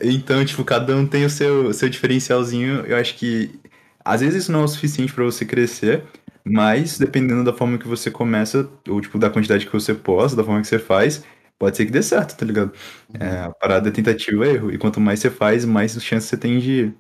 [0.01, 2.85] Então, tipo, cada um tem o seu, seu diferencialzinho.
[2.85, 3.59] Eu acho que
[4.03, 6.03] às vezes isso não é o suficiente para você crescer,
[6.43, 10.43] Mas, dependendo da forma que você começa, ou tipo, da quantidade que você posta, da
[10.43, 11.23] forma que você faz,
[11.59, 12.73] pode ser que dê certo, tá ligado?
[13.09, 13.25] Uhum.
[13.25, 14.71] É, a parada é tentativa e erro.
[14.71, 16.93] E quanto mais você faz, mais chance você tem de,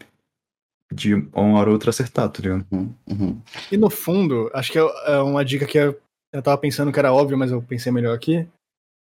[0.93, 2.65] de uma hora ou outra acertar, tá ligado?
[2.71, 2.93] Uhum.
[3.07, 3.41] Uhum.
[3.71, 5.99] E no fundo, acho que é, é uma dica que eu,
[6.33, 8.47] eu tava pensando que era óbvio, mas eu pensei melhor aqui.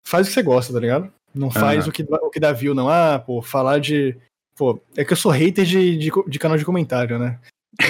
[0.05, 1.11] Faz o que você gosta, tá ligado?
[1.33, 2.89] Não faz o, que, o que dá view, não.
[2.89, 4.17] Ah, pô, falar de.
[4.55, 7.39] Pô, é que eu sou hater de, de, de canal de comentário, né?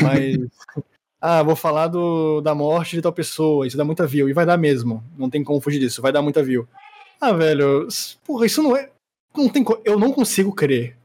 [0.01, 0.37] Mas.
[1.19, 4.29] ah, vou falar do, da morte de tal pessoa, isso dá muita view.
[4.29, 5.03] E vai dar mesmo.
[5.17, 6.67] Não tem como fugir disso, vai dar muita view.
[7.21, 7.87] Ah, velho,
[8.25, 8.89] porra, isso não é.
[9.35, 10.97] Não tem, eu não consigo crer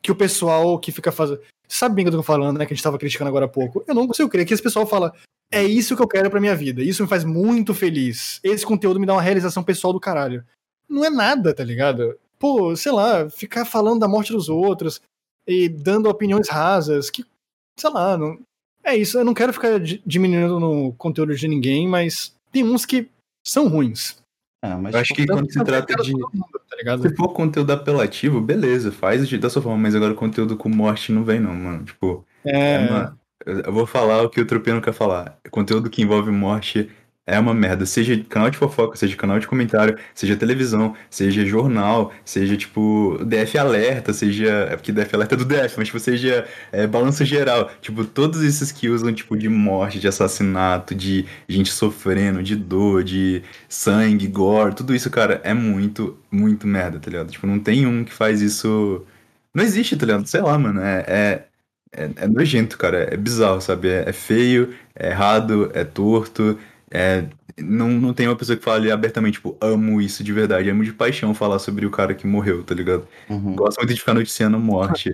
[0.00, 1.40] que o pessoal que fica fazendo.
[1.66, 2.64] Sabe bem o que eu tô falando, né?
[2.64, 3.82] Que a gente tava criticando agora há pouco.
[3.86, 5.12] Eu não consigo crer que esse pessoal fala.
[5.50, 6.82] É isso que eu quero pra minha vida.
[6.82, 8.38] Isso me faz muito feliz.
[8.44, 10.44] Esse conteúdo me dá uma realização pessoal do caralho.
[10.88, 12.16] Não é nada, tá ligado?
[12.38, 15.00] Pô, sei lá, ficar falando da morte dos outros
[15.46, 17.24] e dando opiniões rasas, que,
[17.76, 18.38] sei lá, não,
[18.82, 23.08] é isso, eu não quero ficar diminuindo no conteúdo de ninguém, mas tem uns que
[23.46, 24.16] são ruins.
[24.64, 26.12] Ah, mas eu acho que quando se trata de.
[26.12, 26.30] Mundo,
[26.82, 31.12] tá se for conteúdo apelativo, beleza, faz da sua forma, mas agora conteúdo com morte
[31.12, 31.84] não vem, não, mano.
[31.84, 32.76] Tipo, é.
[32.76, 33.18] é uma...
[33.44, 35.38] Eu vou falar o que o Tropino quer falar.
[35.50, 36.88] Conteúdo que envolve morte
[37.26, 37.86] é uma merda.
[37.86, 43.56] Seja canal de fofoca, seja canal de comentário, seja televisão, seja jornal, seja tipo DF
[43.58, 44.48] Alerta, seja.
[44.70, 47.70] É porque DF Alerta é do DF, mas tipo, seja é, balanço geral.
[47.80, 53.02] Tipo, todos esses que usam tipo de morte, de assassinato, de gente sofrendo, de dor,
[53.02, 57.30] de sangue, gore, tudo isso, cara, é muito, muito merda, tá ligado?
[57.30, 59.04] Tipo, não tem um que faz isso.
[59.54, 60.26] Não existe, tá ligado?
[60.26, 60.80] Sei lá, mano.
[60.80, 61.46] É, é,
[61.92, 63.08] é, é nojento, cara.
[63.12, 63.88] É bizarro, sabe?
[63.88, 66.58] É, é feio, é errado, é torto.
[66.94, 67.24] É,
[67.58, 70.70] não, não tem uma pessoa que fale abertamente, tipo, amo isso de verdade.
[70.70, 73.06] Amo de paixão falar sobre o cara que morreu, tá ligado?
[73.28, 73.56] Uhum.
[73.56, 75.12] Gosto muito de ficar noticiando morte.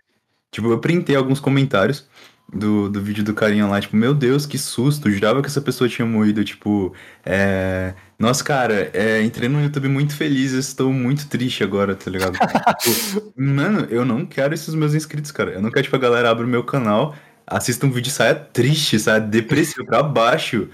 [0.52, 2.06] tipo, eu printei alguns comentários
[2.52, 5.88] do, do vídeo do carinha lá, tipo, meu Deus, que susto, jurava que essa pessoa
[5.88, 6.92] tinha morrido, tipo,
[7.24, 7.94] é...
[8.18, 12.36] Nossa, cara, é, entrei no YouTube muito feliz, estou muito triste agora, tá ligado?
[12.78, 15.52] tipo, mano, eu não quero esses meus inscritos, cara.
[15.52, 17.14] Eu não quero, tipo, a galera abra o meu canal,
[17.46, 20.68] assista um vídeo e saia triste, saia depressivo pra baixo.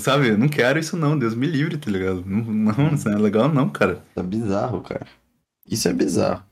[0.00, 2.24] Sabe, eu não quero isso não, Deus me livre, tá ligado?
[2.26, 4.02] Não, não, isso não é legal não, cara.
[4.14, 5.06] Tá bizarro, cara.
[5.68, 6.42] Isso é bizarro.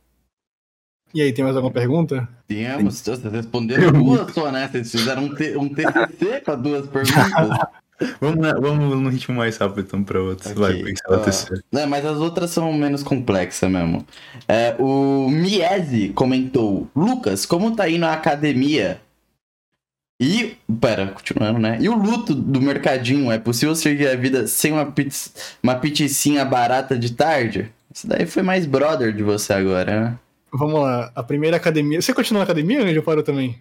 [1.13, 2.29] E aí, tem mais alguma pergunta?
[2.47, 4.69] Temos, vocês responderam duas só, né?
[4.69, 7.69] Vocês fizeram um, T, um TCC pra duas perguntas.
[8.21, 10.53] vamos, vamos no ritmo mais rápido então pra outros.
[10.53, 10.63] Okay.
[10.63, 11.65] Vai, pensar uh, terceira.
[11.73, 14.07] É, mas as outras são menos complexas mesmo.
[14.47, 19.01] É, o Miese comentou: Lucas, como tá indo a academia?
[20.21, 21.79] E, pera, continuando, né?
[21.81, 25.31] E o luto do mercadinho, é possível seguir a vida sem uma, pizza,
[25.63, 27.73] uma pizzinha barata de tarde?
[27.93, 30.19] Isso daí foi mais brother de você agora, né?
[30.53, 32.03] Vamos lá, a primeira academia.
[32.03, 33.59] Você continua na academia ou já parou também?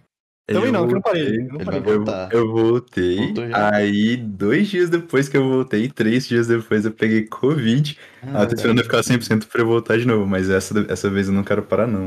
[0.48, 1.38] Também eu não, eu não parei.
[1.38, 1.82] Não parei.
[1.86, 3.34] Eu, eu, voltei.
[3.54, 7.98] Aí, dois dias depois que eu voltei, três dias depois eu peguei Covid.
[8.34, 11.28] Ah, tô esperando eu ficar 100% pra eu voltar de novo, mas essa, essa vez
[11.28, 12.04] eu não quero parar, não.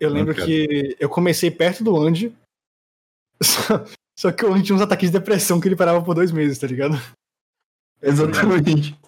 [0.00, 0.46] Eu não lembro quero.
[0.46, 2.32] que eu comecei perto do Andy,
[3.42, 3.84] só,
[4.18, 6.66] só que eu tinha uns ataques de depressão que ele parava por dois meses, tá
[6.66, 7.00] ligado?
[8.02, 8.98] Exatamente.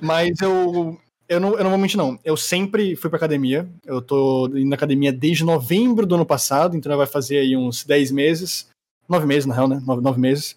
[0.00, 0.98] Mas eu.
[1.28, 2.18] Eu não, eu não vou mentir, não.
[2.24, 3.68] Eu sempre fui pra academia.
[3.84, 7.84] Eu tô indo na academia desde novembro do ano passado, então vai fazer aí uns
[7.84, 8.68] 10 meses.
[9.08, 9.82] 9 meses, na real, né?
[9.84, 10.56] 9, 9 meses.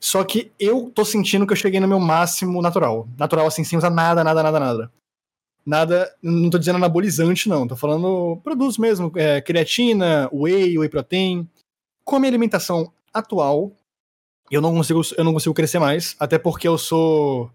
[0.00, 3.06] Só que eu tô sentindo que eu cheguei no meu máximo natural.
[3.18, 4.92] Natural, assim, sem usar nada, nada, nada, nada.
[5.66, 7.66] Nada, não tô dizendo anabolizante, não.
[7.66, 9.12] Tô falando produtos mesmo.
[9.16, 11.46] É, creatina, whey, whey protein
[12.06, 13.72] com a minha alimentação atual,
[14.50, 17.50] eu não consigo, eu não consigo crescer mais, até porque eu sou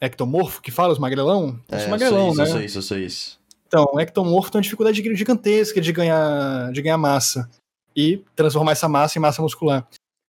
[0.00, 1.60] ectomorfo, que fala, os magrelão.
[1.68, 2.42] Eu sou é, magrelão, isso, né?
[2.44, 3.38] Eu sou isso, eu sou isso.
[3.66, 7.48] Então, ectomorfo tem uma dificuldade gigantesca de ganhar, de ganhar massa
[7.94, 9.86] e transformar essa massa em massa muscular.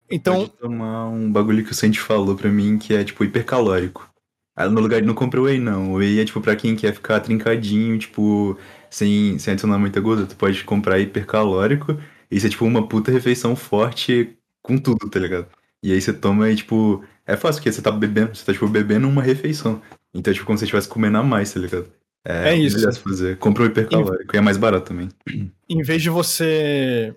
[0.10, 4.10] Então, Pode tomar um bagulho que o Sandy falou pra mim que é tipo hipercalórico.
[4.58, 6.94] Aí no lugar de não comprar whey não, o whey é tipo pra quem quer
[6.94, 8.58] ficar trincadinho, tipo,
[8.90, 11.98] sem, sem adicionar muita gordura, tu pode comprar hipercalórico
[12.32, 15.48] isso é tipo uma puta refeição forte com tudo, tá ligado?
[15.84, 18.68] E aí você toma e, tipo, é fácil, porque você tá bebendo, você tá, tipo,
[18.68, 19.82] bebendo uma refeição.
[20.14, 21.88] Então é tipo como se você estivesse comendo a mais, tá ligado?
[22.24, 23.02] É, é isso.
[23.02, 23.38] fazer.
[23.38, 24.38] Compra um hipercalórico, em...
[24.38, 25.10] e é mais barato também.
[25.68, 27.16] Em vez de você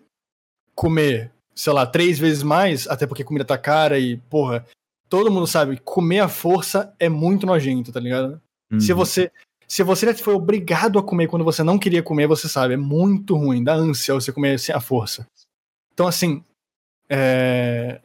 [0.75, 4.65] comer, sei lá, três vezes mais, até porque a comida tá cara e, porra,
[5.09, 8.41] todo mundo sabe, comer à força é muito nojento, tá ligado?
[8.73, 8.81] Uhum.
[8.81, 9.31] Se você
[9.67, 13.37] se você foi obrigado a comer quando você não queria comer, você sabe, é muito
[13.37, 15.27] ruim, dá ânsia você comer sem a força.
[15.93, 16.43] Então, assim,
[17.09, 18.01] é...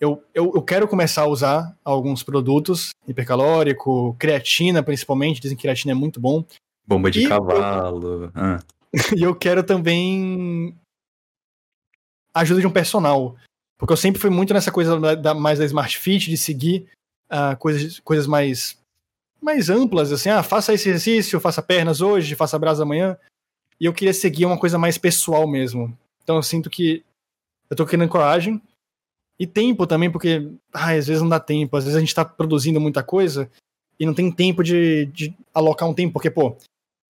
[0.00, 5.92] eu, eu, eu, quero começar a usar alguns produtos, hipercalórico, creatina principalmente, dizem que creatina
[5.92, 6.44] é muito bom.
[6.86, 8.24] Bomba de e cavalo.
[8.24, 8.30] Eu...
[8.34, 8.60] Ah.
[9.16, 10.76] e eu quero também
[12.34, 13.36] ajuda de um personal.
[13.78, 16.86] Porque eu sempre fui muito nessa coisa da, da mais da Smart Fit, de seguir
[17.30, 18.78] uh, coisas, coisas mais,
[19.44, 23.16] mais amplas, assim, ah, faça esse exercício, faça pernas hoje, faça braço amanhã.
[23.78, 25.96] E eu queria seguir uma coisa mais pessoal mesmo.
[26.22, 27.04] Então eu sinto que
[27.68, 28.60] eu tô querendo coragem.
[29.38, 32.24] E tempo também, porque ah, às vezes não dá tempo, às vezes a gente tá
[32.24, 33.50] produzindo muita coisa
[33.98, 36.56] e não tem tempo de, de alocar um tempo, porque, pô,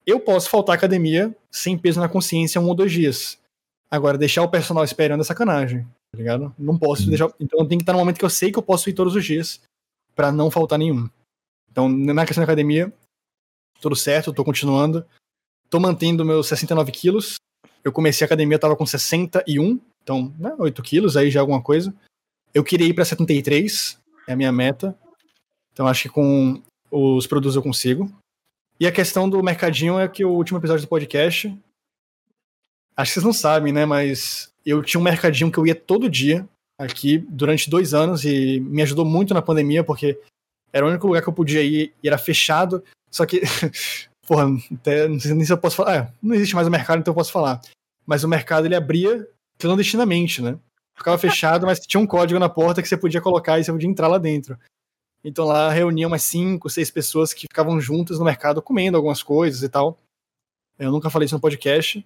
[0.06, 3.38] eu posso faltar à academia sem peso na consciência um ou dois dias.
[3.90, 6.54] Agora, deixar o personal esperando é sacanagem, tá ligado?
[6.58, 7.08] Não posso uhum.
[7.08, 7.30] deixar.
[7.38, 9.24] Então tem que estar no momento que eu sei que eu posso ir todos os
[9.24, 9.60] dias
[10.14, 11.08] para não faltar nenhum.
[11.74, 12.92] Então, na questão da academia,
[13.80, 15.04] tudo certo, tô continuando.
[15.68, 17.34] Tô mantendo meus 69 quilos.
[17.82, 21.42] Eu comecei a academia, eu tava com 61, então, né, 8 quilos, aí já é
[21.42, 21.92] alguma coisa.
[22.54, 23.98] Eu queria ir para 73,
[24.28, 24.96] é a minha meta.
[25.72, 28.08] Então, acho que com os produtos eu consigo.
[28.78, 31.48] E a questão do mercadinho é que o último episódio do podcast.
[32.96, 33.84] Acho que vocês não sabem, né?
[33.84, 36.48] Mas eu tinha um mercadinho que eu ia todo dia
[36.78, 40.20] aqui durante dois anos e me ajudou muito na pandemia, porque
[40.74, 42.82] era o único lugar que eu podia ir e era fechado.
[43.08, 43.42] Só que,
[44.26, 45.96] porra, até, não sei nem se eu posso falar.
[45.96, 47.60] É, não existe mais o mercado, então eu posso falar.
[48.04, 49.24] Mas o mercado ele abria
[49.56, 50.58] clandestinamente, né?
[50.96, 53.88] Ficava fechado, mas tinha um código na porta que você podia colocar e você podia
[53.88, 54.58] entrar lá dentro.
[55.22, 59.62] Então lá reuniam umas cinco, seis pessoas que ficavam juntas no mercado comendo algumas coisas
[59.62, 59.96] e tal.
[60.76, 62.04] Eu nunca falei isso no podcast.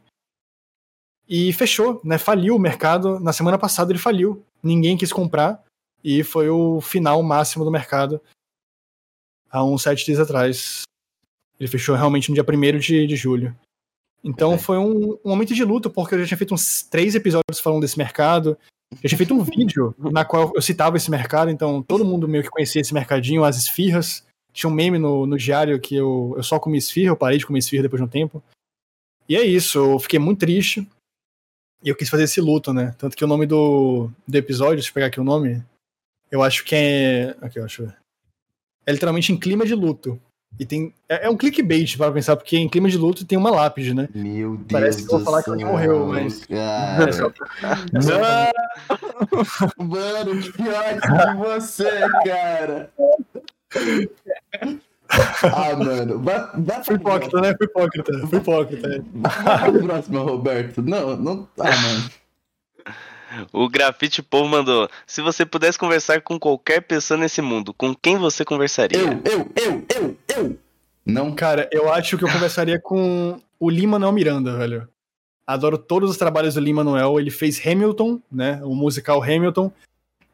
[1.27, 2.19] E fechou, né?
[2.19, 3.19] Faliu o mercado.
[3.19, 4.45] Na semana passada ele faliu.
[4.63, 5.65] Ninguém quis comprar.
[6.05, 8.21] E foi o final máximo do mercado.
[9.51, 10.83] Há uns sete dias atrás.
[11.59, 13.57] Ele fechou realmente no dia 1 de, de julho.
[14.23, 14.59] Então é.
[14.59, 17.81] foi um, um momento de luto, porque eu já tinha feito uns três episódios falando
[17.81, 18.59] desse mercado.
[19.03, 22.43] Eu tinha feito um vídeo na qual eu citava esse mercado, então todo mundo meio
[22.43, 24.25] que conhecia esse mercadinho, as esfirras.
[24.53, 27.47] Tinha um meme no, no diário que eu, eu só comi esfirra, eu parei de
[27.47, 28.43] comer esfirra depois de um tempo.
[29.29, 30.87] E é isso, eu fiquei muito triste.
[31.85, 32.95] E eu quis fazer esse luto, né?
[32.99, 35.63] Tanto que o nome do, do episódio, deixa eu pegar aqui o nome,
[36.31, 37.37] eu acho que é.
[37.41, 37.98] Aqui, deixa eu ver.
[38.89, 40.19] É literalmente em clima de luto.
[40.59, 40.95] E tem.
[41.07, 44.09] É, é um clickbait para pensar, porque em clima de luto tem uma lápide, né?
[44.15, 44.67] Meu Deus.
[44.73, 46.43] Parece que eu vou falar que alguém morreu, mas.
[46.49, 47.07] Cara.
[49.77, 51.91] Mano, que ódio de você,
[52.25, 52.91] cara.
[55.43, 56.19] Ah, mano.
[56.21, 57.55] Vá, vá Foi hipócrita, né?
[57.59, 58.27] Foi hipócrita.
[58.27, 59.05] Foi hipócrita.
[59.65, 60.81] Pro próximo, Roberto.
[60.81, 61.47] Não, não.
[61.59, 62.11] Ah, mano.
[63.53, 68.17] O Grafite Povo mandou: Se você pudesse conversar com qualquer pessoa nesse mundo, com quem
[68.17, 68.99] você conversaria?
[68.99, 70.59] Eu, eu, eu, eu, eu.
[71.05, 71.35] Não.
[71.35, 74.89] Cara, eu acho que eu conversaria com o Lima Manuel Miranda, velho.
[75.47, 77.19] Adoro todos os trabalhos do Lima Manuel.
[77.19, 78.61] Ele fez Hamilton, né?
[78.63, 79.73] O musical Hamilton.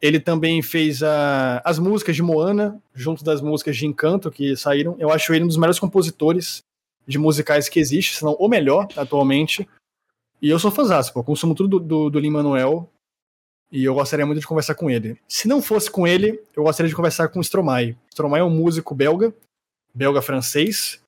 [0.01, 4.95] Ele também fez a, as músicas de Moana, junto das músicas de Encanto que saíram.
[4.99, 6.61] Eu acho ele um dos melhores compositores
[7.07, 9.67] de musicais que existe, se não o melhor atualmente.
[10.45, 11.23] E eu sou fãzão, pô.
[11.23, 12.87] Consumo tudo do, do, do Lin-Manuel.
[13.71, 15.19] E eu gostaria muito de conversar com ele.
[15.27, 17.97] Se não fosse com ele, eu gostaria de conversar com o Stromae.
[18.11, 19.33] Stromae é um músico belga,
[19.91, 21.01] belga-francês.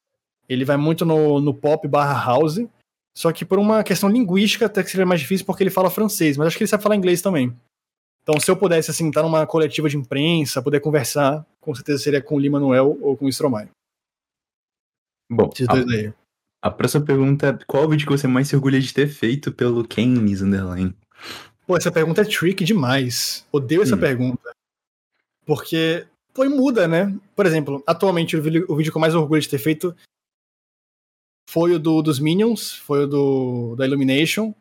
[0.50, 2.66] Ele vai muito no, no pop barra house.
[3.16, 6.36] Só que por uma questão linguística até que seria mais difícil porque ele fala francês,
[6.36, 7.56] mas acho que ele sabe falar inglês também.
[8.24, 12.24] Então, se eu pudesse, assim, estar numa coletiva de imprensa, poder conversar, com certeza seria
[12.24, 13.70] com o Lima Manuel ou com o Stromae.
[15.30, 16.12] Bom, Esses dois aí.
[16.68, 19.54] A próxima pergunta é: qual o vídeo que você mais se orgulha de ter feito
[19.54, 20.94] pelo Kennis Underline?
[21.66, 23.46] Pô, essa pergunta é tricky demais.
[23.52, 24.00] Odeio essa hum.
[24.00, 24.52] pergunta.
[25.46, 27.16] Porque, pô, muda, né?
[27.36, 29.96] Por exemplo, atualmente o vídeo, o vídeo que eu mais orgulho de ter feito
[31.50, 34.54] foi o do, dos Minions, foi o do da Illumination,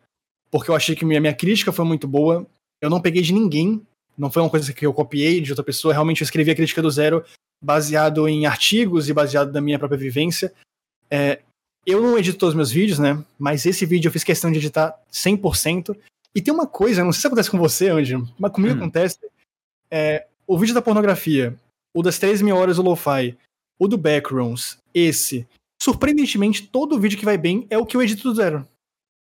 [0.48, 2.46] porque eu achei que minha, minha crítica foi muito boa.
[2.80, 3.84] Eu não peguei de ninguém,
[4.16, 6.80] não foi uma coisa que eu copiei de outra pessoa, realmente eu escrevi a crítica
[6.80, 7.24] do zero
[7.60, 10.52] baseado em artigos e baseado na minha própria vivência.
[11.10, 11.40] É,
[11.86, 13.24] eu não edito todos os meus vídeos, né?
[13.38, 15.96] Mas esse vídeo eu fiz questão de editar 100%.
[16.34, 18.78] E tem uma coisa, não sei se acontece com você, Andy, mas comigo hum.
[18.78, 19.18] acontece.
[19.90, 21.56] É, o vídeo da pornografia,
[21.94, 23.38] o das 3 mil horas do Lo-Fi,
[23.78, 25.46] o do Backrooms, esse.
[25.80, 28.66] Surpreendentemente, todo vídeo que vai bem é o que eu edito do zero.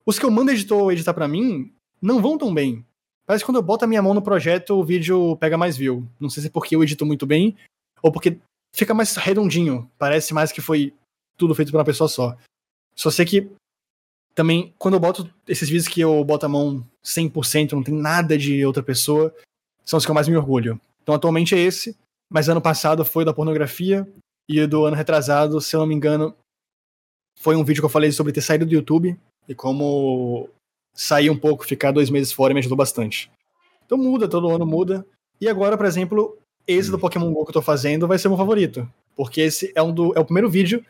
[0.05, 1.71] Os que eu mando editor editar para mim
[2.01, 2.85] não vão tão bem.
[3.25, 6.07] Parece que quando eu boto a minha mão no projeto, o vídeo pega mais view.
[6.19, 7.55] Não sei se é porque eu edito muito bem,
[8.01, 8.38] ou porque
[8.73, 9.89] fica mais redondinho.
[9.97, 10.93] Parece mais que foi
[11.38, 12.35] tudo feito por uma pessoa só.
[12.95, 13.51] Só sei que
[14.34, 18.38] também, quando eu boto esses vídeos que eu boto a mão 100%, não tem nada
[18.38, 19.34] de outra pessoa,
[19.84, 20.80] são os que eu mais me orgulho.
[21.03, 21.97] Então, atualmente é esse,
[22.30, 24.07] mas ano passado foi da pornografia,
[24.47, 26.35] e do ano retrasado, se eu não me engano,
[27.39, 30.49] foi um vídeo que eu falei sobre ter saído do YouTube, e como
[30.93, 33.31] sair um pouco, ficar dois meses fora me ajudou bastante.
[33.85, 35.05] Então muda, todo ano muda.
[35.39, 36.38] E agora, por exemplo,
[36.68, 38.88] esse do Pokémon GO que eu tô fazendo vai ser meu favorito.
[39.15, 40.85] Porque esse é, um do, é o primeiro vídeo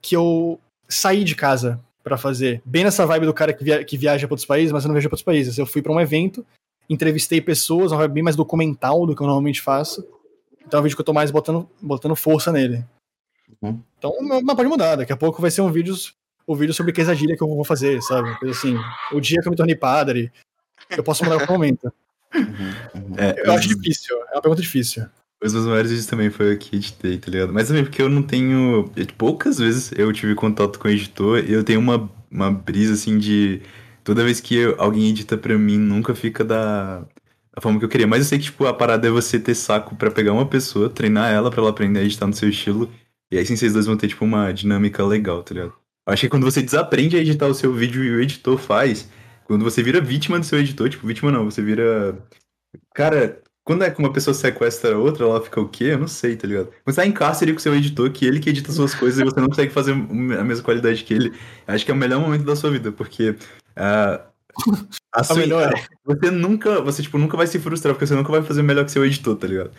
[0.00, 0.58] que eu
[0.88, 2.62] saí de casa para fazer.
[2.64, 4.94] Bem nessa vibe do cara que, via, que viaja para outros países, mas eu não
[4.94, 5.58] viajo para outros países.
[5.58, 6.44] Eu fui para um evento
[6.88, 10.06] entrevistei pessoas, uma vibe bem mais documental do que eu normalmente faço.
[10.66, 12.84] Então é um vídeo que eu tô mais botando, botando força nele.
[13.60, 13.80] Uhum.
[13.98, 14.96] Então, mas pode mudar.
[14.96, 15.94] Daqui a pouco vai ser um vídeo,
[16.46, 18.34] um vídeo sobre quesadilha que eu vou fazer, sabe?
[18.38, 18.76] Coisa assim.
[19.12, 20.32] O dia que eu me tornei padre.
[20.90, 21.92] Eu posso mudar qualquer momento.
[22.30, 22.44] Uhum,
[22.94, 23.14] uhum.
[23.16, 24.14] É, eu acho difícil.
[24.30, 25.06] É uma pergunta difícil.
[25.42, 27.52] Os meus maiores vídeos também foi o que editei, tá ligado?
[27.52, 28.90] Mas também porque eu não tenho.
[29.16, 33.18] Poucas vezes eu tive contato com o editor e eu tenho uma, uma brisa assim
[33.18, 33.62] de.
[34.02, 37.88] Toda vez que eu, alguém edita pra mim, nunca fica da, da forma que eu
[37.88, 38.06] queria.
[38.06, 40.90] Mas eu sei que, tipo, a parada é você ter saco para pegar uma pessoa,
[40.90, 42.90] treinar ela para ela aprender a editar no seu estilo.
[43.30, 45.74] E aí sim vocês dois vão ter, tipo, uma dinâmica legal, tá ligado?
[46.06, 49.08] Eu acho que quando você desaprende a editar o seu vídeo e o editor faz,
[49.44, 52.18] quando você vira vítima do seu editor, tipo, vítima não, você vira.
[52.94, 55.84] Cara, quando é que uma pessoa sequestra outra, ela fica o quê?
[55.92, 56.70] Eu não sei, tá ligado?
[56.86, 59.24] Você tá em cárcere com o seu editor, que ele que edita suas coisas e
[59.24, 61.34] você não consegue fazer a mesma qualidade que ele,
[61.66, 63.36] acho que é o melhor momento da sua vida, porque.
[63.76, 64.24] Uh,
[65.12, 65.70] a sua, melhor.
[66.02, 68.90] Você nunca, você, tipo, nunca vai se frustrar, porque você nunca vai fazer melhor que
[68.90, 69.70] seu editor, tá ligado?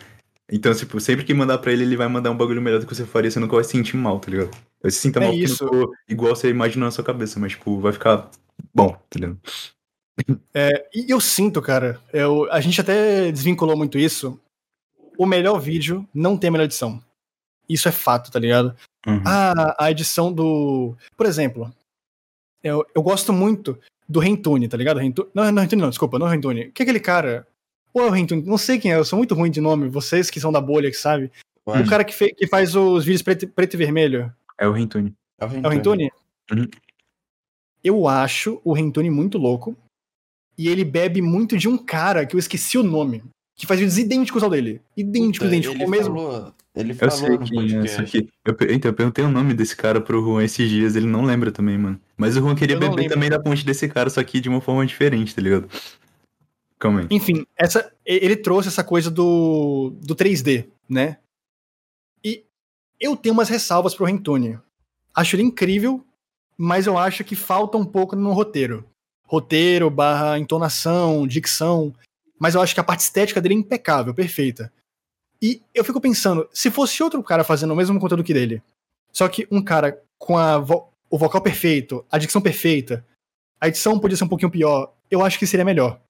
[0.52, 2.94] Então, tipo, sempre que mandar pra ele, ele vai mandar um bagulho melhor do que
[2.94, 4.56] você faria, você nunca vai se sentir mal, tá ligado?
[4.84, 5.68] Você se sinta é mal isso.
[6.08, 8.30] igual você imaginou na sua cabeça, mas, tipo, vai ficar
[8.72, 9.36] bom, tá ligado?
[10.54, 14.40] É, e eu sinto, cara, eu, a gente até desvinculou muito isso.
[15.18, 17.02] O melhor vídeo não tem a melhor edição.
[17.68, 18.74] Isso é fato, tá ligado?
[19.06, 19.22] Uhum.
[19.24, 20.96] A, a edição do.
[21.16, 21.72] Por exemplo,
[22.62, 23.78] eu, eu gosto muito
[24.08, 24.98] do Rentune, tá ligado?
[24.98, 26.70] Rentune, não, não, Rentune não, desculpa, não é Rentune.
[26.72, 27.46] Que é aquele cara.
[27.94, 28.42] Ou é o Rentune?
[28.42, 30.90] Não sei quem é, eu sou muito ruim de nome, vocês que são da bolha,
[30.90, 31.30] que sabe.
[31.64, 34.32] O cara que, fe, que faz os vídeos preto, preto e vermelho.
[34.58, 35.14] É o Rentune.
[35.38, 35.64] É o Rentune?
[35.64, 36.10] É o Rentune?
[36.52, 36.68] Uhum.
[37.82, 39.76] Eu acho o Rentune muito louco
[40.60, 43.24] e ele bebe muito de um cara que eu esqueci o nome,
[43.56, 44.82] que faz vídeos idênticos ao dele.
[44.94, 45.74] Idênticos, idênticos.
[45.74, 46.14] Ele, mesmo...
[46.14, 49.74] falou, ele falou eu sei quem é, que eu, então, eu perguntei o nome desse
[49.74, 51.98] cara pro Juan esses dias, ele não lembra também, mano.
[52.14, 53.14] Mas o Juan queria beber lembro.
[53.14, 55.66] também da ponte desse cara, só que de uma forma diferente, tá ligado?
[56.78, 57.06] Calma aí.
[57.10, 61.16] Enfim, essa, ele trouxe essa coisa do, do 3D, né?
[62.22, 62.44] E
[63.00, 64.58] eu tenho umas ressalvas pro Rentone.
[65.14, 66.04] Acho ele incrível,
[66.54, 68.89] mas eu acho que falta um pouco no roteiro
[69.30, 71.94] roteiro, barra entonação, dicção.
[72.36, 74.72] Mas eu acho que a parte estética dele é impecável, perfeita.
[75.40, 78.60] E eu fico pensando, se fosse outro cara fazendo o mesmo conteúdo que dele,
[79.12, 83.04] só que um cara com vo o vocal perfeito, a dicção perfeita,
[83.60, 86.00] a edição podia ser um pouquinho pior, eu acho que seria melhor.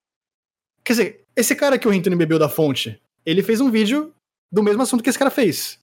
[0.85, 4.15] Quer dizer, esse cara que o Rintoni bebeu da fonte, ele fez um vídeo
[4.53, 5.79] do mesmo assunto que esse cara fez.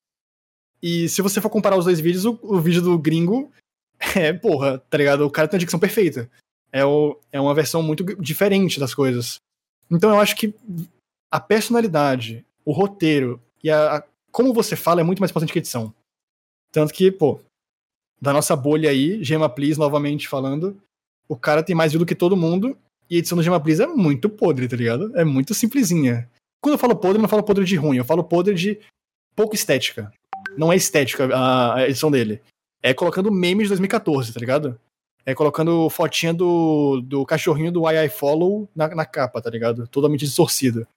[0.84, 3.51] E se você for comparar os dois vídeos, o, o vídeo do gringo
[4.15, 5.26] é, porra, tá ligado?
[5.26, 6.30] O cara tem uma dicção perfeita
[6.72, 9.38] é, o, é uma versão muito diferente das coisas.
[9.89, 10.53] Então eu acho que
[11.31, 15.60] a personalidade, o roteiro e a, a, como você fala é muito mais importante que
[15.60, 15.94] edição.
[16.72, 17.39] Tanto que, pô,
[18.22, 20.77] da nossa bolha aí, Gema Please novamente falando,
[21.27, 22.77] o cara tem mais view do que todo mundo
[23.10, 25.11] e a edição do Gema Please é muito podre, tá ligado?
[25.18, 26.30] É muito simplesinha.
[26.61, 28.80] Quando eu falo podre, eu não falo podre de ruim, eu falo podre de
[29.35, 30.11] pouco estética.
[30.57, 32.41] Não é estética a, a edição dele.
[32.81, 34.80] É colocando memes de 2014, tá ligado?
[35.28, 39.86] É, colocando fotinha do, do cachorrinho do I, I Follow na, na capa, tá ligado?
[39.86, 40.88] Totalmente distorcida.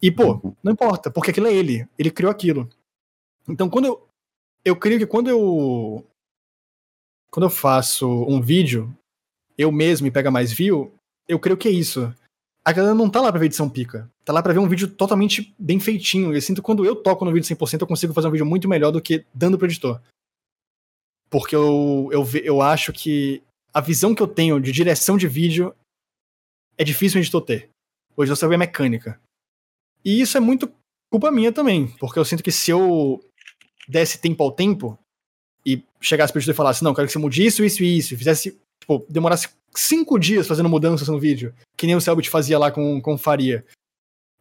[0.00, 0.54] E, pô, uhum.
[0.62, 1.84] não importa, porque aquilo é ele.
[1.98, 2.68] Ele criou aquilo.
[3.48, 4.08] Então, quando eu.
[4.64, 6.06] Eu creio que quando eu.
[7.28, 8.96] Quando eu faço um vídeo,
[9.58, 10.94] eu mesmo e pega mais view,
[11.26, 12.14] eu creio que é isso.
[12.64, 14.08] A galera não tá lá pra ver edição pica.
[14.24, 16.32] Tá lá pra ver um vídeo totalmente bem feitinho.
[16.32, 18.68] Eu sinto que quando eu toco no vídeo 100%, eu consigo fazer um vídeo muito
[18.68, 20.00] melhor do que dando pro editor.
[21.28, 23.42] Porque eu, eu, eu acho que
[23.76, 25.76] a visão que eu tenho de direção de vídeo
[26.78, 27.68] é difícil de ter.
[28.16, 29.20] Hoje eu só é mecânica.
[30.02, 30.72] E isso é muito
[31.12, 33.22] culpa minha também, porque eu sinto que se eu
[33.86, 34.98] desse tempo ao tempo
[35.64, 38.14] e chegasse pro editor e falasse, não, quero que você mude isso, isso e isso,
[38.14, 42.58] e fizesse, tipo, demorasse cinco dias fazendo mudanças no vídeo, que nem o Selbit fazia
[42.58, 43.62] lá com, com Faria,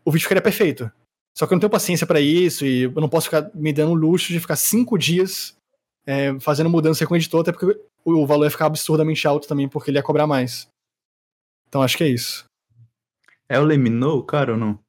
[0.06, 0.90] o vídeo ficaria perfeito.
[1.38, 3.92] Só que eu não tenho paciência para isso e eu não posso ficar me dando
[3.92, 5.58] o luxo de ficar cinco dias
[6.06, 9.68] é, fazendo mudança com o editor, até porque o valor ia ficar absurdamente alto também,
[9.68, 10.68] porque ele ia cobrar mais.
[11.68, 12.46] Então acho que é isso.
[13.50, 14.80] É o Leminou, cara, ou não?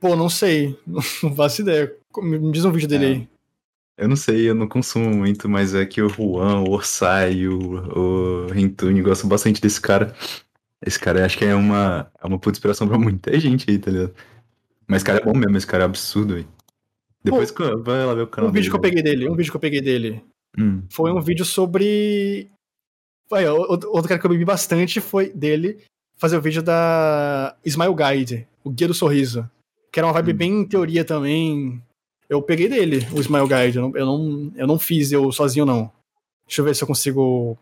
[0.00, 0.78] Pô, não sei.
[1.22, 1.94] Não faço ideia.
[2.16, 3.08] Me diz um vídeo dele é.
[3.08, 3.28] aí.
[3.96, 8.44] Eu não sei, eu não consumo muito, mas é que o Juan, o Orsay, o,
[8.46, 10.14] o Rentuni gostam bastante desse cara.
[10.80, 13.90] Esse cara acho que é uma, é uma puta inspiração pra muita gente aí, tá
[13.90, 14.14] ligado?
[14.86, 16.46] Mas esse cara é bom mesmo, esse cara é absurdo, aí.
[17.30, 18.70] Depois Pô, vai lá ver o canal Um vídeo dele.
[18.70, 20.24] que eu peguei dele, um vídeo que eu peguei dele.
[20.58, 20.82] Hum.
[20.90, 22.50] Foi um vídeo sobre.
[23.28, 25.84] Foi, outro cara que eu bebi bastante foi dele
[26.18, 29.48] fazer o vídeo da Smile Guide, o Guia do Sorriso.
[29.90, 30.36] Que era uma vibe hum.
[30.36, 31.82] bem em teoria também.
[32.28, 33.78] Eu peguei dele, o Smile Guide.
[33.78, 35.90] Eu não, eu não, eu não fiz eu sozinho, não.
[36.46, 37.56] Deixa eu ver se eu consigo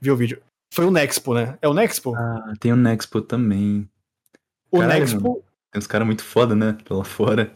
[0.00, 0.40] ver o vídeo.
[0.72, 1.58] Foi o Nexpo, né?
[1.60, 2.14] É o Nexpo?
[2.14, 3.88] Ah, tem o Nexpo também.
[4.70, 5.42] O Caralho, Nexpo.
[5.72, 6.76] Tem uns caras muito foda, né?
[6.84, 7.52] Pela fora.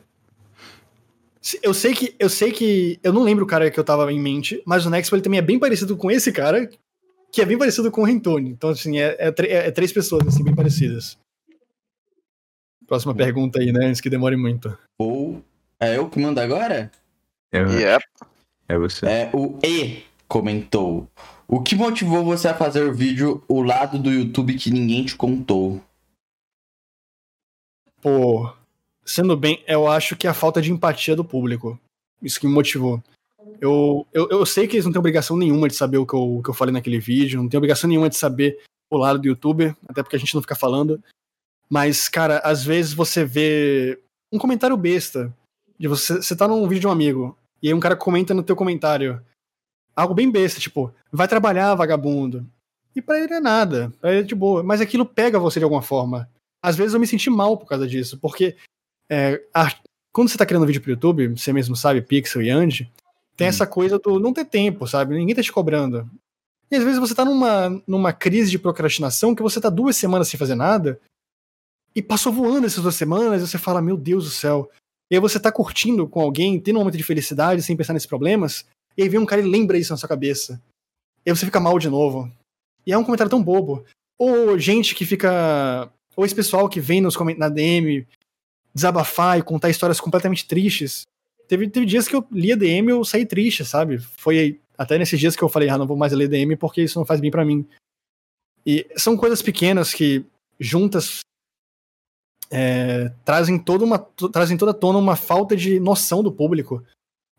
[1.63, 2.15] Eu sei que.
[2.19, 3.01] Eu sei que.
[3.03, 5.39] Eu não lembro o cara que eu tava em mente, mas o Nexpo ele também
[5.39, 6.71] é bem parecido com esse cara,
[7.33, 8.51] que é bem parecido com o Rentone.
[8.51, 11.19] Então, assim, é, é, é, é três pessoas, assim, bem parecidas.
[12.87, 13.87] Próxima pergunta aí, né?
[13.87, 14.77] Antes que demore muito.
[14.99, 15.43] Ou.
[15.81, 16.93] É eu que mando agora?
[17.51, 18.05] É, yep.
[18.69, 19.07] é você.
[19.07, 21.09] É, o E comentou.
[21.49, 25.17] O que motivou você a fazer o vídeo O lado do YouTube que ninguém te
[25.17, 25.83] contou?
[28.01, 28.53] Pô,
[29.05, 31.79] sendo bem, eu acho que é a falta de empatia do público.
[32.23, 33.03] Isso que me motivou.
[33.61, 36.39] Eu, eu, eu sei que eles não têm obrigação nenhuma de saber o que eu,
[36.39, 38.59] o que eu falei naquele vídeo, não tem obrigação nenhuma de saber
[38.91, 41.03] o lado do youtuber, até porque a gente não fica falando.
[41.69, 43.99] Mas, cara, às vezes você vê
[44.31, 45.33] um comentário besta.
[45.79, 48.43] De você, você tá num vídeo de um amigo, e aí um cara comenta no
[48.43, 49.21] teu comentário.
[49.97, 52.47] Algo bem besta, tipo, vai trabalhar, vagabundo.
[52.95, 54.63] E para ele é nada, pra ele é de boa.
[54.63, 56.29] Mas aquilo pega você de alguma forma.
[56.63, 58.57] Às vezes eu me senti mal por causa disso, porque
[59.13, 59.71] é, a,
[60.11, 62.91] quando você tá criando vídeo pro YouTube, você mesmo sabe, Pixel e Andy,
[63.37, 63.51] tem hum.
[63.51, 65.15] essa coisa do não ter tempo, sabe?
[65.15, 66.11] Ninguém tá te cobrando.
[66.71, 70.29] E às vezes você tá numa, numa crise de procrastinação que você tá duas semanas
[70.29, 70.99] sem fazer nada
[71.95, 74.71] e passou voando essas duas semanas e você fala, meu Deus do céu.
[75.11, 78.09] E aí você tá curtindo com alguém, tendo um momento de felicidade sem pensar nesses
[78.09, 78.65] problemas,
[78.97, 80.59] e aí vem um cara e lembra isso na sua cabeça.
[81.27, 82.33] E aí você fica mal de novo.
[82.87, 83.85] E é um comentário tão bobo.
[84.19, 85.93] Ou gente que fica.
[86.17, 88.07] Ou esse pessoal que vem nos na DM
[88.75, 91.03] desabafar e contar histórias completamente tristes.
[91.49, 93.99] Teve, teve dias que eu li a DM e eu saí triste, sabe?
[93.99, 96.99] Foi até nesses dias que eu falei, ah, não vou mais ler DM porque isso
[96.99, 97.67] não faz bem para mim.
[98.65, 100.25] E são coisas pequenas que
[100.59, 101.21] juntas
[102.51, 106.85] é, trazem toda uma trazem toda tona uma falta de noção do público.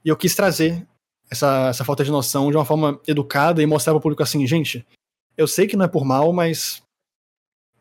[0.04, 0.86] E eu quis trazer
[1.30, 4.86] essa, essa falta de noção de uma forma educada e mostrar pro público assim, gente,
[5.38, 6.82] eu sei que não é por mal, mas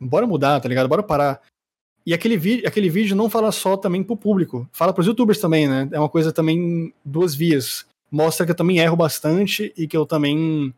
[0.00, 0.88] bora mudar, tá ligado?
[0.88, 1.42] Bora parar.
[2.04, 5.88] E aquele, aquele vídeo não fala só também pro público, fala pros youtubers também, né?
[5.92, 7.86] É uma coisa também duas vias.
[8.10, 10.74] Mostra que eu também erro bastante e que eu também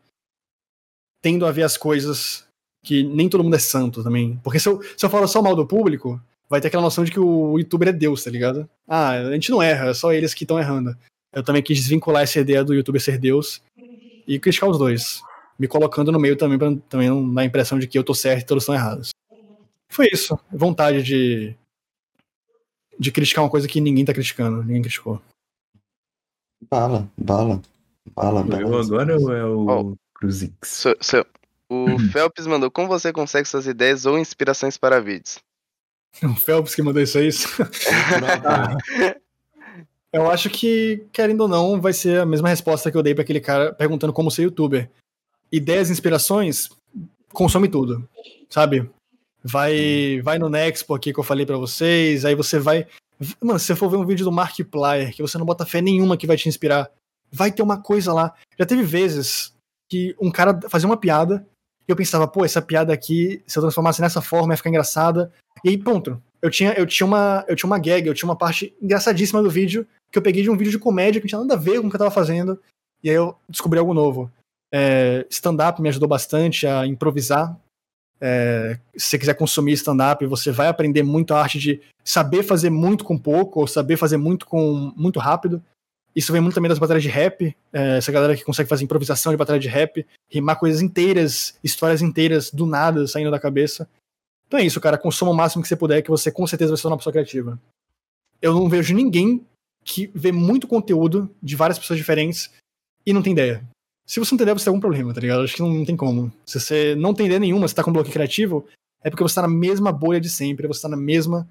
[1.21, 2.45] tendo a ver as coisas
[2.83, 4.39] que nem todo mundo é santo também.
[4.43, 7.11] Porque se eu, se eu falo só mal do público, vai ter aquela noção de
[7.11, 8.69] que o youtuber é Deus, tá ligado?
[8.87, 10.95] Ah, a gente não erra, é só eles que estão errando.
[11.33, 13.61] Eu também quis desvincular essa ideia do youtuber ser Deus
[14.27, 15.21] e criticar os dois.
[15.57, 18.13] Me colocando no meio também pra também não dar a impressão de que eu tô
[18.13, 19.09] certo e todos estão errados.
[19.95, 20.37] Foi isso.
[20.51, 21.55] Vontade de.
[22.99, 24.61] de criticar uma coisa que ninguém tá criticando.
[24.61, 25.21] Ninguém criticou.
[26.69, 27.61] Bala, bala.
[28.13, 28.61] Bala, bala.
[28.61, 30.67] Eu agora ou é o oh, Cruzix?
[30.67, 31.25] So, so,
[31.69, 35.39] o Phelps mandou como você consegue suas ideias ou inspirações para vídeos?
[36.23, 37.27] O Phelps que mandou isso aí.
[40.13, 43.23] eu acho que, querendo ou não, vai ser a mesma resposta que eu dei para
[43.23, 44.89] aquele cara perguntando como ser youtuber.
[45.51, 46.69] Ideias, inspirações,
[47.33, 48.07] consome tudo,
[48.49, 48.89] sabe?
[49.47, 52.87] Vai, vai no Nexpo aqui que eu falei para vocês, aí você vai.
[53.39, 56.17] Mano, se você for ver um vídeo do Markiplier, que você não bota fé nenhuma
[56.17, 56.89] que vai te inspirar,
[57.31, 58.33] vai ter uma coisa lá.
[58.57, 59.53] Já teve vezes
[59.87, 61.45] que um cara fazia uma piada
[61.87, 65.31] e eu pensava, pô, essa piada aqui, se eu transformasse nessa forma, ia ficar engraçada.
[65.63, 66.19] E aí, pronto.
[66.41, 69.49] Eu tinha, eu tinha uma, eu tinha uma gag, eu tinha uma parte engraçadíssima do
[69.49, 71.81] vídeo que eu peguei de um vídeo de comédia que não tinha nada a ver
[71.81, 72.59] com o que eu tava fazendo.
[73.03, 74.31] E aí eu descobri algo novo.
[74.73, 77.55] É, stand-up me ajudou bastante a improvisar
[78.19, 82.69] é, se você quiser consumir stand-up, você vai aprender muito a arte de saber fazer
[82.69, 85.61] muito com pouco, ou saber fazer muito com muito rápido.
[86.15, 89.33] Isso vem muito também das batalhas de rap, é, essa galera que consegue fazer improvisação
[89.33, 93.87] de batalha de rap, rimar coisas inteiras, histórias inteiras do nada saindo da cabeça.
[94.47, 96.77] Então é isso, cara, consuma o máximo que você puder, que você com certeza vai
[96.77, 97.59] ser uma pessoa criativa.
[98.41, 99.45] Eu não vejo ninguém
[99.83, 102.49] que vê muito conteúdo de várias pessoas diferentes
[103.05, 103.63] e não tem ideia.
[104.05, 105.43] Se você não ideia, você tem algum problema, tá ligado?
[105.43, 106.31] Acho que não, não tem como.
[106.45, 108.67] Se você não tem ideia nenhuma, você tá com bloqueio criativo,
[109.03, 111.47] é porque você tá na mesma bolha de sempre, você tá na mesma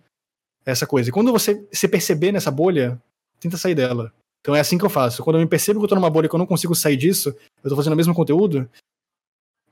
[0.65, 1.09] essa coisa.
[1.09, 3.01] E quando você se perceber nessa bolha,
[3.41, 4.13] tenta sair dela.
[4.41, 5.23] Então é assim que eu faço.
[5.23, 6.97] Quando eu me percebo que eu tô numa bolha e que eu não consigo sair
[6.97, 8.69] disso, eu tô fazendo o mesmo conteúdo,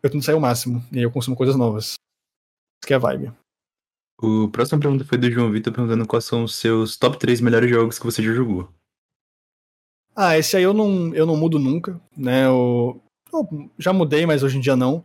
[0.02, 0.84] eu tento sair o máximo.
[0.90, 1.84] E aí eu consumo coisas novas.
[1.84, 3.32] Isso que é a vibe.
[4.20, 7.68] O próximo pergunta foi do João Vitor perguntando quais são os seus top 3 melhores
[7.68, 8.68] jogos que você já jogou.
[10.14, 12.46] Ah, esse aí eu não, eu não mudo nunca, né?
[12.46, 13.00] Eu,
[13.32, 15.04] eu já mudei, mas hoje em dia não.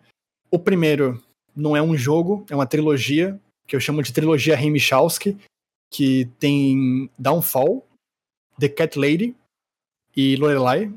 [0.52, 1.22] O primeiro
[1.56, 5.38] não é um jogo, é uma trilogia, que eu chamo de trilogia Remichalski,
[5.92, 7.86] que tem Downfall,
[8.60, 9.36] The Cat Lady
[10.16, 10.92] e Lorelai.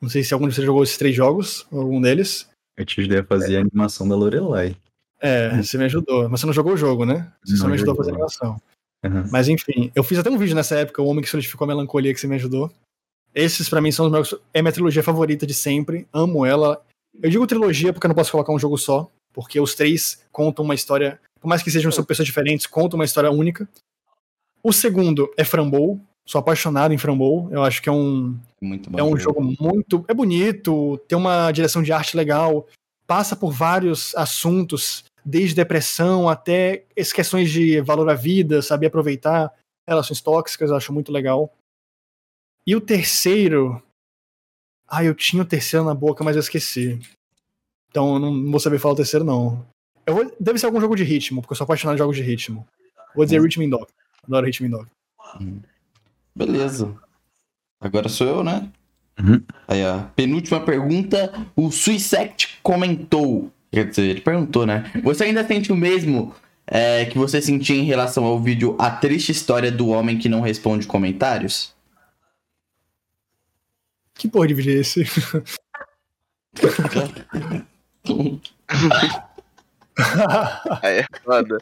[0.00, 2.48] Não sei se algum de vocês jogou esses três jogos, algum deles.
[2.76, 3.58] Eu te ajudei a fazer é.
[3.58, 4.76] a animação da Lorelai.
[5.20, 6.28] É, você me ajudou.
[6.28, 7.32] Mas você não jogou o jogo, né?
[7.42, 8.60] Você não só me ajudou a fazer a animação.
[9.04, 9.24] Uhum.
[9.30, 12.12] Mas enfim, eu fiz até um vídeo nessa época, o Homem que Solidificou a Melancolia,
[12.12, 12.70] que você me ajudou.
[13.36, 14.34] Esses, para mim, são os meus.
[14.52, 16.08] É minha trilogia favorita de sempre.
[16.12, 16.82] Amo ela.
[17.22, 20.64] Eu digo trilogia porque eu não posso colocar um jogo só, porque os três contam
[20.64, 23.68] uma história por mais que sejam sobre pessoas diferentes, conta uma história única.
[24.64, 26.00] O segundo é Frambou.
[26.26, 27.48] Sou apaixonado em Frambou.
[27.52, 28.36] Eu acho que é um,
[28.96, 30.04] é um jogo muito.
[30.08, 32.66] É bonito, tem uma direção de arte legal,
[33.06, 36.82] passa por vários assuntos, desde depressão até
[37.14, 39.52] questões de valor à vida, saber aproveitar,
[39.88, 41.52] relações tóxicas, eu acho muito legal.
[42.66, 43.80] E o terceiro.
[44.88, 46.98] Ah, eu tinha o terceiro na boca, mas eu esqueci.
[47.90, 49.64] Então eu não vou saber falar o terceiro, não.
[50.06, 52.22] Eu vou, deve ser algum jogo de ritmo, porque eu sou apaixonado em jogos de
[52.22, 52.66] ritmo.
[53.14, 53.44] Vou dizer hum.
[53.44, 53.86] Rhythm Dog.
[54.24, 54.86] Adoro Rhythm Dog.
[55.40, 55.60] Hum.
[56.34, 56.94] Beleza.
[57.80, 58.70] Agora sou eu, né?
[59.18, 59.42] Uhum.
[59.66, 61.32] Aí, a penúltima pergunta.
[61.54, 63.50] O Suisect comentou.
[63.72, 64.90] Quer dizer, ele perguntou, né?
[65.02, 66.34] Você ainda sente o mesmo
[66.66, 70.40] é, que você sentia em relação ao vídeo A Triste História do Homem que Não
[70.40, 71.74] Responde Comentários?
[74.16, 75.02] Que porra de vídeo é esse?
[80.82, 81.58] é foda.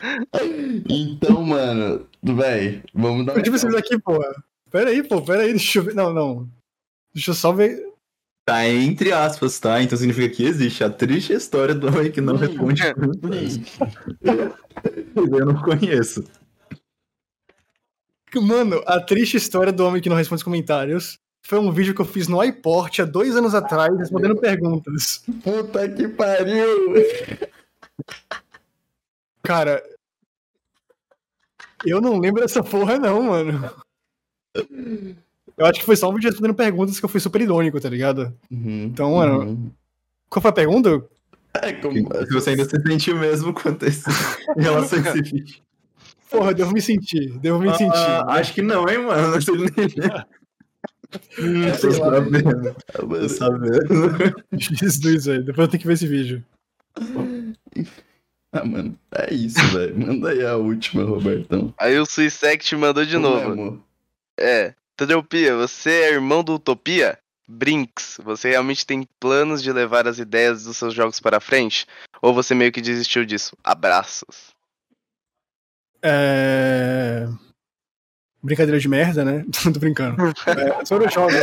[0.88, 3.36] Então, mano, véi, vamos dar.
[3.36, 4.32] Eu tive vocês aqui, porra.
[4.70, 5.94] Pera aí, pô, pera aí, deixa eu ver.
[5.94, 6.48] Não, não.
[7.12, 7.92] Deixa eu só ver.
[8.44, 9.82] Tá entre aspas, tá?
[9.82, 12.82] Então significa que existe a triste história do homem que não responde
[15.16, 16.24] Eu não conheço.
[18.34, 22.06] Mano, a triste história do homem que não responde comentários foi um vídeo que eu
[22.06, 25.22] fiz no iPort há dois anos atrás, respondendo perguntas.
[25.42, 26.94] Puta que pariu!
[29.42, 29.82] Cara,
[31.84, 33.70] eu não lembro dessa porra, não, mano.
[35.56, 37.90] Eu acho que foi só um vídeo respondendo perguntas que eu fui super irônico, tá
[37.90, 38.32] ligado?
[38.50, 39.40] Uhum, então, mano.
[39.40, 39.70] Uhum.
[40.30, 41.04] Qual foi a pergunta?
[41.52, 41.94] É, como...
[41.94, 44.08] Se você ainda se sentiu mesmo quanto esse...
[44.56, 45.62] em relação a esse vídeo.
[46.30, 48.28] Porra, devo me sentir, devo me ah, sentir.
[48.28, 49.36] Acho que não, hein, mano.
[51.38, 52.76] Hum, tô sabendo.
[52.92, 54.34] Tô sabendo.
[54.52, 55.44] Jesus, velho.
[55.44, 56.44] Depois eu tenho que ver esse vídeo.
[58.52, 59.98] Ah, mano, é isso, velho.
[59.98, 61.74] Manda aí a última, Robertão.
[61.78, 63.84] Aí o Suisect mandou de novo.
[64.38, 64.74] É.
[64.96, 67.18] Tadreupia, você é irmão do Utopia?
[67.46, 71.86] Brinks, você realmente tem planos de levar as ideias dos seus jogos para frente?
[72.22, 73.56] Ou você meio que desistiu disso?
[73.62, 74.54] Abraços.
[76.00, 77.26] É
[78.44, 79.44] brincadeira de merda, né?
[79.72, 80.22] Tô brincando.
[80.46, 81.34] É, sobre os jogos.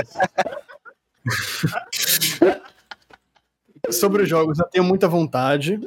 [3.90, 5.80] sobre os jogos, eu tenho muita vontade.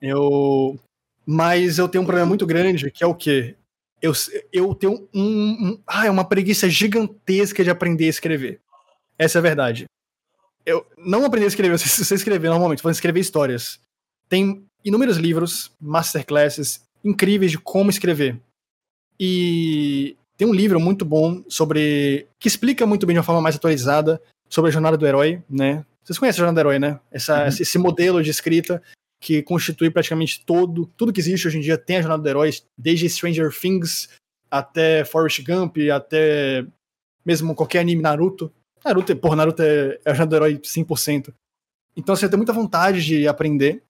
[0.00, 0.78] Eu.
[1.24, 3.54] Mas eu tenho um problema muito grande, que é o quê?
[4.00, 4.12] Eu,
[4.52, 5.82] eu tenho um, um.
[5.86, 8.60] Ah, é uma preguiça gigantesca de aprender a escrever.
[9.18, 9.86] Essa é a verdade.
[10.66, 13.80] Eu não aprendi a escrever, você, você escrever normalmente, você escrever histórias.
[14.28, 18.40] Tem inúmeros livros, masterclasses incríveis de como escrever.
[19.18, 22.26] E tem um livro muito bom sobre.
[22.40, 25.86] que explica muito bem de uma forma mais atualizada sobre a jornada do herói, né?
[26.02, 26.98] Vocês conhecem a jornada do herói, né?
[27.12, 27.46] Essa, uhum.
[27.46, 28.82] Esse modelo de escrita
[29.20, 32.50] que constitui praticamente todo, tudo que existe hoje em dia tem a jornada do herói,
[32.76, 34.08] desde Stranger Things
[34.50, 36.66] até Forrest Gump, até
[37.24, 38.52] mesmo qualquer anime Naruto.
[38.84, 41.32] Naruto, porra, Naruto é, é a jornada do herói 100%.
[41.96, 43.80] Então, assim, eu tenho muita vontade de aprender.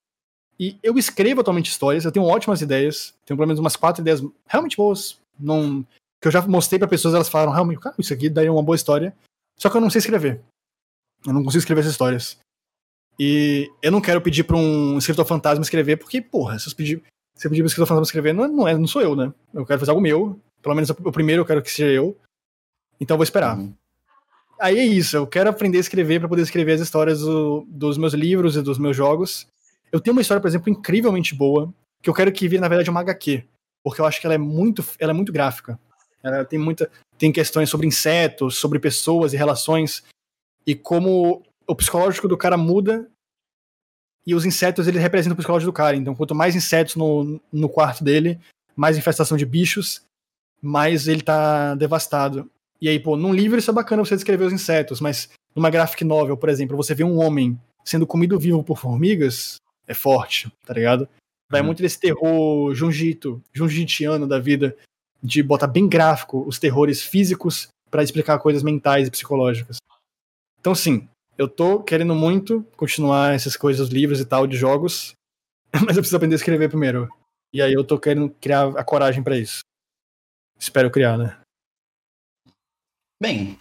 [0.59, 4.21] E eu escrevo atualmente histórias, eu tenho ótimas ideias, tenho pelo menos umas quatro ideias
[4.47, 5.17] realmente boas.
[5.39, 5.83] Não,
[6.23, 8.77] que eu já mostrei para pessoas, elas falaram, realmente, cara, isso aqui daria uma boa
[8.77, 9.13] história.
[9.59, 10.41] Só que eu não sei escrever.
[11.27, 12.39] Eu não consigo escrever essas histórias.
[13.19, 17.03] E eu não quero pedir pra um escritor fantasma escrever, porque, porra, se eu pedir,
[17.35, 19.33] se eu pedir pra um escritor fantasma escrever, não, não, é, não sou eu, né?
[19.53, 20.39] Eu quero fazer algo meu.
[20.61, 22.17] Pelo menos o primeiro eu quero que seja eu.
[23.01, 23.57] Então eu vou esperar.
[23.57, 23.73] Uhum.
[24.61, 27.97] Aí é isso, eu quero aprender a escrever para poder escrever as histórias do, dos
[27.97, 29.45] meus livros e dos meus jogos.
[29.91, 32.89] Eu tenho uma história, por exemplo, incrivelmente boa, que eu quero que vire, na verdade,
[32.89, 33.43] uma HQ.
[33.83, 35.77] Porque eu acho que ela é muito, ela é muito gráfica.
[36.23, 36.89] Ela tem muita.
[37.17, 40.03] Tem questões sobre insetos, sobre pessoas e relações.
[40.65, 43.09] E como o psicológico do cara muda
[44.25, 45.95] e os insetos ele representam o psicológico do cara.
[45.95, 48.39] Então, quanto mais insetos no, no quarto dele,
[48.75, 50.01] mais infestação de bichos,
[50.61, 52.49] mais ele tá devastado.
[52.81, 56.03] E aí, pô, num livro isso é bacana você descrever os insetos, mas numa graphic
[56.03, 60.73] novel, por exemplo, você vê um homem sendo comido vivo por formigas, é forte, tá
[60.73, 61.07] ligado?
[61.51, 61.67] Vai uhum.
[61.67, 64.75] muito desse terror jungito, jungitiano da vida,
[65.23, 69.77] de botar bem gráfico os terrores físicos para explicar coisas mentais e psicológicas.
[70.59, 75.13] Então, sim, eu tô querendo muito continuar essas coisas, livros e tal, de jogos,
[75.71, 77.09] mas eu preciso aprender a escrever primeiro.
[77.53, 79.59] E aí eu tô querendo criar a coragem para isso.
[80.59, 81.37] Espero criar, né?
[83.21, 83.57] Bem,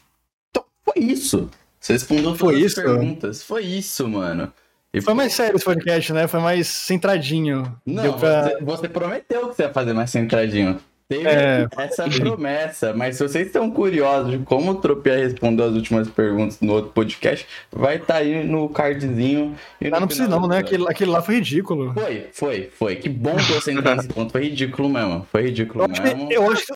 [0.50, 1.50] então foi isso.
[1.78, 2.80] Você respondeu foi isso?
[2.80, 3.42] as perguntas.
[3.42, 4.52] Foi isso, mano.
[4.94, 6.28] E foi mais sério esse podcast, né?
[6.28, 7.80] Foi mais centradinho.
[7.84, 8.42] Não, pra...
[8.42, 10.80] você, você, prometeu que você ia fazer mais centradinho.
[11.12, 11.68] Teve é...
[11.76, 16.60] essa promessa, mas se vocês estão curiosos de como o Tropia respondeu as últimas perguntas
[16.60, 19.54] no outro podcast, vai estar tá aí no cardzinho.
[19.92, 20.58] Ah, não precisa não, né?
[20.58, 21.92] Aquele, aquele lá foi ridículo.
[21.92, 22.96] Foi, foi, foi.
[22.96, 24.32] Que bom que você entrou nesse ponto.
[24.32, 25.26] Foi ridículo mesmo.
[25.30, 26.32] Foi ridículo eu mesmo.
[26.32, 26.72] eu acho que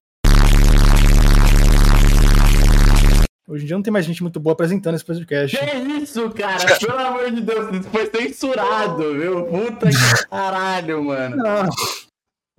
[3.49, 5.57] Hoje em dia não tem mais gente muito boa apresentando esse podcast.
[5.57, 6.79] Que isso, cara?
[6.79, 9.45] Pelo amor de Deus, isso foi censurado, viu?
[9.45, 9.97] Puta que
[10.29, 11.37] caralho, mano.
[11.37, 11.69] Não.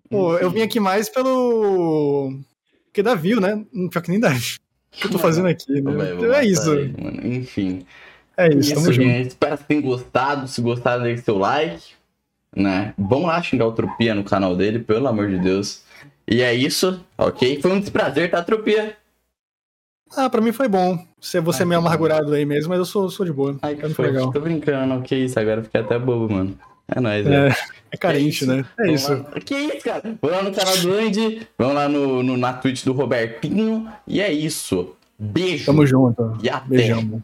[0.09, 2.39] Pô, eu vim aqui mais pelo.
[2.85, 3.63] Porque dá view, né?
[3.91, 4.31] Pior que nem dá.
[4.31, 6.13] O que eu tô fazendo aqui, né?
[6.13, 6.71] Então é isso.
[6.71, 6.93] Aí,
[7.23, 7.85] Enfim.
[8.35, 9.29] É isso, isso gente.
[9.29, 10.47] Espero que tenham gostado.
[10.47, 11.95] Se gostaram, deixe seu like.
[12.55, 12.93] Né?
[12.97, 15.83] Vão lá xingar o Tropia no canal dele, pelo amor de Deus.
[16.27, 17.61] E é isso, ok?
[17.61, 18.97] Foi um desprazer, tá, Tropia?
[20.15, 21.05] Ah, pra mim foi bom.
[21.19, 23.57] Você, você é meio amargurado aí mesmo, mas eu sou, sou de boa.
[23.61, 24.31] Ai, que foi legal.
[24.31, 26.57] Tô brincando, que isso, agora fiquei até bobo, mano.
[26.87, 27.55] É nóis, é,
[27.91, 28.65] é carente, é né?
[28.79, 29.13] É vamos isso.
[29.13, 29.41] Lá.
[29.43, 30.17] Que isso, cara?
[30.21, 34.21] Vamos lá no canal do Andy, vamos lá no, no, na Twitch do Robertinho, e
[34.21, 34.95] é isso.
[35.19, 35.65] Beijo.
[35.65, 36.37] Tamo junto.
[36.41, 36.67] E até.
[36.67, 37.23] Beijão.